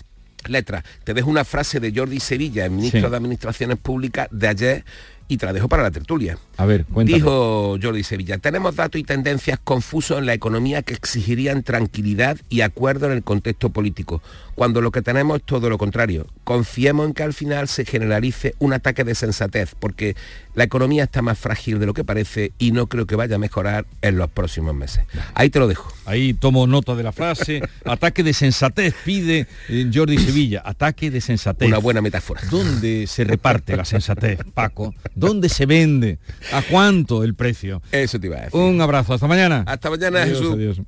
letra. 0.47 0.83
Te 1.03 1.13
dejo 1.13 1.29
una 1.29 1.45
frase 1.45 1.79
de 1.79 1.93
Jordi 1.95 2.19
Sevilla, 2.19 2.65
el 2.65 2.71
ministro 2.71 3.09
de 3.09 3.17
Administraciones 3.17 3.77
Públicas, 3.77 4.27
de 4.31 4.47
ayer 4.47 4.85
y 5.29 5.37
te 5.37 5.45
la 5.45 5.53
dejo 5.53 5.69
para 5.69 5.83
la 5.83 5.91
tertulia. 5.91 6.37
A 6.57 6.65
ver, 6.65 6.83
cuéntame. 6.85 7.17
Dijo 7.17 7.77
Jordi 7.81 8.03
Sevilla, 8.03 8.39
tenemos 8.39 8.75
datos 8.75 8.99
y 8.99 9.03
tendencias 9.05 9.59
confusos 9.63 10.17
en 10.17 10.25
la 10.25 10.33
economía 10.33 10.81
que 10.81 10.93
exigirían 10.93 11.63
tranquilidad 11.63 12.37
y 12.49 12.61
acuerdo 12.61 13.05
en 13.05 13.13
el 13.13 13.23
contexto 13.23 13.69
político, 13.69 14.21
cuando 14.55 14.81
lo 14.81 14.91
que 14.91 15.01
tenemos 15.01 15.37
es 15.37 15.43
todo 15.45 15.69
lo 15.69 15.77
contrario. 15.77 16.27
Confiemos 16.43 17.07
en 17.07 17.13
que 17.13 17.23
al 17.23 17.33
final 17.33 17.67
se 17.67 17.85
generalice 17.85 18.55
un 18.59 18.73
ataque 18.73 19.03
de 19.03 19.15
sensatez, 19.15 19.75
porque 19.79 20.15
la 20.55 20.63
economía 20.65 21.03
está 21.03 21.21
más 21.21 21.37
frágil 21.37 21.79
de 21.79 21.85
lo 21.85 21.93
que 21.93 22.03
parece 22.03 22.51
y 22.57 22.71
no 22.71 22.87
creo 22.87 23.05
que 23.05 23.15
vaya 23.15 23.35
a 23.35 23.39
mejorar 23.39 23.85
en 24.01 24.17
los 24.17 24.29
próximos 24.29 24.75
meses. 24.75 25.05
Ahí 25.35 25.49
te 25.49 25.59
lo 25.59 25.67
dejo. 25.67 25.93
Ahí 26.05 26.33
tomo 26.33 26.67
nota 26.67 26.95
de 26.95 27.03
la 27.03 27.11
frase. 27.11 27.61
Ataque 27.85 28.23
de 28.23 28.33
sensatez 28.33 28.95
pide 29.05 29.47
eh, 29.69 29.89
Jordi 29.93 30.17
Sevilla. 30.17 30.63
Ataque 30.65 31.11
de 31.11 31.21
sensatez. 31.21 31.67
Una 31.67 31.77
buena 31.77 32.01
metáfora. 32.01 32.41
¿Dónde 32.49 33.07
se 33.07 33.23
reparte 33.23 33.77
la 33.77 33.85
sensatez, 33.85 34.39
Paco? 34.53 34.93
¿Dónde 35.19 35.49
se 35.49 35.65
vende? 35.65 36.19
¿A 36.51 36.61
cuánto 36.61 37.23
el 37.23 37.35
precio? 37.35 37.81
Eso 37.91 38.19
te 38.19 38.27
iba 38.27 38.37
a 38.37 38.41
decir. 38.45 38.59
Un 38.59 38.81
abrazo. 38.81 39.13
Hasta 39.13 39.27
mañana. 39.27 39.63
Hasta 39.67 39.89
mañana, 39.89 40.21
Adiós, 40.23 40.39
Jesús. 40.39 40.53
adiós. 40.55 40.81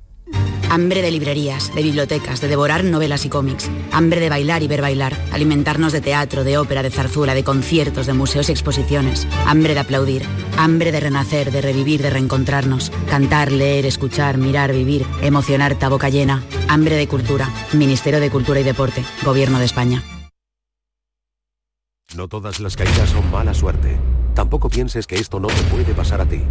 Hambre 0.70 1.02
de 1.02 1.10
librerías, 1.10 1.74
de 1.74 1.82
bibliotecas, 1.82 2.40
de 2.40 2.48
devorar 2.48 2.82
novelas 2.82 3.26
y 3.26 3.28
cómics. 3.28 3.68
Hambre 3.92 4.20
de 4.20 4.30
bailar 4.30 4.62
y 4.62 4.68
ver 4.68 4.80
bailar. 4.80 5.14
Alimentarnos 5.30 5.92
de 5.92 6.00
teatro, 6.00 6.44
de 6.44 6.56
ópera, 6.56 6.82
de 6.82 6.90
zarzuela, 6.90 7.34
de 7.34 7.44
conciertos, 7.44 8.06
de 8.06 8.14
museos 8.14 8.48
y 8.48 8.52
exposiciones. 8.52 9.26
Hambre 9.46 9.74
de 9.74 9.80
aplaudir. 9.80 10.22
Hambre 10.56 10.90
de 10.90 11.00
renacer, 11.00 11.50
de 11.50 11.60
revivir, 11.60 12.00
de 12.00 12.08
reencontrarnos. 12.08 12.90
Cantar, 13.10 13.52
leer, 13.52 13.84
escuchar, 13.84 14.38
mirar, 14.38 14.72
vivir. 14.72 15.04
Emocionarte 15.20 15.84
a 15.84 15.90
boca 15.90 16.08
llena. 16.08 16.42
Hambre 16.68 16.96
de 16.96 17.06
cultura. 17.06 17.50
Ministerio 17.74 18.18
de 18.20 18.30
Cultura 18.30 18.60
y 18.60 18.64
Deporte. 18.64 19.04
Gobierno 19.26 19.58
de 19.58 19.66
España. 19.66 20.02
No 22.16 22.28
todas 22.28 22.60
las 22.60 22.76
caídas 22.76 23.10
son 23.10 23.30
mala 23.30 23.54
suerte. 23.54 23.98
Tampoco 24.34 24.68
pienses 24.68 25.06
que 25.06 25.16
esto 25.16 25.40
no 25.40 25.48
te 25.48 25.62
puede 25.64 25.94
pasar 25.94 26.20
a 26.20 26.26
ti. 26.26 26.42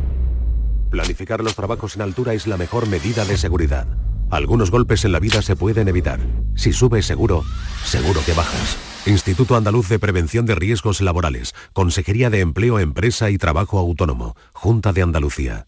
Planificar 0.89 1.43
los 1.43 1.55
trabajos 1.55 1.95
en 1.95 2.01
altura 2.01 2.33
es 2.33 2.47
la 2.47 2.57
mejor 2.57 2.87
medida 2.87 3.25
de 3.25 3.37
seguridad. 3.37 3.87
Algunos 4.29 4.71
golpes 4.71 5.05
en 5.05 5.11
la 5.11 5.19
vida 5.19 5.41
se 5.41 5.55
pueden 5.55 5.87
evitar. 5.87 6.19
Si 6.55 6.73
subes 6.73 7.05
seguro, 7.05 7.43
seguro 7.83 8.21
que 8.25 8.33
bajas. 8.33 8.77
Instituto 9.05 9.55
Andaluz 9.55 9.89
de 9.89 9.99
Prevención 9.99 10.45
de 10.45 10.55
Riesgos 10.55 11.01
Laborales. 11.01 11.53
Consejería 11.73 12.29
de 12.29 12.39
Empleo, 12.39 12.79
Empresa 12.79 13.29
y 13.29 13.37
Trabajo 13.37 13.77
Autónomo. 13.77 14.35
Junta 14.53 14.93
de 14.93 15.01
Andalucía. 15.01 15.67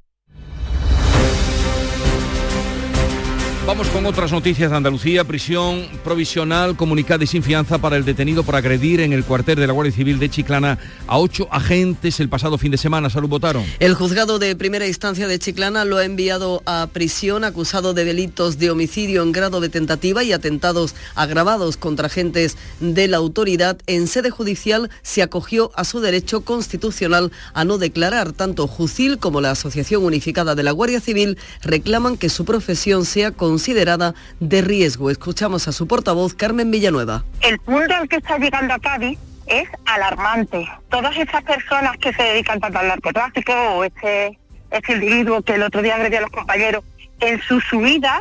Vamos 3.71 3.87
con 3.87 4.05
otras 4.05 4.33
noticias 4.33 4.69
de 4.69 4.75
Andalucía. 4.75 5.23
Prisión 5.23 5.87
provisional 6.03 6.75
comunicada 6.75 7.23
y 7.23 7.27
sin 7.27 7.41
fianza 7.41 7.77
para 7.77 7.95
el 7.95 8.03
detenido 8.03 8.43
por 8.43 8.57
agredir 8.57 8.99
en 8.99 9.13
el 9.13 9.23
cuartel 9.23 9.57
de 9.57 9.65
la 9.65 9.71
Guardia 9.71 9.95
Civil 9.95 10.19
de 10.19 10.29
Chiclana 10.29 10.77
a 11.07 11.17
ocho 11.17 11.47
agentes 11.51 12.19
el 12.19 12.27
pasado 12.27 12.57
fin 12.57 12.71
de 12.71 12.77
semana. 12.77 13.09
Salud 13.09 13.29
votaron. 13.29 13.63
El 13.79 13.93
juzgado 13.93 14.39
de 14.39 14.57
primera 14.57 14.87
instancia 14.87 15.25
de 15.25 15.39
Chiclana 15.39 15.85
lo 15.85 15.95
ha 15.95 16.03
enviado 16.03 16.61
a 16.65 16.89
prisión 16.91 17.45
acusado 17.45 17.93
de 17.93 18.03
delitos 18.03 18.59
de 18.59 18.71
homicidio 18.71 19.23
en 19.23 19.31
grado 19.31 19.61
de 19.61 19.69
tentativa 19.69 20.21
y 20.21 20.33
atentados 20.33 20.93
agravados 21.15 21.77
contra 21.77 22.07
agentes 22.07 22.57
de 22.81 23.07
la 23.07 23.15
autoridad. 23.15 23.77
En 23.87 24.07
sede 24.07 24.31
judicial 24.31 24.89
se 25.01 25.21
acogió 25.21 25.71
a 25.75 25.85
su 25.85 26.01
derecho 26.01 26.41
constitucional 26.41 27.31
a 27.53 27.63
no 27.63 27.77
declarar. 27.77 28.33
Tanto 28.33 28.67
Jucil 28.67 29.17
como 29.17 29.39
la 29.39 29.51
Asociación 29.51 30.03
Unificada 30.03 30.55
de 30.55 30.63
la 30.63 30.71
Guardia 30.71 30.99
Civil 30.99 31.37
reclaman 31.61 32.17
que 32.17 32.27
su 32.27 32.43
profesión 32.43 33.05
sea 33.05 33.31
considerada 33.61 34.15
de 34.39 34.63
riesgo. 34.63 35.11
Escuchamos 35.11 35.67
a 35.67 35.71
su 35.71 35.87
portavoz, 35.87 36.33
Carmen 36.33 36.71
Villanueva. 36.71 37.23
El 37.41 37.59
punto 37.59 37.93
al 37.93 38.09
que 38.09 38.15
está 38.15 38.39
llegando 38.39 38.73
a 38.73 38.79
Cádiz 38.79 39.19
es 39.45 39.69
alarmante. 39.85 40.67
Todas 40.89 41.15
estas 41.15 41.43
personas 41.43 41.95
que 41.97 42.11
se 42.11 42.23
dedican 42.23 42.59
tanto 42.59 42.79
al 42.79 42.87
narcotráfico 42.87 43.53
o 43.53 43.83
este, 43.83 44.39
este 44.71 44.93
individuo 44.93 45.43
que 45.43 45.53
el 45.53 45.61
otro 45.61 45.83
día 45.83 45.93
agredió 45.93 46.17
a 46.17 46.21
los 46.21 46.31
compañeros, 46.31 46.83
en 47.19 47.39
sus 47.43 47.63
subidas 47.65 48.19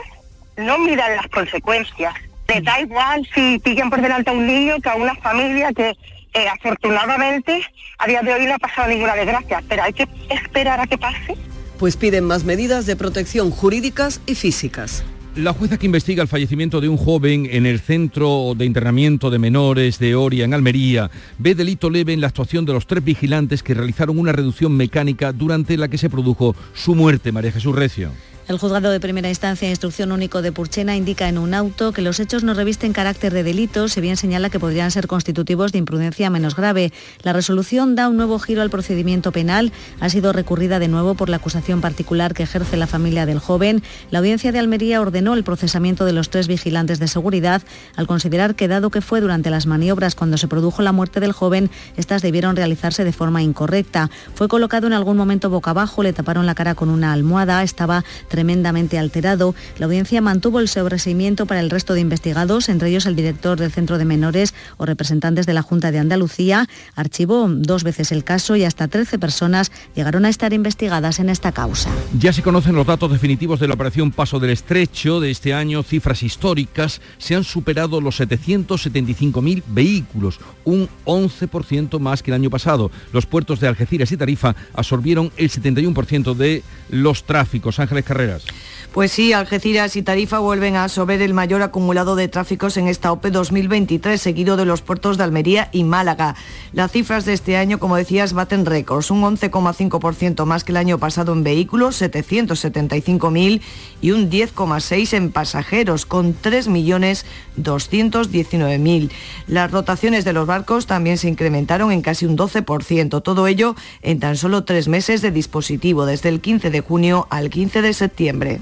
no 0.59 0.77
miran 0.77 1.17
las 1.17 1.27
consecuencias. 1.29 2.13
Les 2.47 2.63
da 2.63 2.79
igual 2.79 3.27
si 3.35 3.59
pillan 3.61 3.89
por 3.89 4.03
delante 4.03 4.29
a 4.29 4.35
un 4.35 4.47
niño 4.47 4.79
que 4.83 4.91
a 4.91 4.97
una 4.97 5.15
familia 5.15 5.73
que 5.73 5.97
eh, 6.35 6.49
afortunadamente 6.49 7.65
a 7.97 8.07
día 8.07 8.21
de 8.21 8.35
hoy 8.35 8.45
no 8.45 8.57
ha 8.57 8.59
pasado 8.59 8.89
ninguna 8.89 9.15
desgracia, 9.15 9.63
pero 9.67 9.85
hay 9.85 9.95
que 9.95 10.07
esperar 10.29 10.81
a 10.81 10.87
que 10.87 10.99
pase. 10.99 11.35
Pues 11.79 11.97
piden 11.97 12.25
más 12.25 12.45
medidas 12.45 12.85
de 12.85 12.95
protección 12.95 13.51
jurídicas 13.51 14.21
y 14.27 14.35
físicas. 14.35 15.03
La 15.37 15.53
jueza 15.53 15.79
que 15.79 15.87
investiga 15.87 16.23
el 16.23 16.29
fallecimiento 16.29 16.81
de 16.81 16.89
un 16.89 16.97
joven 16.97 17.47
en 17.49 17.65
el 17.65 17.79
centro 17.79 18.55
de 18.57 18.65
internamiento 18.65 19.31
de 19.31 19.39
menores 19.39 20.01
de 20.01 20.17
Oria, 20.17 20.45
en 20.45 20.55
Almería, 20.55 21.09
ve 21.39 21.55
delito 21.55 21.89
leve 21.89 22.13
en 22.13 22.21
la 22.21 22.27
actuación 22.27 22.65
de 22.65 22.73
los 22.73 22.89
tres 22.89 23.05
vigilantes 23.05 23.63
que 23.63 23.75
realizaron 23.75 24.19
una 24.19 24.33
reducción 24.33 24.77
mecánica 24.77 25.33
durante 25.33 25.77
la 25.77 25.87
que 25.87 25.99
se 25.99 26.11
produjo 26.11 26.57
su 26.75 26.97
muerte. 26.97 27.31
María 27.31 27.53
Jesús 27.53 27.77
Recio. 27.77 28.11
El 28.51 28.59
juzgado 28.59 28.91
de 28.91 28.99
primera 28.99 29.29
instancia 29.29 29.69
e 29.69 29.71
instrucción 29.71 30.11
único 30.11 30.43
de 30.43 30.51
Purchena 30.51 30.97
indica 30.97 31.29
en 31.29 31.39
un 31.39 31.55
auto 31.55 31.93
que 31.93 32.03
los 32.03 32.19
hechos 32.19 32.43
no 32.43 32.53
revisten 32.53 32.93
carácter 32.93 33.33
de 33.33 33.45
delito, 33.45 33.87
si 33.87 34.01
bien 34.01 34.17
señala 34.17 34.51
que 34.51 34.59
podrían 34.59 34.91
ser 34.91 35.07
constitutivos 35.07 35.71
de 35.71 35.79
imprudencia 35.79 36.31
menos 36.31 36.57
grave. 36.57 36.93
La 37.23 37.33
resolución 37.33 37.95
da 37.95 38.09
un 38.09 38.17
nuevo 38.17 38.41
giro 38.41 38.63
al 38.63 38.69
procedimiento 38.69 39.31
penal, 39.31 39.71
ha 40.01 40.09
sido 40.09 40.33
recurrida 40.33 40.81
de 40.81 40.89
nuevo 40.89 41.15
por 41.15 41.29
la 41.29 41.37
acusación 41.37 41.81
particular 41.81 42.35
que 42.35 42.43
ejerce 42.43 42.77
la 42.77 42.89
familia 42.89 43.25
del 43.25 43.39
joven. 43.39 43.85
La 44.11 44.19
audiencia 44.19 44.51
de 44.51 44.59
Almería 44.59 45.01
ordenó 45.01 45.35
el 45.35 45.45
procesamiento 45.45 46.05
de 46.05 46.13
los 46.13 46.29
tres 46.29 46.49
vigilantes 46.49 46.99
de 46.99 47.07
seguridad 47.07 47.63
al 47.95 48.09
considerar 48.09 48.57
que 48.57 48.67
dado 48.67 48.91
que 48.91 49.01
fue 49.01 49.21
durante 49.21 49.51
las 49.51 49.67
maniobras 49.67 50.17
cuando 50.17 50.39
se 50.39 50.49
produjo 50.49 50.83
la 50.83 50.91
muerte 50.91 51.21
del 51.21 51.31
joven, 51.31 51.71
estas 51.97 52.21
debieron 52.21 52.57
realizarse 52.57 53.05
de 53.05 53.13
forma 53.13 53.45
incorrecta. 53.45 54.11
Fue 54.35 54.49
colocado 54.49 54.89
en 54.89 54.93
algún 54.93 55.17
momento 55.17 55.51
boca 55.51 55.71
abajo, 55.71 56.03
le 56.03 56.13
taparon 56.13 56.47
la 56.47 56.57
cara 56.57 56.75
con 56.75 56.91
una 56.91 57.13
almohada, 57.13 57.63
estaba 57.63 58.03
tremendamente 58.41 58.99
alterado. 58.99 59.55
La 59.79 59.85
audiencia 59.85 60.23
mantuvo 60.23 60.61
el 60.61 60.69
sobreseimiento 60.69 61.45
para 61.45 61.61
el 61.61 61.69
resto 61.69 61.93
de 61.93 62.01
investigados, 62.01 62.71
entre 62.71 62.89
ellos 62.89 63.05
el 63.05 63.15
director 63.15 63.61
del 63.61 63.71
Centro 63.71 63.99
de 63.99 64.07
Menores 64.07 64.55
o 64.79 64.87
representantes 64.87 65.45
de 65.45 65.53
la 65.53 65.61
Junta 65.61 65.93
de 65.93 65.99
Andalucía. 65.99 66.67
Archivó 66.97 67.49
dos 67.51 67.85
veces 67.85 68.13
el 68.13 68.25
caso 68.25 68.57
y 68.57 68.65
hasta 68.65 68.89
13 68.89 69.19
personas 69.19 69.71
llegaron 69.95 70.25
a 70.25 70.31
estar 70.31 70.55
investigadas 70.55 71.19
en 71.19 71.29
esta 71.29 71.53
causa. 71.53 71.91
Ya 72.19 72.33
se 72.33 72.41
conocen 72.41 72.75
los 72.75 72.87
datos 72.87 73.13
definitivos 73.13 73.61
de 73.61 73.69
la 73.69 73.75
operación 73.75 74.11
Paso 74.11 74.41
del 74.41 74.53
Estrecho 74.53 75.21
de 75.21 75.31
este 75.31 75.53
año, 75.53 75.83
cifras 75.83 76.23
históricas. 76.23 77.03
Se 77.19 77.35
han 77.35 77.45
superado 77.45 78.01
los 78.01 78.21
775.000 78.21 79.63
vehículos, 79.67 80.41
un 80.65 80.89
11% 81.05 81.99
más 81.99 82.23
que 82.23 82.31
el 82.31 82.37
año 82.37 82.49
pasado. 82.49 82.91
Los 83.13 83.27
puertos 83.27 83.61
de 83.61 83.69
Algeciras 83.69 84.11
y 84.13 84.17
Tarifa 84.17 84.57
absorbieron 84.73 85.31
el 85.37 85.51
71% 85.51 86.35
de 86.35 86.63
los 86.89 87.25
tráficos. 87.25 87.79
Ángeles 87.79 88.07
Carreras. 88.31 88.45
Pues 88.93 89.13
sí, 89.13 89.33
Algeciras 89.33 89.95
y 89.95 90.03
Tarifa 90.03 90.41
vuelven 90.41 90.75
a 90.75 90.89
sobre 90.89 91.25
el 91.25 91.33
mayor 91.33 91.63
acumulado 91.63 92.17
de 92.17 92.27
tráficos 92.27 92.77
en 92.77 92.89
esta 92.89 93.13
OPE 93.13 93.31
2023, 93.31 94.21
seguido 94.21 94.57
de 94.57 94.65
los 94.65 94.83
puertos 94.83 95.17
de 95.17 95.23
Almería 95.23 95.69
y 95.71 95.85
Málaga. 95.85 96.35
Las 96.73 96.91
cifras 96.91 97.25
de 97.25 97.33
este 97.33 97.57
año, 97.57 97.79
como 97.79 97.95
decías, 97.95 98.33
baten 98.33 98.67
récords, 98.67 99.13
un 99.13 99.23
11,5% 99.23 100.45
más 100.45 100.65
que 100.65 100.73
el 100.73 100.77
año 100.77 100.99
pasado 100.99 101.33
en 101.33 101.45
vehículos, 101.45 102.03
775.000 102.03 103.61
y 104.03 104.11
un 104.11 104.29
10,6% 104.29 105.17
en 105.17 105.31
pasajeros, 105.31 106.05
con 106.05 106.35
3.219.000. 106.35 109.11
Las 109.47 109.71
rotaciones 109.71 110.25
de 110.25 110.33
los 110.33 110.49
barcos 110.49 110.87
también 110.87 111.17
se 111.17 111.29
incrementaron 111.29 111.93
en 111.93 112.03
casi 112.03 112.27
un 112.27 112.37
12%, 112.37 113.23
todo 113.23 113.47
ello 113.47 113.77
en 114.03 114.19
tan 114.19 114.37
solo 114.37 114.65
tres 114.65 114.89
meses 114.89 115.23
de 115.23 115.31
dispositivo, 115.31 116.07
desde 116.07 116.29
el 116.29 116.41
15 116.41 116.71
de 116.71 116.81
junio 116.81 117.29
al 117.31 117.51
15 117.51 117.83
de 117.83 117.95
septiembre. 117.95 118.61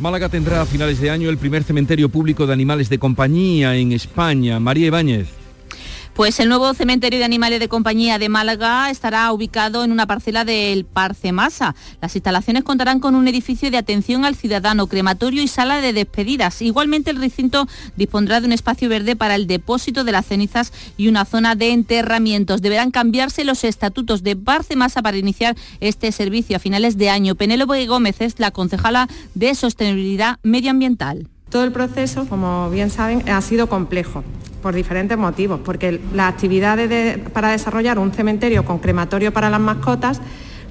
Málaga 0.00 0.30
tendrá 0.30 0.62
a 0.62 0.66
finales 0.66 0.98
de 0.98 1.10
año 1.10 1.28
el 1.28 1.36
primer 1.36 1.62
cementerio 1.62 2.08
público 2.08 2.46
de 2.46 2.54
animales 2.54 2.88
de 2.88 2.98
compañía 2.98 3.76
en 3.76 3.92
España. 3.92 4.58
María 4.58 4.86
Ibáñez. 4.86 5.39
Pues 6.14 6.38
el 6.40 6.48
nuevo 6.48 6.74
cementerio 6.74 7.18
de 7.18 7.24
animales 7.24 7.60
de 7.60 7.68
compañía 7.68 8.18
de 8.18 8.28
Málaga 8.28 8.90
estará 8.90 9.32
ubicado 9.32 9.84
en 9.84 9.92
una 9.92 10.06
parcela 10.06 10.44
del 10.44 10.84
Parce 10.84 11.32
Masa. 11.32 11.74
Las 12.02 12.14
instalaciones 12.14 12.64
contarán 12.64 13.00
con 13.00 13.14
un 13.14 13.26
edificio 13.28 13.70
de 13.70 13.78
atención 13.78 14.24
al 14.24 14.34
ciudadano, 14.34 14.86
crematorio 14.86 15.42
y 15.42 15.48
sala 15.48 15.80
de 15.80 15.92
despedidas. 15.92 16.60
Igualmente 16.62 17.10
el 17.10 17.20
recinto 17.20 17.66
dispondrá 17.96 18.40
de 18.40 18.46
un 18.46 18.52
espacio 18.52 18.88
verde 18.88 19.16
para 19.16 19.34
el 19.34 19.46
depósito 19.46 20.04
de 20.04 20.12
las 20.12 20.26
cenizas 20.26 20.72
y 20.98 21.08
una 21.08 21.24
zona 21.24 21.54
de 21.54 21.70
enterramientos. 21.70 22.60
Deberán 22.60 22.90
cambiarse 22.90 23.44
los 23.44 23.64
estatutos 23.64 24.22
de 24.22 24.36
Parce 24.36 24.76
Masa 24.76 25.02
para 25.02 25.16
iniciar 25.16 25.56
este 25.78 26.12
servicio 26.12 26.56
a 26.56 26.58
finales 26.58 26.98
de 26.98 27.08
año. 27.08 27.34
Penélope 27.34 27.86
Gómez 27.86 28.20
es 28.20 28.38
la 28.40 28.50
concejala 28.50 29.08
de 29.34 29.54
Sostenibilidad 29.54 30.38
Medioambiental. 30.42 31.28
Todo 31.48 31.64
el 31.64 31.72
proceso, 31.72 32.26
como 32.28 32.68
bien 32.68 32.90
saben, 32.90 33.28
ha 33.28 33.40
sido 33.40 33.68
complejo 33.68 34.22
por 34.60 34.74
diferentes 34.74 35.16
motivos, 35.16 35.60
porque 35.64 36.00
las 36.14 36.32
actividades 36.32 37.18
para 37.30 37.50
desarrollar 37.50 37.98
un 37.98 38.12
cementerio 38.12 38.64
con 38.64 38.78
crematorio 38.78 39.32
para 39.32 39.50
las 39.50 39.60
mascotas 39.60 40.20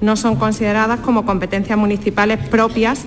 no 0.01 0.15
son 0.15 0.35
consideradas 0.35 0.99
como 1.01 1.25
competencias 1.25 1.77
municipales 1.77 2.39
propias 2.47 3.05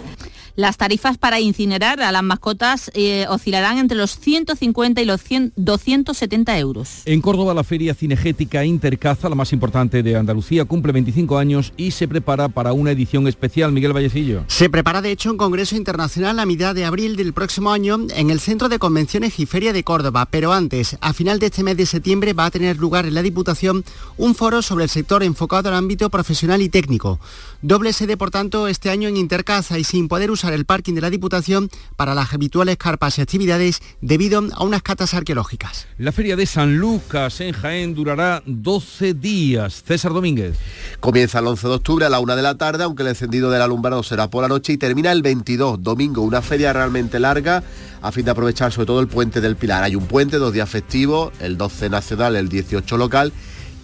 las 0.57 0.77
tarifas 0.77 1.19
para 1.19 1.41
incinerar 1.41 2.01
a 2.03 2.13
las 2.13 2.23
mascotas 2.23 2.91
eh, 2.95 3.27
oscilarán 3.29 3.79
entre 3.79 3.97
los 3.97 4.19
150 4.19 5.01
y 5.01 5.05
los 5.05 5.23
270 5.57 6.59
euros. 6.59 7.03
En 7.05 7.21
Córdoba 7.21 7.55
la 7.55 7.65
Feria 7.65 7.95
Cinegética 7.95 8.65
Intercaza, 8.65 9.29
la 9.29 9.35
más 9.35 9.53
importante 9.53 10.03
de 10.03 10.17
Andalucía, 10.17 10.65
cumple 10.65 10.93
25 10.93 11.39
años 11.39 11.73
y 11.77 11.93
se 11.93 12.09
prepara 12.09 12.49
para 12.49 12.73
una 12.73 12.91
edición 12.91 13.29
especial. 13.29 13.73
Miguel 13.73 13.93
Vallecillo. 13.93 14.45
Se 14.49 14.69
prepara 14.69 15.03
de 15.03 15.11
hecho 15.11 15.31
un 15.31 15.37
congreso 15.37 15.77
internacional 15.77 16.39
a 16.39 16.47
mitad 16.47 16.75
de 16.75 16.85
abril 16.85 17.17
del 17.17 17.33
próximo 17.33 17.73
año 17.73 17.99
en 18.15 18.31
el 18.31 18.41
Centro 18.41 18.69
de 18.69 18.79
Convenciones 18.79 19.39
y 19.39 19.47
Feria 19.47 19.73
de 19.73 19.85
Córdoba, 19.85 20.27
pero 20.31 20.53
antes, 20.53 20.97
a 21.01 21.13
final 21.13 21.39
de 21.39 21.47
este 21.47 21.63
mes 21.63 21.77
de 21.77 21.87
septiembre, 21.87 22.33
va 22.33 22.47
a 22.47 22.51
tener 22.51 22.77
lugar 22.79 23.07
en 23.07 23.15
la 23.15 23.23
Diputación 23.23 23.85
un 24.17 24.35
foro 24.35 24.63
sobre 24.63 24.85
el 24.85 24.91
sector 24.91 25.23
enfocado 25.23 25.69
al 25.69 25.75
ámbito 25.77 26.11
profesional 26.11 26.63
y 26.63 26.69
técnico. 26.69 27.21
Doble 27.65 27.93
sede, 27.93 28.17
por 28.17 28.33
tanto, 28.33 28.67
este 28.67 28.91
año 28.91 29.09
en 29.09 29.17
Intercaza 29.17 29.79
y 29.79 29.85
sin 29.85 30.09
poder 30.09 30.33
usar 30.33 30.53
el 30.53 30.65
parking 30.65 30.95
de 30.95 31.01
la 31.01 31.11
Diputación 31.11 31.71
para 31.95 32.13
las 32.13 32.33
habituales 32.33 32.77
carpas 32.77 33.19
y 33.19 33.23
actividades 33.23 33.81
debido 34.01 34.43
a 34.53 34.65
unas 34.65 34.83
catas 34.83 35.15
arqueológicas. 35.15 35.87
La 35.97 36.11
feria 36.11 36.35
de 36.35 36.45
San 36.45 36.79
Lucas 36.79 37.41
en 37.41 37.53
Jaén 37.53 37.95
durará 37.95 38.43
12 38.47 39.15
días. 39.15 39.85
César 39.87 40.13
Domínguez. 40.13 40.57
Comienza 40.99 41.39
el 41.39 41.47
11 41.47 41.69
de 41.69 41.75
octubre 41.75 42.05
a 42.05 42.11
la 42.11 42.19
una 42.19 42.35
de 42.35 42.43
la 42.43 42.57
tarde, 42.57 42.83
aunque 42.83 43.05
el 43.05 43.11
encendido 43.11 43.49
del 43.49 43.63
alumbrado 43.63 44.03
será 44.03 44.29
por 44.29 44.43
la 44.43 44.49
noche 44.49 44.73
y 44.73 44.77
termina 44.77 45.13
el 45.13 45.23
22, 45.23 45.85
domingo, 45.85 46.23
una 46.23 46.43
feria 46.43 46.73
realmente 46.73 47.21
larga 47.21 47.63
a 48.03 48.11
fin 48.11 48.25
de 48.25 48.33
aprovechar 48.33 48.73
sobre 48.73 48.87
todo 48.87 48.99
el 48.99 49.07
puente 49.07 49.41
del 49.41 49.55
Pilar. 49.55 49.85
Hay 49.85 49.95
un 49.95 50.07
puente, 50.07 50.39
dos 50.39 50.53
días 50.53 50.69
festivos, 50.69 51.33
el 51.39 51.57
12 51.57 51.91
nacional, 51.91 52.35
el 52.35 52.49
18 52.49 52.97
local 52.97 53.33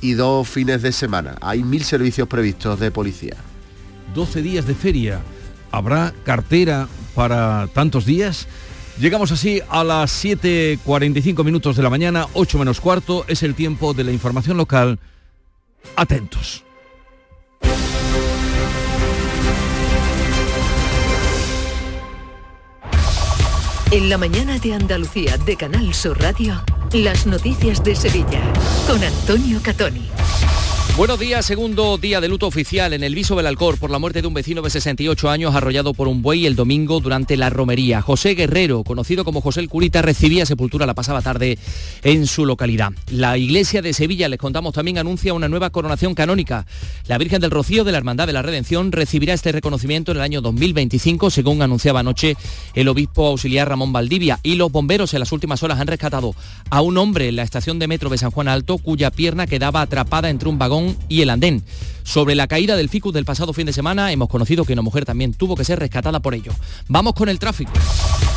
y 0.01 0.15
dos 0.15 0.49
fines 0.49 0.83
de 0.83 0.91
semana. 0.91 1.37
Hay 1.41 1.63
mil 1.63 1.85
servicios 1.85 2.27
previstos 2.27 2.81
de 2.81 2.91
policía. 2.91 3.37
12 4.15 4.43
días 4.43 4.67
de 4.67 4.75
feria. 4.75 5.21
¿Habrá 5.71 6.15
cartera 6.25 6.89
para 7.15 7.69
tantos 7.69 8.05
días? 8.05 8.49
Llegamos 8.99 9.31
así 9.31 9.61
a 9.69 9.85
las 9.85 10.25
7.45 10.25 11.45
minutos 11.45 11.77
de 11.77 11.83
la 11.83 11.91
mañana, 11.91 12.27
8 12.33 12.59
menos 12.59 12.81
cuarto, 12.81 13.25
es 13.29 13.43
el 13.45 13.55
tiempo 13.55 13.95
de 13.95 14.05
la 14.05 14.13
información 14.13 14.57
local. 14.57 14.99
Atentos. 15.95 16.65
En 23.91 24.11
la 24.11 24.19
mañana 24.19 24.59
de 24.59 24.75
Andalucía 24.75 25.39
de 25.39 25.57
Canal 25.57 25.95
Sur 25.95 26.21
Radio, 26.21 26.63
las 26.93 27.27
noticias 27.27 27.83
de 27.83 27.97
Sevilla 27.97 28.43
con 28.87 29.03
Antonio 29.03 29.61
Catoni. 29.63 30.11
Buenos 30.99 31.21
días, 31.21 31.47
segundo 31.47 31.97
día 31.97 32.21
de 32.21 32.27
luto 32.27 32.49
oficial 32.49 32.93
en 32.93 33.05
el 33.05 33.15
Viso 33.15 33.37
del 33.37 33.47
Alcor 33.47 33.79
por 33.79 33.89
la 33.89 34.01
muerte 34.01 34.21
de 34.21 34.27
un 34.27 34.35
vecino 34.35 34.63
de 34.63 34.71
68 34.71 35.31
años 35.31 35.55
arrollado 35.55 35.95
por 35.95 36.09
un 36.09 36.23
buey 36.23 36.45
el 36.45 36.57
domingo 36.57 36.99
durante 36.99 37.37
la 37.37 37.51
romería. 37.51 38.03
José 38.03 38.35
Guerrero, 38.35 38.83
conocido 38.83 39.25
como 39.25 39.41
José 39.41 39.61
el 39.61 39.69
Curita, 39.69 40.03
recibía 40.03 40.45
sepultura 40.45 40.87
la 40.87 40.95
pasada 40.95 41.23
tarde 41.23 41.57
en 42.03 42.27
su 42.27 42.45
localidad. 42.45 42.91
La 43.13 43.39
iglesia 43.39 43.81
de 43.81 43.93
Sevilla, 43.93 44.29
les 44.29 44.41
contamos 44.41 44.75
también, 44.75 44.99
anuncia 44.99 45.35
una 45.35 45.47
nueva 45.47 45.71
coronación 45.71 46.17
canónica. 46.17 46.67
La 47.07 47.17
Virgen 47.17 47.41
del 47.41 47.53
Rocío 47.53 47.85
de 47.85 47.93
la 47.93 47.99
Hermandad 47.99 48.27
de 48.27 48.33
la 48.33 48.43
Redención 48.43 48.91
recibirá 48.91 49.35
este 49.35 49.53
reconocimiento 49.53 50.11
en 50.11 50.17
el 50.17 50.25
año 50.25 50.41
2025, 50.41 51.31
según 51.31 51.63
anunciaba 51.63 52.01
anoche 52.01 52.37
el 52.75 52.89
obispo 52.89 53.29
auxiliar 53.29 53.69
Ramón 53.69 53.93
Valdivia. 53.93 54.41
Y 54.43 54.57
los 54.57 54.73
bomberos 54.73 55.15
en 55.15 55.21
las 55.21 55.31
últimas 55.31 55.63
horas 55.63 55.79
han 55.79 55.87
rescatado 55.87 56.35
a 56.71 56.81
un 56.81 56.99
hombre 56.99 57.29
en 57.29 57.37
la 57.37 57.45
estación 57.45 57.79
de 57.79 57.87
metro 57.87 58.11
de 58.11 58.19
San 58.19 58.33
Juan 58.33 58.49
Alto 58.49 58.79
cuya 58.79 59.13
pierna 59.13 59.47
quedaba 59.47 59.81
atrapada 59.81 60.29
entre 60.29 60.49
un 60.49 60.59
vagón 60.59 60.88
y 61.09 61.23
el 61.23 61.31
andén. 61.31 61.63
Sobre 62.09 62.35
la 62.35 62.47
caída 62.47 62.75
del 62.75 62.89
ficus 62.89 63.13
del 63.13 63.27
pasado 63.27 63.53
fin 63.53 63.67
de 63.67 63.73
semana 63.75 64.13
hemos 64.13 64.31
conocido 64.31 64.65
que 64.65 64.73
una 64.73 64.81
mujer 64.81 65.05
también 65.05 65.35
tuvo 65.35 65.57
que 65.57 65.65
ser 65.65 65.79
rescatada 65.79 66.21
por 66.21 66.35
ello. 66.35 66.53
Vamos 66.89 67.13
con 67.13 67.29
el 67.29 67.39
tráfico. 67.39 67.73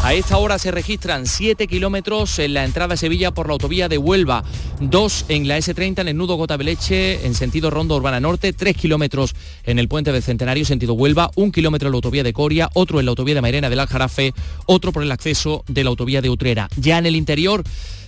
A 0.03 0.13
esta 0.13 0.37
hora 0.37 0.59
se 0.59 0.71
registran 0.71 1.25
7 1.25 1.67
kilómetros 1.67 2.37
en 2.39 2.53
la 2.53 2.65
entrada 2.65 2.95
a 2.95 2.97
Sevilla 2.97 3.31
por 3.31 3.47
la 3.47 3.53
autovía 3.53 3.87
de 3.87 3.97
Huelva, 3.97 4.43
2 4.81 5.25
en 5.29 5.47
la 5.47 5.57
S30 5.57 6.01
en 6.01 6.07
el 6.09 6.17
nudo 6.17 6.35
Gota 6.35 6.57
Beleche 6.57 7.25
en 7.25 7.33
sentido 7.33 7.69
Ronda 7.69 7.95
Urbana 7.95 8.19
Norte, 8.19 8.51
3 8.51 8.75
kilómetros 8.75 9.35
en 9.63 9.79
el 9.79 9.87
puente 9.87 10.11
del 10.11 10.23
Centenario 10.23 10.65
sentido 10.65 10.93
Huelva, 10.93 11.31
1 11.35 11.51
kilómetro 11.51 11.87
en 11.87 11.91
la 11.93 11.97
autovía 11.97 12.23
de 12.23 12.33
Coria, 12.33 12.69
otro 12.73 12.99
en 12.99 13.05
la 13.05 13.11
autovía 13.11 13.35
de 13.35 13.41
Mairena 13.41 13.69
del 13.69 13.79
Aljarafe, 13.79 14.33
otro 14.65 14.91
por 14.91 15.03
el 15.03 15.11
acceso 15.11 15.63
de 15.67 15.83
la 15.83 15.91
autovía 15.91 16.21
de 16.21 16.29
Utrera. 16.29 16.67
Ya 16.75 16.97
en 16.97 17.05
el 17.05 17.15
interior 17.15 17.63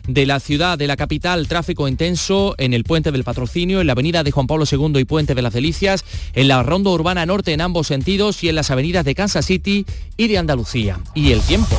de 0.07 0.25
la 0.25 0.39
ciudad, 0.39 0.77
de 0.77 0.87
la 0.87 0.97
capital, 0.97 1.47
tráfico 1.47 1.87
intenso 1.87 2.55
en 2.57 2.73
el 2.73 2.83
puente 2.83 3.11
del 3.11 3.23
Patrocinio, 3.23 3.81
en 3.81 3.87
la 3.87 3.93
avenida 3.93 4.23
de 4.23 4.31
Juan 4.31 4.47
Pablo 4.47 4.65
II 4.69 4.99
y 4.99 5.05
puente 5.05 5.35
de 5.35 5.41
las 5.41 5.53
Delicias, 5.53 6.03
en 6.33 6.47
la 6.47 6.61
ronda 6.63 6.89
urbana 6.89 7.25
norte 7.25 7.53
en 7.53 7.61
ambos 7.61 7.87
sentidos 7.87 8.43
y 8.43 8.49
en 8.49 8.55
las 8.55 8.71
avenidas 8.71 9.05
de 9.05 9.15
Kansas 9.15 9.45
City 9.45 9.85
y 10.17 10.27
de 10.27 10.37
Andalucía. 10.37 10.99
Y 11.13 11.31
el 11.31 11.41
tiempo. 11.41 11.77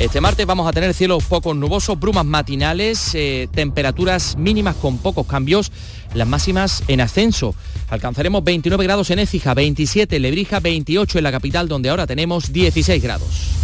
Este 0.00 0.20
martes 0.20 0.44
vamos 0.44 0.66
a 0.66 0.72
tener 0.72 0.92
cielos 0.92 1.22
poco 1.24 1.54
nubosos, 1.54 1.98
brumas 1.98 2.24
matinales, 2.24 3.14
eh, 3.14 3.48
temperaturas 3.54 4.36
mínimas 4.36 4.74
con 4.74 4.98
pocos 4.98 5.24
cambios, 5.24 5.70
las 6.14 6.26
máximas 6.26 6.82
en 6.88 7.00
ascenso. 7.00 7.54
Alcanzaremos 7.90 8.42
29 8.42 8.82
grados 8.84 9.10
en 9.10 9.20
Écija, 9.20 9.54
27 9.54 10.16
en 10.16 10.22
Lebrija, 10.22 10.58
28 10.58 11.18
en 11.18 11.24
la 11.24 11.30
capital 11.30 11.68
donde 11.68 11.90
ahora 11.90 12.08
tenemos 12.08 12.52
16 12.52 13.02
grados. 13.02 13.63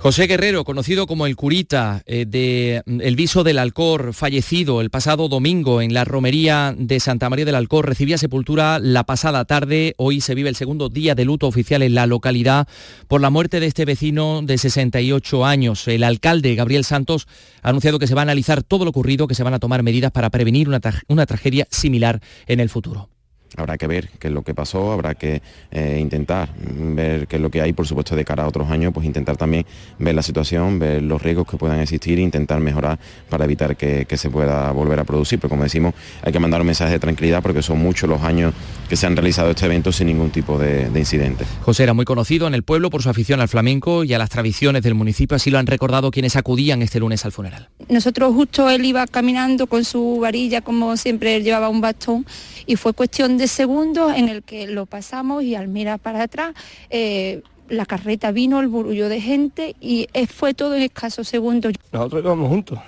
José 0.00 0.28
Guerrero, 0.28 0.62
conocido 0.62 1.08
como 1.08 1.26
el 1.26 1.34
curita 1.34 2.02
eh, 2.06 2.24
de 2.24 2.82
mm, 2.86 3.00
El 3.00 3.16
Viso 3.16 3.42
del 3.42 3.58
Alcor, 3.58 4.14
fallecido 4.14 4.80
el 4.80 4.90
pasado 4.90 5.28
domingo 5.28 5.82
en 5.82 5.92
la 5.92 6.04
romería 6.04 6.72
de 6.78 7.00
Santa 7.00 7.28
María 7.28 7.44
del 7.44 7.56
Alcor, 7.56 7.88
recibía 7.88 8.16
sepultura 8.16 8.78
la 8.78 9.02
pasada 9.02 9.44
tarde. 9.44 9.94
Hoy 9.96 10.20
se 10.20 10.36
vive 10.36 10.50
el 10.50 10.54
segundo 10.54 10.88
día 10.88 11.16
de 11.16 11.24
luto 11.24 11.48
oficial 11.48 11.82
en 11.82 11.96
la 11.96 12.06
localidad 12.06 12.68
por 13.08 13.20
la 13.20 13.30
muerte 13.30 13.58
de 13.58 13.66
este 13.66 13.84
vecino 13.84 14.40
de 14.44 14.56
68 14.56 15.44
años. 15.44 15.88
El 15.88 16.04
alcalde, 16.04 16.54
Gabriel 16.54 16.84
Santos, 16.84 17.26
ha 17.62 17.70
anunciado 17.70 17.98
que 17.98 18.06
se 18.06 18.14
va 18.14 18.20
a 18.20 18.22
analizar 18.22 18.62
todo 18.62 18.84
lo 18.84 18.90
ocurrido, 18.90 19.26
que 19.26 19.34
se 19.34 19.42
van 19.42 19.54
a 19.54 19.58
tomar 19.58 19.82
medidas 19.82 20.12
para 20.12 20.30
prevenir 20.30 20.68
una, 20.68 20.80
una 21.08 21.26
tragedia 21.26 21.66
similar 21.72 22.22
en 22.46 22.60
el 22.60 22.68
futuro. 22.68 23.08
Habrá 23.56 23.78
que 23.78 23.86
ver 23.86 24.08
qué 24.18 24.28
es 24.28 24.34
lo 24.34 24.42
que 24.42 24.54
pasó, 24.54 24.92
habrá 24.92 25.14
que 25.14 25.42
eh, 25.70 25.98
intentar 26.00 26.50
ver 26.56 27.26
qué 27.26 27.36
es 27.36 27.42
lo 27.42 27.50
que 27.50 27.60
hay, 27.60 27.72
por 27.72 27.86
supuesto, 27.86 28.14
de 28.14 28.24
cara 28.24 28.44
a 28.44 28.48
otros 28.48 28.70
años, 28.70 28.92
pues 28.92 29.06
intentar 29.06 29.36
también 29.36 29.64
ver 29.98 30.14
la 30.14 30.22
situación, 30.22 30.78
ver 30.78 31.02
los 31.02 31.22
riesgos 31.22 31.46
que 31.46 31.56
puedan 31.56 31.80
existir 31.80 32.18
e 32.18 32.22
intentar 32.22 32.60
mejorar 32.60 32.98
para 33.28 33.44
evitar 33.44 33.76
que, 33.76 34.06
se 34.18 34.30
pueda 34.30 34.72
volver 34.72 34.98
a 34.98 35.04
producir. 35.04 35.38
Pero 35.38 35.50
como 35.50 35.62
decimos, 35.62 35.94
hay 36.22 36.32
que 36.32 36.40
mandar 36.40 36.60
un 36.60 36.66
mensaje 36.66 36.92
de 36.92 36.98
tranquilidad 36.98 37.40
porque 37.40 37.62
son 37.62 37.78
muchos 37.78 38.08
los 38.08 38.20
años 38.22 38.52
que 38.88 38.96
se 38.96 39.06
han 39.06 39.14
realizado 39.14 39.50
este 39.50 39.66
evento 39.66 39.92
sin 39.92 40.08
ningún 40.08 40.30
tipo 40.30 40.58
de, 40.58 40.90
de 40.90 40.98
incidente. 40.98 41.44
José 41.62 41.84
era 41.84 41.94
muy 41.94 42.04
conocido 42.04 42.46
en 42.46 42.54
el 42.54 42.64
pueblo 42.64 42.90
por 42.90 43.02
su 43.02 43.10
afición 43.10 43.40
al 43.40 43.48
flamenco 43.48 44.02
y 44.04 44.12
a 44.12 44.18
las 44.18 44.28
tradiciones 44.28 44.82
del 44.82 44.94
municipio, 44.94 45.36
así 45.36 45.50
lo 45.50 45.58
han 45.58 45.66
recordado 45.66 46.10
quienes 46.10 46.36
acudían 46.36 46.82
este 46.82 46.98
lunes 46.98 47.24
al 47.24 47.32
funeral. 47.32 47.68
Nosotros 47.88 48.34
justo 48.34 48.68
él 48.68 48.84
iba 48.84 49.06
caminando 49.06 49.66
con 49.66 49.84
su 49.84 50.18
varilla, 50.20 50.60
como 50.60 50.96
siempre 50.96 51.36
él 51.36 51.44
llevaba 51.44 51.68
un 51.68 51.80
bastón, 51.80 52.26
y 52.66 52.76
fue 52.76 52.92
cuestión 52.92 53.37
de 53.38 53.48
segundos 53.48 54.14
en 54.14 54.28
el 54.28 54.42
que 54.42 54.66
lo 54.66 54.86
pasamos 54.86 55.42
y 55.42 55.54
al 55.54 55.68
mirar 55.68 55.98
para 55.98 56.22
atrás, 56.22 56.54
eh, 56.90 57.42
la 57.68 57.86
carreta 57.86 58.32
vino, 58.32 58.60
el 58.60 58.68
burullo 58.68 59.08
de 59.08 59.20
gente 59.20 59.76
y 59.80 60.08
fue 60.26 60.54
todo 60.54 60.74
en 60.74 60.82
escasos 60.82 61.28
segundos. 61.28 61.74
Nosotros 61.92 62.22
íbamos 62.22 62.48
juntos. 62.48 62.78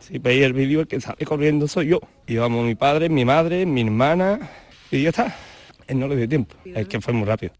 Si 0.00 0.18
veis 0.18 0.42
el 0.42 0.52
vídeo, 0.52 0.80
el 0.80 0.88
que 0.88 1.00
sale 1.00 1.24
corriendo 1.24 1.68
soy 1.68 1.88
yo. 1.88 2.00
Íbamos 2.26 2.64
mi 2.66 2.74
padre, 2.74 3.08
mi 3.08 3.24
madre, 3.24 3.64
mi 3.66 3.82
hermana 3.82 4.50
y 4.90 5.02
ya 5.02 5.10
está. 5.10 5.36
Él 5.90 5.98
no 5.98 6.06
le 6.06 6.14
dio 6.14 6.28
tiempo, 6.28 6.54
es 6.64 6.86
que 6.86 7.00
fue 7.00 7.12
muy 7.12 7.26
rápido. 7.26 7.52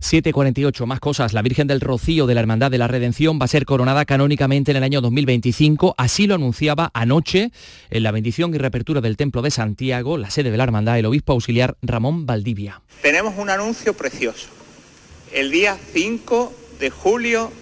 7.48, 0.00 0.86
más 0.86 0.98
cosas. 0.98 1.32
La 1.32 1.42
Virgen 1.42 1.68
del 1.68 1.80
Rocío 1.80 2.26
de 2.26 2.34
la 2.34 2.40
Hermandad 2.40 2.68
de 2.68 2.78
la 2.78 2.88
Redención 2.88 3.38
va 3.40 3.44
a 3.44 3.48
ser 3.48 3.64
coronada 3.64 4.04
canónicamente 4.04 4.72
en 4.72 4.78
el 4.78 4.82
año 4.82 5.00
2025. 5.00 5.94
Así 5.96 6.26
lo 6.26 6.34
anunciaba 6.34 6.90
anoche 6.94 7.52
en 7.90 8.02
la 8.02 8.10
bendición 8.10 8.52
y 8.52 8.58
reapertura 8.58 9.00
del 9.00 9.16
Templo 9.16 9.40
de 9.40 9.52
Santiago, 9.52 10.18
la 10.18 10.30
sede 10.30 10.50
de 10.50 10.56
la 10.56 10.64
Hermandad, 10.64 10.98
el 10.98 11.06
obispo 11.06 11.32
auxiliar 11.32 11.76
Ramón 11.80 12.26
Valdivia. 12.26 12.82
Tenemos 13.02 13.34
un 13.38 13.50
anuncio 13.50 13.94
precioso. 13.94 14.48
El 15.32 15.52
día 15.52 15.78
5 15.92 16.52
de 16.80 16.90
julio 16.90 17.52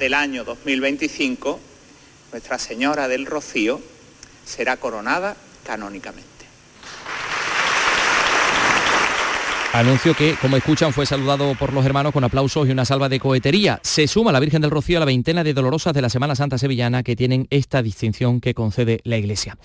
del 0.00 0.14
año 0.14 0.42
2025, 0.42 1.60
Nuestra 2.32 2.58
Señora 2.58 3.06
del 3.06 3.26
Rocío 3.26 3.80
será 4.44 4.76
coronada 4.76 5.36
canónicamente. 5.64 6.27
Anuncio 9.74 10.14
que, 10.14 10.34
como 10.40 10.56
escuchan, 10.56 10.94
fue 10.94 11.04
saludado 11.04 11.54
por 11.54 11.74
los 11.74 11.84
hermanos 11.84 12.14
con 12.14 12.24
aplausos 12.24 12.66
y 12.66 12.70
una 12.70 12.86
salva 12.86 13.10
de 13.10 13.20
cohetería. 13.20 13.80
Se 13.82 14.06
suma 14.06 14.32
la 14.32 14.40
Virgen 14.40 14.62
del 14.62 14.70
Rocío 14.70 14.96
a 14.96 15.00
la 15.00 15.06
veintena 15.06 15.44
de 15.44 15.52
dolorosas 15.52 15.92
de 15.92 16.00
la 16.00 16.08
Semana 16.08 16.34
Santa 16.34 16.56
Sevillana 16.56 17.02
que 17.02 17.14
tienen 17.14 17.46
esta 17.50 17.82
distinción 17.82 18.40
que 18.40 18.54
concede 18.54 19.00
la 19.04 19.18
Iglesia. 19.18 19.58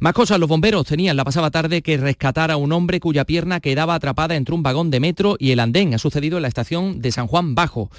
Más 0.00 0.14
cosas, 0.14 0.40
los 0.40 0.48
bomberos 0.48 0.86
tenían 0.86 1.16
la 1.16 1.24
pasada 1.24 1.50
tarde 1.50 1.82
que 1.82 1.98
rescatar 1.98 2.50
a 2.50 2.56
un 2.56 2.72
hombre 2.72 2.98
cuya 2.98 3.26
pierna 3.26 3.60
quedaba 3.60 3.94
atrapada 3.94 4.36
entre 4.36 4.54
un 4.54 4.62
vagón 4.62 4.90
de 4.90 5.00
metro 5.00 5.36
y 5.38 5.50
el 5.50 5.60
andén. 5.60 5.92
Ha 5.92 5.98
sucedido 5.98 6.38
en 6.38 6.42
la 6.42 6.48
estación 6.48 7.02
de 7.02 7.12
San 7.12 7.26
Juan 7.26 7.54
Bajo. 7.54 7.90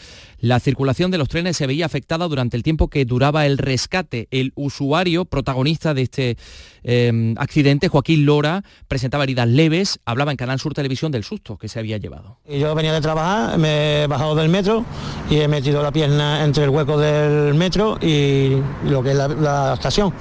La 0.44 0.60
circulación 0.60 1.10
de 1.10 1.18
los 1.18 1.30
trenes 1.30 1.56
se 1.56 1.68
veía 1.68 1.86
afectada 1.86 2.28
durante 2.28 2.58
el 2.58 2.64
tiempo 2.64 2.89
que 2.89 3.06
duraba 3.06 3.46
el 3.46 3.58
rescate. 3.58 4.28
El 4.30 4.52
usuario 4.56 5.24
protagonista 5.24 5.94
de 5.94 6.02
este 6.02 6.38
eh, 6.84 7.34
accidente, 7.38 7.88
Joaquín 7.88 8.26
Lora, 8.26 8.62
presentaba 8.89 9.24
heridas 9.24 9.48
leves, 9.48 10.02
hablaba 10.04 10.32
en 10.32 10.38
Canal 10.38 10.60
Sur 10.60 10.74
Televisión 10.74 11.14
del 11.14 11.24
susto 11.24 11.58
que 11.58 11.70
se 11.70 11.80
había 11.80 11.96
llevado. 11.96 12.39
Yo 12.46 12.76
venía 12.76 12.91
de 12.91 13.00
trabajar, 13.00 13.58
me 13.58 14.04
he 14.04 14.08
bajado 14.08 14.36
del 14.36 14.50
metro 14.50 14.84
y 15.30 15.38
he 15.38 15.48
metido 15.48 15.82
la 15.82 15.94
pierna 15.94 16.44
entre 16.44 16.66
el 16.66 16.72
hueco 16.72 16.98
del 16.98 17.54
metro 17.54 17.98
y 18.02 18.58
lo 18.84 19.02
que 19.02 19.12
es 19.12 19.16
la, 19.16 19.30
la 19.30 19.74
estación. 19.76 20.14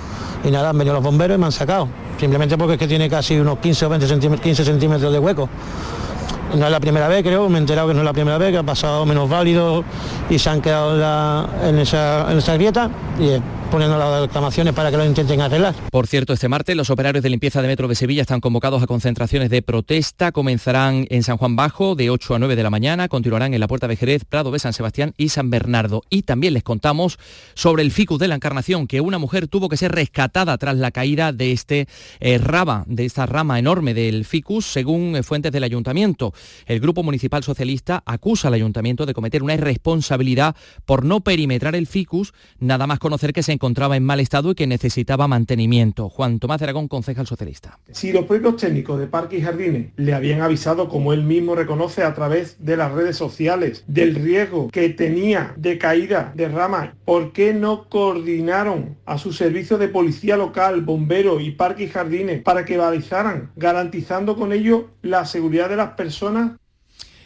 Y 0.44 0.52
nada, 0.52 0.70
han 0.70 0.78
venido 0.78 0.94
los 0.94 1.02
bomberos 1.02 1.36
y 1.36 1.40
me 1.40 1.46
han 1.46 1.52
sacado. 1.52 1.88
Simplemente 2.20 2.56
porque 2.56 2.74
es 2.74 2.78
que 2.78 2.86
tiene 2.86 3.10
casi 3.10 3.40
unos 3.40 3.58
15 3.58 3.86
o 3.86 3.88
20 3.88 4.06
centímetros, 4.06 4.44
15 4.44 4.64
centímetros 4.64 5.12
de 5.12 5.18
hueco. 5.18 5.48
No 6.54 6.66
es 6.66 6.70
la 6.70 6.80
primera 6.80 7.08
vez, 7.08 7.22
creo, 7.22 7.48
me 7.48 7.56
he 7.56 7.60
enterado 7.60 7.88
que 7.88 7.94
no 7.94 8.00
es 8.00 8.04
la 8.04 8.12
primera 8.12 8.36
vez, 8.36 8.50
que 8.50 8.58
ha 8.58 8.62
pasado 8.62 9.06
menos 9.06 9.28
válido 9.28 9.84
y 10.28 10.38
se 10.38 10.50
han 10.50 10.60
quedado 10.60 10.96
en, 11.66 11.78
esa, 11.78 12.30
en 12.30 12.38
esa 12.38 12.54
grieta 12.54 12.90
y 13.18 13.40
poniendo 13.72 13.96
las 13.96 14.20
reclamaciones 14.20 14.74
para 14.74 14.90
que 14.90 14.98
lo 14.98 15.04
intenten 15.06 15.40
arreglar. 15.40 15.74
Por 15.90 16.06
cierto, 16.06 16.34
este 16.34 16.46
martes 16.46 16.76
los 16.76 16.90
operarios 16.90 17.22
de 17.22 17.30
limpieza 17.30 17.62
de 17.62 17.68
Metro 17.68 17.88
de 17.88 17.94
Sevilla 17.94 18.20
están 18.20 18.42
convocados 18.42 18.82
a 18.82 18.86
concentraciones 18.86 19.48
de 19.48 19.62
protesta. 19.62 20.30
Comenzarán 20.30 21.06
en 21.08 21.22
San 21.22 21.38
Juan 21.38 21.56
Bajo 21.56 21.94
de 21.94 22.10
8 22.10 22.34
a 22.34 22.38
9 22.38 22.54
de 22.54 22.62
la 22.62 22.68
mañana, 22.68 23.08
continuarán 23.08 23.54
en 23.54 23.60
la 23.60 23.68
Puerta 23.68 23.88
de 23.88 23.96
Jerez, 23.96 24.26
Prado 24.26 24.50
de 24.50 24.58
San 24.58 24.74
Sebastián 24.74 25.14
y 25.16 25.30
San 25.30 25.48
Bernardo. 25.48 26.02
Y 26.10 26.24
también 26.24 26.52
les 26.52 26.62
contamos 26.62 27.18
sobre 27.54 27.82
el 27.82 27.92
ficus 27.92 28.18
de 28.18 28.28
la 28.28 28.34
Encarnación, 28.34 28.86
que 28.86 29.00
una 29.00 29.16
mujer 29.16 29.48
tuvo 29.48 29.70
que 29.70 29.78
ser 29.78 29.92
rescatada 29.92 30.58
tras 30.58 30.76
la 30.76 30.90
caída 30.90 31.32
de 31.32 31.52
este 31.52 31.88
eh, 32.20 32.36
raba, 32.36 32.84
de 32.86 33.06
esta 33.06 33.24
rama 33.24 33.58
enorme 33.58 33.94
del 33.94 34.26
ficus, 34.26 34.66
según 34.66 35.16
eh, 35.16 35.22
fuentes 35.22 35.50
del 35.50 35.64
ayuntamiento. 35.64 36.34
El 36.66 36.78
Grupo 36.78 37.02
Municipal 37.02 37.42
Socialista 37.42 38.02
acusa 38.04 38.48
al 38.48 38.54
ayuntamiento 38.54 39.06
de 39.06 39.14
cometer 39.14 39.42
una 39.42 39.54
irresponsabilidad 39.54 40.56
por 40.84 41.06
no 41.06 41.20
perimetrar 41.20 41.74
el 41.74 41.86
ficus, 41.86 42.34
nada 42.58 42.86
más 42.86 42.98
conocer 42.98 43.32
que 43.32 43.42
se 43.42 43.61
encontraba 43.62 43.96
en 43.96 44.02
mal 44.02 44.18
estado 44.18 44.50
y 44.50 44.54
que 44.56 44.66
necesitaba 44.66 45.28
mantenimiento. 45.28 46.08
Juan 46.08 46.40
Tomás 46.40 46.60
Aragón, 46.62 46.88
concejal 46.88 47.28
socialista. 47.28 47.78
Si 47.92 48.10
los 48.10 48.24
propios 48.24 48.56
técnicos 48.56 48.98
de 48.98 49.06
Parques 49.06 49.38
y 49.38 49.42
Jardines 49.42 49.92
le 49.94 50.14
habían 50.14 50.40
avisado, 50.40 50.88
como 50.88 51.12
él 51.12 51.22
mismo 51.22 51.54
reconoce 51.54 52.02
a 52.02 52.12
través 52.12 52.56
de 52.58 52.76
las 52.76 52.90
redes 52.90 53.16
sociales, 53.16 53.84
del 53.86 54.16
riesgo 54.16 54.66
que 54.66 54.88
tenía 54.88 55.54
de 55.56 55.78
caída 55.78 56.32
de 56.34 56.48
rama, 56.48 56.96
¿por 57.04 57.32
qué 57.32 57.54
no 57.54 57.88
coordinaron 57.88 58.96
a 59.06 59.16
su 59.16 59.32
servicio 59.32 59.78
de 59.78 59.86
policía 59.86 60.36
local, 60.36 60.80
bomberos 60.80 61.40
y 61.40 61.52
Parques 61.52 61.88
y 61.88 61.92
Jardines 61.92 62.42
para 62.42 62.64
que 62.64 62.76
balizaran, 62.78 63.52
garantizando 63.54 64.34
con 64.34 64.52
ello 64.52 64.88
la 65.02 65.24
seguridad 65.24 65.68
de 65.68 65.76
las 65.76 65.90
personas 65.90 66.52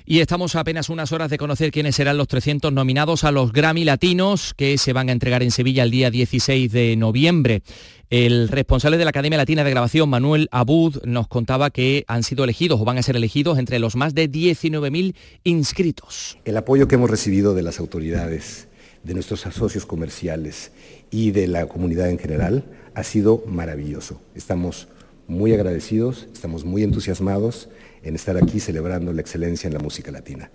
Y 0.09 0.21
estamos 0.21 0.55
a 0.55 0.61
apenas 0.61 0.89
unas 0.89 1.11
horas 1.11 1.31
de 1.31 1.37
conocer 1.37 1.73
quiénes 1.73 1.97
serán 1.97 2.17
los 2.17 2.29
300 2.29 2.73
nominados 2.73 3.25
a 3.25 3.33
los 3.33 3.53
Grammy 3.53 3.83
Latinos 3.83 4.55
que 4.55 4.79
se 4.79 4.93
van 4.93 5.09
a 5.09 5.13
entregar 5.13 5.43
en 5.43 5.51
Sevilla 5.51 5.83
el 5.83 5.91
día 5.91 6.13
16 6.13 6.71
de 6.71 6.95
noviembre. 6.95 7.65
El 8.09 8.47
responsable 8.47 8.99
de 8.99 9.05
la 9.05 9.11
Academia 9.11 9.37
Latina 9.37 9.65
de 9.65 9.71
Grabación, 9.71 10.09
Manuel 10.09 10.47
Abud, 10.53 11.03
nos 11.03 11.27
contaba 11.27 11.71
que 11.71 12.05
han 12.07 12.23
sido 12.23 12.45
elegidos 12.45 12.81
o 12.81 12.85
van 12.85 12.99
a 12.99 13.03
ser 13.03 13.17
elegidos 13.17 13.59
entre 13.59 13.81
los 13.81 13.97
más 13.97 14.15
de 14.15 14.31
19.000 14.31 15.17
inscritos. 15.43 16.39
El 16.45 16.57
apoyo 16.57 16.87
que 16.87 16.95
hemos 16.95 17.11
recibido 17.11 17.53
de 17.55 17.65
las 17.65 17.81
autoridades, 17.81 18.69
de 19.03 19.13
nuestros 19.13 19.41
socios 19.41 19.87
comerciales 19.87 20.71
y 21.11 21.33
de 21.33 21.49
la 21.49 21.67
comunidad 21.67 22.11
en 22.11 22.21
general 22.21 22.65
ha 22.95 23.03
sido 23.03 23.43
maravilloso. 23.49 24.21
Estamos 24.37 24.87
muy 25.27 25.53
agradecidos, 25.53 26.29
estamos 26.33 26.65
muy 26.65 26.85
entusiasmados 26.85 27.69
en 28.03 28.15
estar 28.15 28.37
aquí 28.37 28.61
celebrando 28.61 29.13
la 29.13 29.21
excelencia 29.21 29.69
en 29.69 29.75
la 29.75 29.81
música 29.81 30.11
latina. 30.11 30.51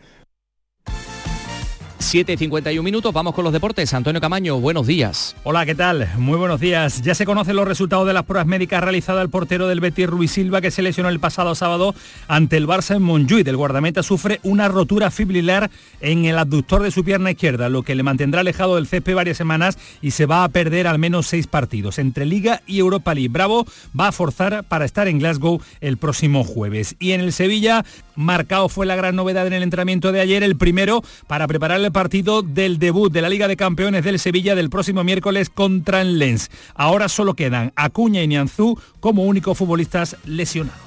7.51 2.02 2.82
minutos, 2.82 3.14
vamos 3.14 3.36
con 3.36 3.44
los 3.44 3.54
deportes. 3.54 3.94
Antonio 3.94 4.20
Camaño, 4.20 4.60
buenos 4.60 4.88
días. 4.88 5.36
Hola, 5.44 5.66
¿qué 5.66 5.76
tal? 5.76 6.10
Muy 6.18 6.36
buenos 6.36 6.60
días. 6.60 7.02
Ya 7.04 7.14
se 7.14 7.26
conocen 7.26 7.56
los 7.56 7.68
resultados 7.68 8.08
de 8.08 8.14
las 8.14 8.26
pruebas 8.26 8.48
médicas 8.48 8.84
realizadas 8.84 9.22
al 9.22 9.30
portero 9.30 9.68
del 9.68 9.80
Betis 9.80 10.08
Ruiz 10.08 10.32
Silva 10.32 10.62
que 10.62 10.72
se 10.72 10.82
lesionó 10.82 11.10
el 11.10 11.20
pasado 11.20 11.54
sábado 11.54 11.94
ante 12.28 12.58
el 12.58 12.68
Barça 12.68 12.96
en 12.96 13.04
Montjuic. 13.04 13.48
El 13.48 13.56
guardameta 13.56 14.02
sufre 14.02 14.40
una 14.44 14.68
rotura 14.68 15.12
fibrilar 15.12 15.70
en 16.00 16.26
el 16.26 16.38
abductor 16.40 16.82
de 16.82 16.92
su 16.92 17.04
pierna 17.04 17.32
izquierda, 17.32 17.70
lo 17.70 17.84
que 17.84 17.96
le 17.96 18.04
mantendrá 18.04 18.42
alejado 18.42 18.76
del 18.76 18.88
césped 18.88 19.16
varias 19.16 19.38
semanas 19.38 19.78
y 20.02 20.12
se 20.12 20.26
va 20.26 20.44
a 20.44 20.50
perder 20.50 20.88
al 20.88 20.98
menos 20.98 21.28
seis 21.28 21.46
partidos 21.46 22.00
entre 22.00 22.26
Liga 22.26 22.62
y 22.66 22.80
Europa 22.80 23.14
League. 23.14 23.30
Bravo 23.30 23.66
va 23.98 24.08
a 24.08 24.12
forzar 24.12 24.64
para 24.64 24.86
estar 24.86 25.08
en 25.08 25.20
Glasgow 25.20 25.62
el 25.82 25.98
próximo 25.98 26.44
jueves. 26.44 26.96
Y 27.00 27.12
en 27.12 27.22
el 27.22 27.32
Sevilla, 27.32 27.86
marcado 28.16 28.70
fue 28.70 28.86
la 28.86 28.96
gran 28.96 29.16
novedad 29.16 29.48
en 29.48 29.54
el 29.54 29.64
entrenamiento 29.64 30.12
de 30.12 30.22
ayer, 30.22 30.44
el 30.44 30.58
primero 30.58 31.02
para 31.28 31.48
preparar 31.48 31.82
el 31.82 31.92
partido 31.92 32.42
del 32.42 32.80
debut 32.80 33.12
de 33.12 33.22
la 33.22 33.30
Liga 33.30 33.48
de 33.48 33.58
Campeones 33.58 34.04
del 34.04 34.20
Sevilla 34.20 34.56
del 34.56 34.70
próximo 34.70 35.04
miércoles 35.04 35.50
contra 35.50 36.02
el 36.02 36.20
Lens. 36.20 36.50
Ahora 36.76 37.10
solo 37.10 37.34
quedan 37.36 37.74
Acuña 37.76 38.22
y 38.22 38.28
Nianzú 38.28 38.80
como 39.00 39.24
únicos 39.24 39.58
futbolistas 39.58 40.18
lesionados. 40.26 40.82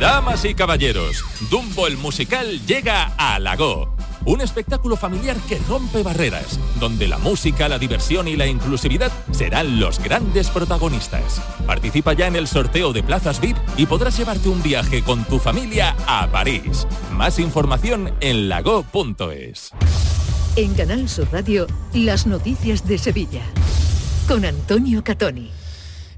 Damas 0.00 0.44
y 0.44 0.54
caballeros, 0.54 1.24
Dumbo 1.48 1.86
el 1.86 1.96
musical 1.96 2.66
llega 2.66 3.14
a 3.16 3.38
Lago. 3.38 4.01
Un 4.24 4.40
espectáculo 4.40 4.96
familiar 4.96 5.36
que 5.48 5.58
rompe 5.68 6.02
barreras, 6.02 6.58
donde 6.78 7.08
la 7.08 7.18
música, 7.18 7.68
la 7.68 7.78
diversión 7.78 8.28
y 8.28 8.36
la 8.36 8.46
inclusividad 8.46 9.10
serán 9.32 9.80
los 9.80 9.98
grandes 9.98 10.48
protagonistas. 10.48 11.42
Participa 11.66 12.12
ya 12.12 12.28
en 12.28 12.36
el 12.36 12.46
sorteo 12.46 12.92
de 12.92 13.02
plazas 13.02 13.40
VIP 13.40 13.56
y 13.76 13.86
podrás 13.86 14.16
llevarte 14.16 14.48
un 14.48 14.62
viaje 14.62 15.02
con 15.02 15.24
tu 15.24 15.38
familia 15.38 15.96
a 16.06 16.28
París. 16.28 16.86
Más 17.12 17.38
información 17.38 18.14
en 18.20 18.48
lago.es. 18.48 19.72
En 20.54 20.74
Canal 20.74 21.08
Sur 21.08 21.28
Radio, 21.32 21.66
las 21.92 22.26
noticias 22.26 22.86
de 22.86 22.98
Sevilla. 22.98 23.42
Con 24.28 24.44
Antonio 24.44 25.02
Catoni. 25.02 25.61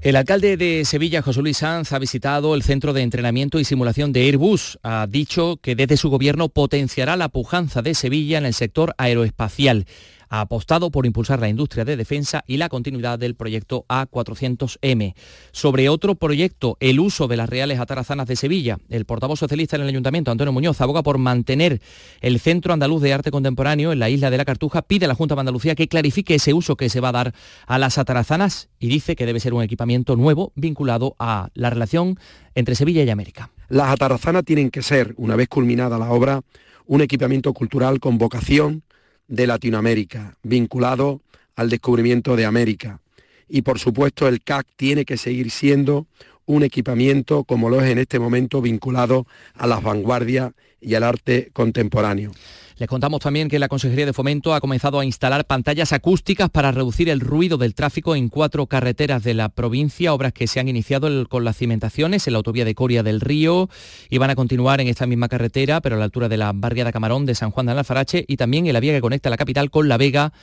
El 0.05 0.15
alcalde 0.17 0.55
de 0.55 0.85
Sevilla, 0.85 1.23
José 1.23 1.41
Luis 1.41 1.57
Sanz, 1.57 1.91
ha 1.91 1.97
visitado 1.97 2.53
el 2.53 2.61
centro 2.61 2.93
de 2.93 3.01
entrenamiento 3.01 3.59
y 3.59 3.65
simulación 3.65 4.13
de 4.13 4.21
Airbus. 4.27 4.77
Ha 4.83 5.07
dicho 5.09 5.57
que 5.59 5.75
desde 5.75 5.97
su 5.97 6.11
gobierno 6.11 6.47
potenciará 6.47 7.17
la 7.17 7.29
pujanza 7.29 7.81
de 7.81 7.95
Sevilla 7.95 8.37
en 8.37 8.45
el 8.45 8.53
sector 8.53 8.93
aeroespacial. 8.99 9.87
Ha 10.35 10.41
apostado 10.41 10.91
por 10.91 11.05
impulsar 11.05 11.39
la 11.39 11.47
industria 11.47 11.85
de 11.85 11.95
defensa 11.95 12.43
y 12.45 12.57
la 12.57 12.67
continuidad 12.67 13.17
del 13.17 13.35
proyecto 13.35 13.85
A400M. 13.87 15.13
Sobre 15.53 15.87
otro 15.87 16.15
proyecto, 16.15 16.75
el 16.81 16.99
uso 16.99 17.29
de 17.29 17.37
las 17.37 17.47
reales 17.47 17.79
atarazanas 17.79 18.27
de 18.27 18.35
Sevilla, 18.35 18.77
el 18.89 19.05
portavoz 19.05 19.39
socialista 19.39 19.77
en 19.77 19.83
el 19.83 19.87
ayuntamiento, 19.87 20.31
Antonio 20.31 20.51
Muñoz, 20.51 20.81
aboga 20.81 21.03
por 21.03 21.19
mantener 21.19 21.79
el 22.19 22.41
Centro 22.41 22.73
Andaluz 22.73 23.01
de 23.01 23.13
Arte 23.13 23.31
Contemporáneo 23.31 23.93
en 23.93 23.99
la 23.99 24.09
isla 24.09 24.29
de 24.29 24.35
la 24.35 24.43
Cartuja, 24.43 24.81
pide 24.81 25.05
a 25.05 25.07
la 25.07 25.15
Junta 25.15 25.35
de 25.35 25.39
Andalucía 25.39 25.73
que 25.73 25.87
clarifique 25.87 26.35
ese 26.35 26.53
uso 26.53 26.75
que 26.75 26.89
se 26.89 26.99
va 26.99 27.09
a 27.09 27.13
dar 27.13 27.33
a 27.65 27.79
las 27.79 27.97
atarazanas 27.97 28.67
y 28.77 28.89
dice 28.89 29.15
que 29.15 29.25
debe 29.25 29.39
ser 29.39 29.53
un 29.53 29.63
equipamiento 29.63 30.17
nuevo 30.17 30.51
vinculado 30.57 31.15
a 31.17 31.47
la 31.53 31.69
relación 31.69 32.19
entre 32.55 32.75
Sevilla 32.75 33.03
y 33.03 33.09
América. 33.09 33.51
Las 33.69 33.89
atarazanas 33.89 34.43
tienen 34.43 34.69
que 34.69 34.81
ser, 34.81 35.13
una 35.15 35.37
vez 35.37 35.47
culminada 35.47 35.97
la 35.97 36.11
obra, 36.11 36.41
un 36.87 36.99
equipamiento 36.99 37.53
cultural 37.53 38.01
con 38.01 38.17
vocación 38.17 38.83
de 39.27 39.47
Latinoamérica, 39.47 40.37
vinculado 40.43 41.21
al 41.55 41.69
descubrimiento 41.69 42.35
de 42.35 42.45
América. 42.45 42.99
Y 43.47 43.61
por 43.61 43.79
supuesto 43.79 44.27
el 44.27 44.41
CAC 44.41 44.67
tiene 44.75 45.05
que 45.05 45.17
seguir 45.17 45.51
siendo 45.51 46.07
un 46.45 46.63
equipamiento 46.63 47.43
como 47.43 47.69
lo 47.69 47.81
es 47.81 47.89
en 47.89 47.97
este 47.97 48.19
momento 48.19 48.61
vinculado 48.61 49.25
a 49.55 49.67
las 49.67 49.81
vanguardias 49.81 50.51
y 50.79 50.95
al 50.95 51.03
arte 51.03 51.49
contemporáneo. 51.53 52.31
Les 52.77 52.89
contamos 52.89 53.21
también 53.21 53.47
que 53.47 53.57
la 53.57 53.69
Consejería 53.69 54.05
de 54.05 54.11
Fomento 54.11 54.53
ha 54.53 54.59
comenzado 54.59 54.99
a 54.99 55.05
instalar 55.05 55.45
pantallas 55.45 55.93
acústicas 55.93 56.49
para 56.49 56.73
reducir 56.73 57.07
el 57.07 57.21
ruido 57.21 57.57
del 57.57 57.73
tráfico 57.73 58.17
en 58.17 58.27
cuatro 58.27 58.67
carreteras 58.67 59.23
de 59.23 59.33
la 59.33 59.47
provincia, 59.47 60.13
obras 60.13 60.33
que 60.33 60.45
se 60.45 60.59
han 60.59 60.67
iniciado 60.67 61.25
con 61.29 61.45
las 61.45 61.55
cimentaciones 61.55 62.27
en 62.27 62.33
la 62.33 62.37
autovía 62.37 62.65
de 62.65 62.75
Coria 62.75 63.01
del 63.01 63.21
Río 63.21 63.69
y 64.09 64.17
van 64.17 64.29
a 64.29 64.35
continuar 64.35 64.81
en 64.81 64.89
esta 64.89 65.07
misma 65.07 65.29
carretera, 65.29 65.79
pero 65.79 65.95
a 65.95 65.99
la 65.99 66.03
altura 66.03 66.27
de 66.27 66.35
la 66.35 66.51
barriada 66.53 66.91
Camarón 66.91 67.25
de 67.25 67.35
San 67.35 67.51
Juan 67.51 67.67
de 67.67 67.71
Alfarache 67.71 68.25
y 68.27 68.35
también 68.35 68.67
en 68.67 68.73
la 68.73 68.81
vía 68.81 68.91
que 68.91 68.99
conecta 68.99 69.29
la 69.29 69.37
capital 69.37 69.71
con 69.71 69.87
La 69.87 69.95
Vega 69.95 70.33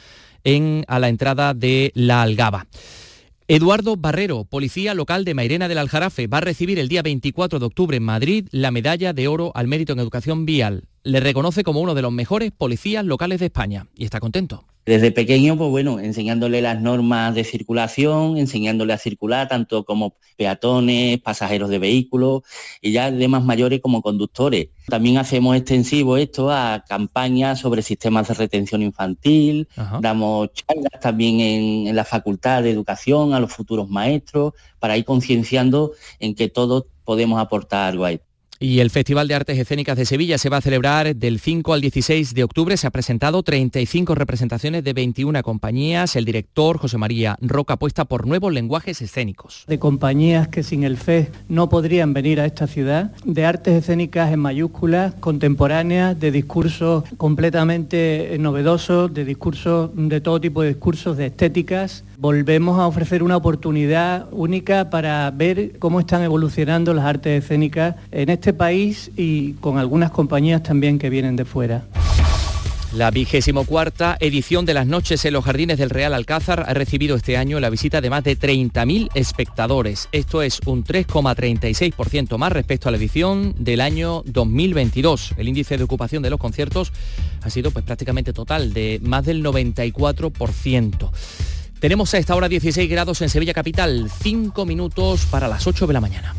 en, 0.42 0.86
a 0.88 0.98
la 0.98 1.10
entrada 1.10 1.52
de 1.52 1.92
La 1.94 2.22
Algaba. 2.22 2.66
Eduardo 3.46 3.96
Barrero, 3.98 4.44
policía 4.44 4.94
local 4.94 5.26
de 5.26 5.34
Mairena 5.34 5.68
del 5.68 5.76
Aljarafe, 5.76 6.28
va 6.28 6.38
a 6.38 6.40
recibir 6.40 6.78
el 6.78 6.88
día 6.88 7.02
24 7.02 7.58
de 7.58 7.66
octubre 7.66 7.98
en 7.98 8.04
Madrid 8.04 8.48
la 8.52 8.70
medalla 8.70 9.12
de 9.12 9.28
oro 9.28 9.52
al 9.54 9.68
mérito 9.68 9.92
en 9.92 9.98
educación 9.98 10.46
vial. 10.46 10.84
Le 11.04 11.18
reconoce 11.18 11.64
como 11.64 11.80
uno 11.80 11.94
de 11.94 12.02
los 12.02 12.12
mejores 12.12 12.52
policías 12.52 13.04
locales 13.04 13.40
de 13.40 13.46
España 13.46 13.88
y 13.96 14.04
está 14.04 14.20
contento. 14.20 14.64
Desde 14.86 15.10
pequeño, 15.10 15.56
pues 15.58 15.70
bueno, 15.70 15.98
enseñándole 15.98 16.62
las 16.62 16.80
normas 16.80 17.34
de 17.34 17.42
circulación, 17.42 18.36
enseñándole 18.36 18.92
a 18.92 18.98
circular 18.98 19.48
tanto 19.48 19.84
como 19.84 20.16
peatones, 20.36 21.20
pasajeros 21.20 21.70
de 21.70 21.78
vehículos 21.78 22.42
y 22.80 22.92
ya 22.92 23.10
de 23.10 23.28
más 23.28 23.44
mayores 23.44 23.80
como 23.80 24.00
conductores. 24.00 24.68
También 24.86 25.18
hacemos 25.18 25.56
extensivo 25.56 26.16
esto 26.16 26.52
a 26.52 26.84
campañas 26.88 27.58
sobre 27.58 27.82
sistemas 27.82 28.28
de 28.28 28.34
retención 28.34 28.82
infantil, 28.82 29.68
damos 30.00 30.52
charlas 30.52 31.00
también 31.00 31.40
en, 31.40 31.86
en 31.88 31.96
la 31.96 32.04
Facultad 32.04 32.62
de 32.62 32.70
Educación 32.70 33.34
a 33.34 33.40
los 33.40 33.52
futuros 33.52 33.88
maestros 33.88 34.54
para 34.78 34.96
ir 34.96 35.04
concienciando 35.04 35.92
en 36.20 36.36
que 36.36 36.48
todos 36.48 36.86
podemos 37.04 37.40
aportar 37.40 37.90
algo 37.90 38.04
ahí. 38.04 38.20
Y 38.62 38.78
el 38.78 38.90
Festival 38.90 39.26
de 39.26 39.34
Artes 39.34 39.58
Escénicas 39.58 39.96
de 39.96 40.06
Sevilla 40.06 40.38
se 40.38 40.48
va 40.48 40.58
a 40.58 40.60
celebrar 40.60 41.16
del 41.16 41.40
5 41.40 41.72
al 41.74 41.80
16 41.80 42.32
de 42.32 42.44
octubre. 42.44 42.76
Se 42.76 42.86
ha 42.86 42.92
presentado 42.92 43.42
35 43.42 44.14
representaciones 44.14 44.84
de 44.84 44.92
21 44.92 45.42
compañías. 45.42 46.14
El 46.14 46.24
director 46.24 46.78
José 46.78 46.96
María 46.96 47.36
Roca 47.40 47.74
apuesta 47.74 48.04
por 48.04 48.24
nuevos 48.24 48.52
lenguajes 48.52 49.02
escénicos. 49.02 49.64
De 49.66 49.80
compañías 49.80 50.46
que 50.46 50.62
sin 50.62 50.84
el 50.84 50.96
FES 50.96 51.30
no 51.48 51.68
podrían 51.68 52.12
venir 52.14 52.38
a 52.38 52.46
esta 52.46 52.68
ciudad, 52.68 53.10
de 53.24 53.44
artes 53.44 53.74
escénicas 53.74 54.32
en 54.32 54.38
mayúsculas, 54.38 55.14
contemporáneas, 55.14 56.20
de 56.20 56.30
discursos 56.30 57.02
completamente 57.16 58.36
novedosos, 58.38 59.12
de 59.12 59.24
discursos 59.24 59.90
de 59.92 60.20
todo 60.20 60.40
tipo 60.40 60.62
de 60.62 60.68
discursos, 60.68 61.16
de 61.16 61.26
estéticas 61.26 62.04
volvemos 62.22 62.78
a 62.78 62.86
ofrecer 62.86 63.24
una 63.24 63.36
oportunidad 63.36 64.28
única 64.30 64.90
para 64.90 65.28
ver 65.32 65.76
cómo 65.80 65.98
están 65.98 66.22
evolucionando 66.22 66.94
las 66.94 67.04
artes 67.04 67.42
escénicas 67.42 67.96
en 68.12 68.28
este 68.28 68.52
país 68.52 69.10
y 69.16 69.54
con 69.54 69.76
algunas 69.76 70.12
compañías 70.12 70.62
también 70.62 71.00
que 71.00 71.10
vienen 71.10 71.34
de 71.34 71.44
fuera. 71.44 71.82
La 72.94 73.10
vigésimo 73.10 73.64
cuarta 73.64 74.16
edición 74.20 74.66
de 74.66 74.74
las 74.74 74.86
noches 74.86 75.24
en 75.24 75.32
los 75.32 75.44
jardines 75.44 75.78
del 75.78 75.90
Real 75.90 76.14
Alcázar 76.14 76.64
ha 76.68 76.74
recibido 76.74 77.16
este 77.16 77.36
año 77.36 77.58
la 77.58 77.70
visita 77.70 78.00
de 78.00 78.10
más 78.10 78.22
de 78.22 78.38
30.000 78.38 79.08
espectadores. 79.14 80.08
Esto 80.12 80.42
es 80.42 80.60
un 80.64 80.84
3,36% 80.84 82.38
más 82.38 82.52
respecto 82.52 82.88
a 82.88 82.92
la 82.92 82.98
edición 82.98 83.52
del 83.58 83.80
año 83.80 84.22
2022. 84.26 85.34
El 85.38 85.48
índice 85.48 85.76
de 85.76 85.82
ocupación 85.82 86.22
de 86.22 86.30
los 86.30 86.38
conciertos 86.38 86.92
ha 87.42 87.50
sido 87.50 87.72
pues, 87.72 87.84
prácticamente 87.84 88.32
total, 88.32 88.72
de 88.72 89.00
más 89.02 89.24
del 89.24 89.42
94%. 89.42 91.10
Tenemos 91.82 92.14
a 92.14 92.18
esta 92.18 92.36
hora 92.36 92.48
16 92.48 92.88
grados 92.88 93.20
en 93.22 93.28
Sevilla 93.28 93.52
Capital, 93.52 94.08
5 94.22 94.64
minutos 94.64 95.26
para 95.26 95.48
las 95.48 95.66
8 95.66 95.88
de 95.88 95.92
la 95.92 96.00
mañana. 96.00 96.32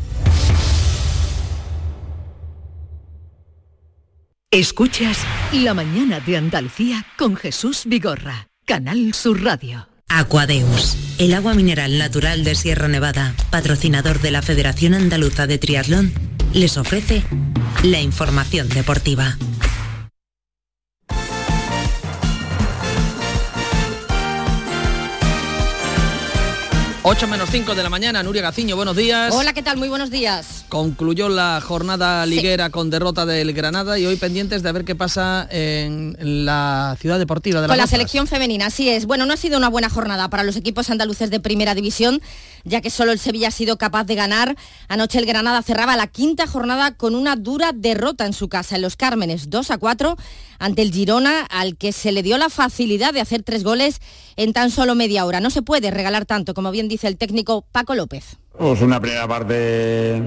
Escuchas 4.50 5.18
La 5.52 5.74
mañana 5.74 6.20
de 6.20 6.38
Andalucía 6.38 7.04
con 7.18 7.36
Jesús 7.36 7.82
Vigorra, 7.84 8.48
Canal 8.64 9.12
Sur 9.12 9.42
Radio. 9.42 9.86
Aquadeus, 10.08 10.96
el 11.18 11.34
agua 11.34 11.52
mineral 11.52 11.98
natural 11.98 12.42
de 12.42 12.54
Sierra 12.54 12.88
Nevada, 12.88 13.34
patrocinador 13.50 14.22
de 14.22 14.30
la 14.30 14.40
Federación 14.40 14.94
Andaluza 14.94 15.46
de 15.46 15.58
Triatlón, 15.58 16.10
les 16.54 16.78
ofrece 16.78 17.22
la 17.82 18.00
información 18.00 18.70
deportiva. 18.70 19.36
8 27.06 27.26
menos 27.28 27.50
5 27.50 27.74
de 27.74 27.82
la 27.82 27.90
mañana, 27.90 28.22
Nuria 28.22 28.40
Gaciño, 28.40 28.76
buenos 28.76 28.96
días. 28.96 29.34
Hola, 29.34 29.52
¿qué 29.52 29.62
tal? 29.62 29.76
Muy 29.76 29.90
buenos 29.90 30.10
días. 30.10 30.64
Concluyó 30.70 31.28
la 31.28 31.60
jornada 31.62 32.24
liguera 32.24 32.70
con 32.70 32.88
derrota 32.88 33.26
del 33.26 33.52
Granada 33.52 33.98
y 33.98 34.06
hoy 34.06 34.16
pendientes 34.16 34.62
de 34.62 34.72
ver 34.72 34.86
qué 34.86 34.94
pasa 34.94 35.46
en 35.50 36.16
la 36.46 36.96
ciudad 36.98 37.18
deportiva 37.18 37.60
de 37.60 37.68
la 37.68 37.72
Con 37.72 37.76
la 37.76 37.86
selección 37.86 38.26
femenina, 38.26 38.66
así 38.66 38.88
es. 38.88 39.04
Bueno, 39.04 39.26
no 39.26 39.34
ha 39.34 39.36
sido 39.36 39.58
una 39.58 39.68
buena 39.68 39.90
jornada 39.90 40.30
para 40.30 40.44
los 40.44 40.56
equipos 40.56 40.88
andaluces 40.88 41.28
de 41.28 41.40
primera 41.40 41.74
división, 41.74 42.22
ya 42.64 42.80
que 42.80 42.90
solo 42.90 43.12
el 43.12 43.18
Sevilla 43.18 43.48
ha 43.48 43.52
sido 43.52 43.78
capaz 43.78 44.04
de 44.04 44.14
ganar. 44.14 44.56
Anoche 44.88 45.18
el 45.18 45.26
Granada 45.26 45.62
cerraba 45.62 45.96
la 45.96 46.06
quinta 46.06 46.46
jornada 46.46 46.96
con 46.96 47.14
una 47.14 47.36
dura 47.36 47.72
derrota 47.74 48.26
en 48.26 48.32
su 48.32 48.48
casa, 48.48 48.76
en 48.76 48.82
Los 48.82 48.96
Cármenes, 48.96 49.50
2 49.50 49.70
a 49.70 49.78
4 49.78 50.16
ante 50.58 50.82
el 50.82 50.92
Girona, 50.92 51.42
al 51.42 51.76
que 51.76 51.92
se 51.92 52.12
le 52.12 52.22
dio 52.22 52.38
la 52.38 52.48
facilidad 52.48 53.12
de 53.12 53.20
hacer 53.20 53.42
tres 53.42 53.64
goles 53.64 54.00
en 54.36 54.52
tan 54.52 54.70
solo 54.70 54.94
media 54.94 55.26
hora. 55.26 55.40
No 55.40 55.50
se 55.50 55.62
puede 55.62 55.90
regalar 55.90 56.26
tanto, 56.26 56.54
como 56.54 56.70
bien 56.70 56.88
dice 56.88 57.08
el 57.08 57.16
técnico 57.16 57.66
Paco 57.72 57.94
López. 57.94 58.38
Pues 58.56 58.80
una 58.82 59.00
primera 59.00 59.26
parte 59.26 60.22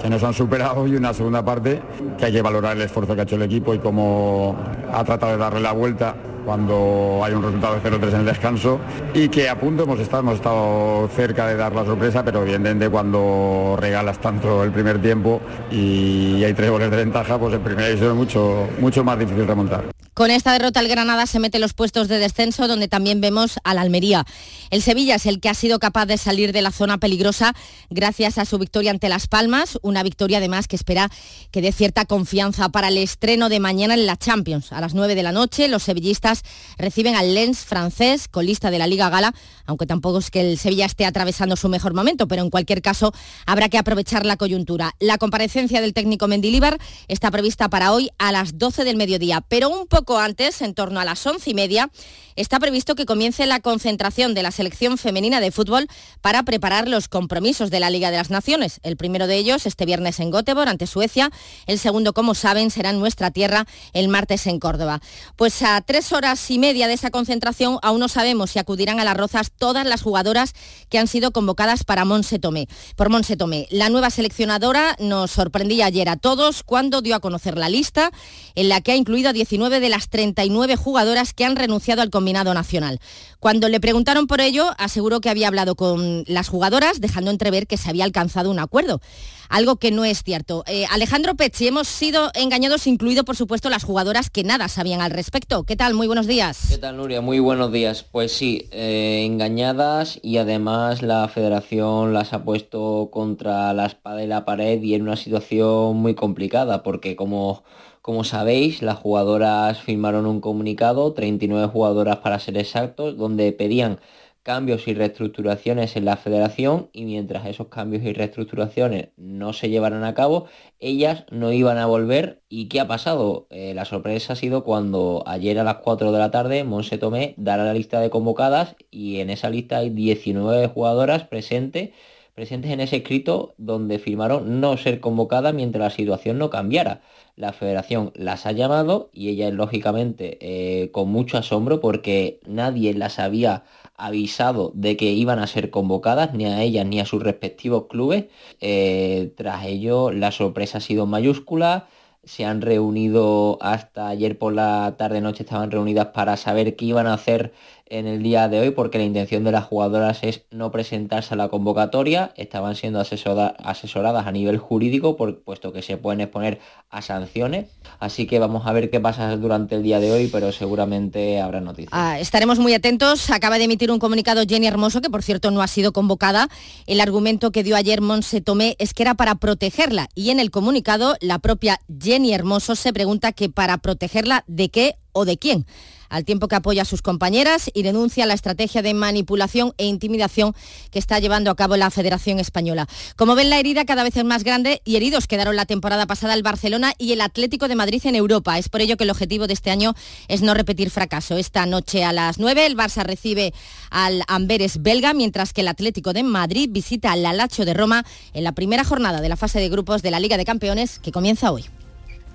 que 0.00 0.08
nos 0.08 0.22
han 0.22 0.32
superado 0.32 0.86
y 0.86 0.96
una 0.96 1.12
segunda 1.12 1.44
parte 1.44 1.80
que 2.18 2.24
hay 2.24 2.32
que 2.32 2.40
valorar 2.40 2.74
el 2.74 2.82
esfuerzo 2.82 3.14
que 3.14 3.20
ha 3.20 3.24
hecho 3.24 3.36
el 3.36 3.42
equipo 3.42 3.74
y 3.74 3.78
cómo 3.78 4.56
ha 4.92 5.04
tratado 5.04 5.32
de 5.32 5.38
darle 5.38 5.60
la 5.60 5.72
vuelta 5.72 6.14
cuando 6.46 7.20
hay 7.22 7.34
un 7.34 7.42
resultado 7.42 7.78
de 7.78 7.82
0-3 7.82 8.08
en 8.08 8.20
el 8.20 8.26
descanso 8.26 8.80
y 9.12 9.28
que 9.28 9.50
a 9.50 9.60
punto 9.60 9.82
hemos 9.82 10.00
estado, 10.00 10.22
hemos 10.22 10.36
estado 10.36 11.08
cerca 11.14 11.48
de 11.48 11.56
dar 11.56 11.74
la 11.74 11.84
sorpresa, 11.84 12.24
pero 12.24 12.42
evidentemente 12.42 12.88
cuando 12.88 13.76
regalas 13.78 14.18
tanto 14.20 14.64
el 14.64 14.72
primer 14.72 15.02
tiempo 15.02 15.42
y 15.70 16.42
hay 16.44 16.54
tres 16.54 16.70
goles 16.70 16.90
de 16.90 16.96
ventaja, 16.96 17.38
pues 17.38 17.54
en 17.54 17.60
primera 17.60 17.88
división 17.88 18.12
es 18.12 18.16
mucho, 18.16 18.68
mucho 18.80 19.04
más 19.04 19.18
difícil 19.18 19.46
remontar. 19.46 19.84
Con 20.16 20.30
esta 20.30 20.54
derrota 20.54 20.80
el 20.80 20.88
Granada 20.88 21.26
se 21.26 21.38
mete 21.38 21.58
en 21.58 21.60
los 21.60 21.74
puestos 21.74 22.08
de 22.08 22.18
descenso 22.18 22.66
donde 22.68 22.88
también 22.88 23.20
vemos 23.20 23.58
al 23.64 23.76
Almería. 23.76 24.24
El 24.70 24.80
Sevilla 24.80 25.16
es 25.16 25.26
el 25.26 25.40
que 25.40 25.50
ha 25.50 25.54
sido 25.54 25.78
capaz 25.78 26.06
de 26.06 26.16
salir 26.16 26.54
de 26.54 26.62
la 26.62 26.70
zona 26.70 26.96
peligrosa 26.96 27.52
gracias 27.90 28.38
a 28.38 28.46
su 28.46 28.56
victoria 28.56 28.92
ante 28.92 29.10
Las 29.10 29.26
Palmas, 29.26 29.78
una 29.82 30.02
victoria 30.02 30.38
además 30.38 30.68
que 30.68 30.76
espera 30.76 31.10
que 31.50 31.60
dé 31.60 31.70
cierta 31.70 32.06
confianza 32.06 32.70
para 32.70 32.88
el 32.88 32.96
estreno 32.96 33.50
de 33.50 33.60
mañana 33.60 33.92
en 33.92 34.06
la 34.06 34.16
Champions. 34.16 34.72
A 34.72 34.80
las 34.80 34.94
9 34.94 35.16
de 35.16 35.22
la 35.22 35.32
noche 35.32 35.68
los 35.68 35.82
sevillistas 35.82 36.44
reciben 36.78 37.14
al 37.14 37.34
Lens 37.34 37.58
francés, 37.58 38.26
colista 38.26 38.70
de 38.70 38.78
la 38.78 38.86
Liga 38.86 39.10
Gala, 39.10 39.34
aunque 39.66 39.84
tampoco 39.84 40.16
es 40.16 40.30
que 40.30 40.40
el 40.40 40.56
Sevilla 40.56 40.86
esté 40.86 41.04
atravesando 41.04 41.56
su 41.56 41.68
mejor 41.68 41.92
momento, 41.92 42.26
pero 42.26 42.40
en 42.40 42.48
cualquier 42.48 42.80
caso 42.80 43.12
habrá 43.44 43.68
que 43.68 43.76
aprovechar 43.76 44.24
la 44.24 44.38
coyuntura. 44.38 44.94
La 44.98 45.18
comparecencia 45.18 45.82
del 45.82 45.92
técnico 45.92 46.26
Mendilíbar 46.26 46.78
está 47.06 47.30
prevista 47.30 47.68
para 47.68 47.92
hoy 47.92 48.08
a 48.16 48.32
las 48.32 48.56
12 48.56 48.84
del 48.84 48.96
mediodía, 48.96 49.42
pero 49.42 49.68
un 49.68 49.86
poco 49.86 50.05
antes, 50.14 50.62
en 50.62 50.74
torno 50.74 51.00
a 51.00 51.04
las 51.04 51.26
once 51.26 51.50
y 51.50 51.54
media, 51.54 51.90
está 52.36 52.60
previsto 52.60 52.94
que 52.94 53.06
comience 53.06 53.46
la 53.46 53.60
concentración 53.60 54.34
de 54.34 54.42
la 54.42 54.50
selección 54.50 54.98
femenina 54.98 55.40
de 55.40 55.50
fútbol 55.50 55.88
para 56.20 56.42
preparar 56.42 56.86
los 56.86 57.08
compromisos 57.08 57.70
de 57.70 57.80
la 57.80 57.90
Liga 57.90 58.10
de 58.10 58.18
las 58.18 58.30
Naciones. 58.30 58.78
El 58.82 58.96
primero 58.96 59.26
de 59.26 59.36
ellos 59.36 59.66
este 59.66 59.86
viernes 59.86 60.20
en 60.20 60.30
Göteborg 60.30 60.68
ante 60.68 60.86
Suecia, 60.86 61.30
el 61.66 61.78
segundo, 61.78 62.12
como 62.12 62.34
saben, 62.34 62.70
será 62.70 62.90
en 62.90 63.00
nuestra 63.00 63.30
tierra 63.30 63.66
el 63.94 64.08
martes 64.08 64.46
en 64.46 64.60
Córdoba. 64.60 65.00
Pues 65.36 65.62
a 65.62 65.80
tres 65.80 66.12
horas 66.12 66.50
y 66.50 66.58
media 66.58 66.86
de 66.86 66.94
esa 66.94 67.10
concentración 67.10 67.78
aún 67.82 68.00
no 68.00 68.08
sabemos 68.08 68.50
si 68.50 68.58
acudirán 68.58 69.00
a 69.00 69.04
las 69.04 69.16
Rozas 69.16 69.50
todas 69.50 69.86
las 69.86 70.02
jugadoras 70.02 70.52
que 70.90 70.98
han 70.98 71.08
sido 71.08 71.32
convocadas 71.32 71.84
para 71.84 72.04
Monse 72.04 72.38
Tomé. 72.38 72.68
Por 72.96 73.08
Monse 73.08 73.36
Tomé, 73.36 73.66
la 73.70 73.88
nueva 73.88 74.10
seleccionadora 74.10 74.94
nos 74.98 75.30
sorprendía 75.30 75.86
ayer 75.86 76.08
a 76.10 76.16
todos 76.16 76.62
cuando 76.62 77.00
dio 77.00 77.14
a 77.14 77.20
conocer 77.20 77.56
la 77.56 77.70
lista 77.70 78.10
en 78.54 78.68
la 78.68 78.82
que 78.82 78.92
ha 78.92 78.96
incluido 78.96 79.30
a 79.30 79.32
19 79.32 79.80
de 79.80 79.88
las 79.88 79.95
39 80.08 80.76
jugadoras 80.76 81.32
que 81.32 81.44
han 81.44 81.56
renunciado 81.56 82.02
al 82.02 82.10
combinado 82.10 82.54
nacional. 82.54 83.00
Cuando 83.40 83.68
le 83.68 83.80
preguntaron 83.80 84.26
por 84.26 84.40
ello, 84.40 84.70
aseguró 84.78 85.20
que 85.20 85.30
había 85.30 85.48
hablado 85.48 85.74
con 85.74 86.24
las 86.26 86.48
jugadoras, 86.48 87.00
dejando 87.00 87.30
entrever 87.30 87.66
que 87.66 87.76
se 87.76 87.88
había 87.90 88.04
alcanzado 88.04 88.50
un 88.50 88.58
acuerdo 88.58 89.00
algo 89.48 89.76
que 89.76 89.90
no 89.90 90.04
es 90.04 90.22
cierto. 90.22 90.64
Eh, 90.66 90.86
Alejandro 90.90 91.34
Pecci, 91.34 91.68
hemos 91.68 91.88
sido 91.88 92.30
engañados, 92.34 92.86
incluido 92.86 93.24
por 93.24 93.36
supuesto 93.36 93.70
las 93.70 93.84
jugadoras 93.84 94.30
que 94.30 94.44
nada 94.44 94.68
sabían 94.68 95.00
al 95.00 95.10
respecto. 95.10 95.64
¿Qué 95.64 95.76
tal? 95.76 95.94
Muy 95.94 96.06
buenos 96.06 96.26
días. 96.26 96.66
¿Qué 96.68 96.78
tal, 96.78 96.96
Nuria? 96.96 97.20
Muy 97.20 97.38
buenos 97.38 97.72
días. 97.72 98.02
Pues 98.02 98.32
sí, 98.32 98.68
eh, 98.72 99.22
engañadas 99.24 100.18
y 100.22 100.38
además 100.38 101.02
la 101.02 101.28
federación 101.28 102.12
las 102.12 102.32
ha 102.32 102.44
puesto 102.44 103.10
contra 103.12 103.72
la 103.72 103.86
espada 103.86 104.22
y 104.22 104.26
la 104.26 104.44
pared 104.44 104.82
y 104.82 104.94
en 104.94 105.02
una 105.02 105.16
situación 105.16 105.96
muy 105.96 106.14
complicada 106.14 106.82
porque 106.82 107.16
como 107.16 107.64
como 108.06 108.22
sabéis, 108.22 108.82
las 108.82 108.98
jugadoras 108.98 109.80
firmaron 109.80 110.26
un 110.26 110.40
comunicado, 110.40 111.12
39 111.12 111.66
jugadoras 111.66 112.18
para 112.18 112.38
ser 112.38 112.56
exactos, 112.56 113.16
donde 113.16 113.50
pedían 113.50 113.98
cambios 114.44 114.86
y 114.86 114.94
reestructuraciones 114.94 115.96
en 115.96 116.04
la 116.04 116.16
federación 116.16 116.88
y 116.92 117.04
mientras 117.04 117.46
esos 117.46 117.66
cambios 117.66 118.04
y 118.04 118.12
reestructuraciones 118.12 119.08
no 119.16 119.52
se 119.52 119.70
llevaran 119.70 120.04
a 120.04 120.14
cabo, 120.14 120.46
ellas 120.78 121.24
no 121.32 121.50
iban 121.52 121.78
a 121.78 121.86
volver. 121.86 122.42
¿Y 122.48 122.68
qué 122.68 122.78
ha 122.78 122.86
pasado? 122.86 123.48
Eh, 123.50 123.74
la 123.74 123.84
sorpresa 123.84 124.34
ha 124.34 124.36
sido 124.36 124.62
cuando 124.62 125.24
ayer 125.26 125.58
a 125.58 125.64
las 125.64 125.78
4 125.78 126.12
de 126.12 126.18
la 126.20 126.30
tarde 126.30 126.62
Monse 126.62 126.98
Tomé 126.98 127.34
dará 127.38 127.64
la 127.64 127.74
lista 127.74 127.98
de 127.98 128.10
convocadas 128.10 128.76
y 128.88 129.18
en 129.18 129.30
esa 129.30 129.50
lista 129.50 129.78
hay 129.78 129.90
19 129.90 130.68
jugadoras 130.68 131.24
presentes 131.24 131.90
presentes 132.36 132.70
en 132.70 132.80
ese 132.80 132.96
escrito 132.96 133.54
donde 133.56 133.98
firmaron 133.98 134.60
no 134.60 134.76
ser 134.76 135.00
convocadas 135.00 135.54
mientras 135.54 135.82
la 135.82 135.96
situación 135.96 136.36
no 136.36 136.50
cambiara. 136.50 137.00
La 137.34 137.54
federación 137.54 138.12
las 138.14 138.44
ha 138.44 138.52
llamado 138.52 139.08
y 139.14 139.30
ellas 139.30 139.54
lógicamente 139.54 140.36
eh, 140.42 140.90
con 140.90 141.08
mucho 141.08 141.38
asombro 141.38 141.80
porque 141.80 142.38
nadie 142.46 142.92
las 142.92 143.18
había 143.18 143.64
avisado 143.96 144.70
de 144.74 144.98
que 144.98 145.06
iban 145.12 145.38
a 145.38 145.46
ser 145.46 145.70
convocadas, 145.70 146.34
ni 146.34 146.44
a 146.44 146.62
ellas 146.62 146.84
ni 146.84 147.00
a 147.00 147.06
sus 147.06 147.22
respectivos 147.22 147.86
clubes. 147.88 148.26
Eh, 148.60 149.32
tras 149.34 149.64
ello, 149.64 150.10
la 150.10 150.30
sorpresa 150.30 150.78
ha 150.78 150.82
sido 150.82 151.06
mayúscula. 151.06 151.88
Se 152.22 152.44
han 152.44 152.60
reunido 152.60 153.56
hasta 153.62 154.08
ayer 154.08 154.36
por 154.36 154.52
la 154.52 154.96
tarde-noche, 154.98 155.44
estaban 155.44 155.70
reunidas 155.70 156.08
para 156.08 156.36
saber 156.36 156.76
qué 156.76 156.84
iban 156.84 157.06
a 157.06 157.14
hacer 157.14 157.52
en 157.88 158.06
el 158.06 158.22
día 158.22 158.48
de 158.48 158.60
hoy 158.60 158.70
porque 158.70 158.98
la 158.98 159.04
intención 159.04 159.44
de 159.44 159.52
las 159.52 159.64
jugadoras 159.64 160.18
es 160.22 160.42
no 160.50 160.70
presentarse 160.70 161.34
a 161.34 161.36
la 161.36 161.48
convocatoria, 161.48 162.32
estaban 162.36 162.74
siendo 162.74 163.00
asesoradas 163.00 164.26
a 164.26 164.32
nivel 164.32 164.58
jurídico 164.58 165.16
puesto 165.16 165.72
que 165.72 165.82
se 165.82 165.96
pueden 165.96 166.20
exponer 166.20 166.58
a 166.90 167.02
sanciones, 167.02 167.66
así 168.00 168.26
que 168.26 168.38
vamos 168.38 168.66
a 168.66 168.72
ver 168.72 168.90
qué 168.90 169.00
pasa 169.00 169.36
durante 169.36 169.76
el 169.76 169.82
día 169.82 170.00
de 170.00 170.12
hoy, 170.12 170.28
pero 170.28 170.52
seguramente 170.52 171.40
habrá 171.40 171.60
noticias. 171.60 171.90
Ah, 171.92 172.18
estaremos 172.18 172.58
muy 172.58 172.74
atentos, 172.74 173.30
acaba 173.30 173.58
de 173.58 173.64
emitir 173.64 173.90
un 173.90 173.98
comunicado 173.98 174.42
Jenny 174.46 174.66
Hermoso, 174.66 175.00
que 175.00 175.10
por 175.10 175.22
cierto 175.22 175.50
no 175.50 175.62
ha 175.62 175.68
sido 175.68 175.92
convocada, 175.92 176.48
el 176.86 177.00
argumento 177.00 177.52
que 177.52 177.62
dio 177.62 177.76
ayer 177.76 178.00
Monse 178.00 178.40
Tomé 178.40 178.76
es 178.78 178.94
que 178.94 179.02
era 179.02 179.14
para 179.14 179.36
protegerla. 179.36 180.08
Y 180.14 180.30
en 180.30 180.40
el 180.40 180.50
comunicado 180.50 181.16
la 181.20 181.38
propia 181.38 181.80
Jenny 182.00 182.32
Hermoso 182.32 182.74
se 182.74 182.92
pregunta 182.92 183.32
que 183.32 183.48
para 183.48 183.78
protegerla 183.78 184.44
de 184.46 184.68
qué 184.70 184.96
o 185.12 185.24
de 185.24 185.38
quién 185.38 185.66
al 186.08 186.24
tiempo 186.24 186.48
que 186.48 186.56
apoya 186.56 186.82
a 186.82 186.84
sus 186.84 187.02
compañeras 187.02 187.70
y 187.74 187.82
denuncia 187.82 188.26
la 188.26 188.34
estrategia 188.34 188.82
de 188.82 188.94
manipulación 188.94 189.72
e 189.78 189.86
intimidación 189.86 190.54
que 190.90 190.98
está 190.98 191.18
llevando 191.18 191.50
a 191.50 191.56
cabo 191.56 191.76
la 191.76 191.90
Federación 191.90 192.38
Española. 192.38 192.88
Como 193.16 193.34
ven, 193.34 193.50
la 193.50 193.58
herida 193.58 193.84
cada 193.84 194.02
vez 194.02 194.16
es 194.16 194.24
más 194.24 194.44
grande 194.44 194.80
y 194.84 194.96
heridos 194.96 195.26
quedaron 195.26 195.56
la 195.56 195.66
temporada 195.66 196.06
pasada 196.06 196.34
el 196.34 196.42
Barcelona 196.42 196.92
y 196.98 197.12
el 197.12 197.20
Atlético 197.20 197.68
de 197.68 197.76
Madrid 197.76 198.02
en 198.04 198.14
Europa. 198.14 198.58
Es 198.58 198.68
por 198.68 198.80
ello 198.80 198.96
que 198.96 199.04
el 199.04 199.10
objetivo 199.10 199.46
de 199.46 199.54
este 199.54 199.70
año 199.70 199.94
es 200.28 200.42
no 200.42 200.54
repetir 200.54 200.90
fracaso. 200.90 201.36
Esta 201.36 201.66
noche 201.66 202.04
a 202.04 202.12
las 202.12 202.38
9 202.38 202.66
el 202.66 202.76
Barça 202.76 203.02
recibe 203.04 203.52
al 203.90 204.22
Amberes 204.28 204.82
belga, 204.82 205.14
mientras 205.14 205.52
que 205.52 205.62
el 205.62 205.68
Atlético 205.68 206.12
de 206.12 206.22
Madrid 206.22 206.68
visita 206.70 207.12
al 207.12 207.24
Alacho 207.24 207.64
de 207.64 207.74
Roma 207.74 208.04
en 208.32 208.44
la 208.44 208.52
primera 208.52 208.84
jornada 208.84 209.20
de 209.20 209.28
la 209.28 209.36
fase 209.36 209.60
de 209.60 209.68
grupos 209.68 210.02
de 210.02 210.10
la 210.10 210.20
Liga 210.20 210.36
de 210.36 210.44
Campeones 210.44 210.98
que 210.98 211.12
comienza 211.12 211.52
hoy. 211.52 211.64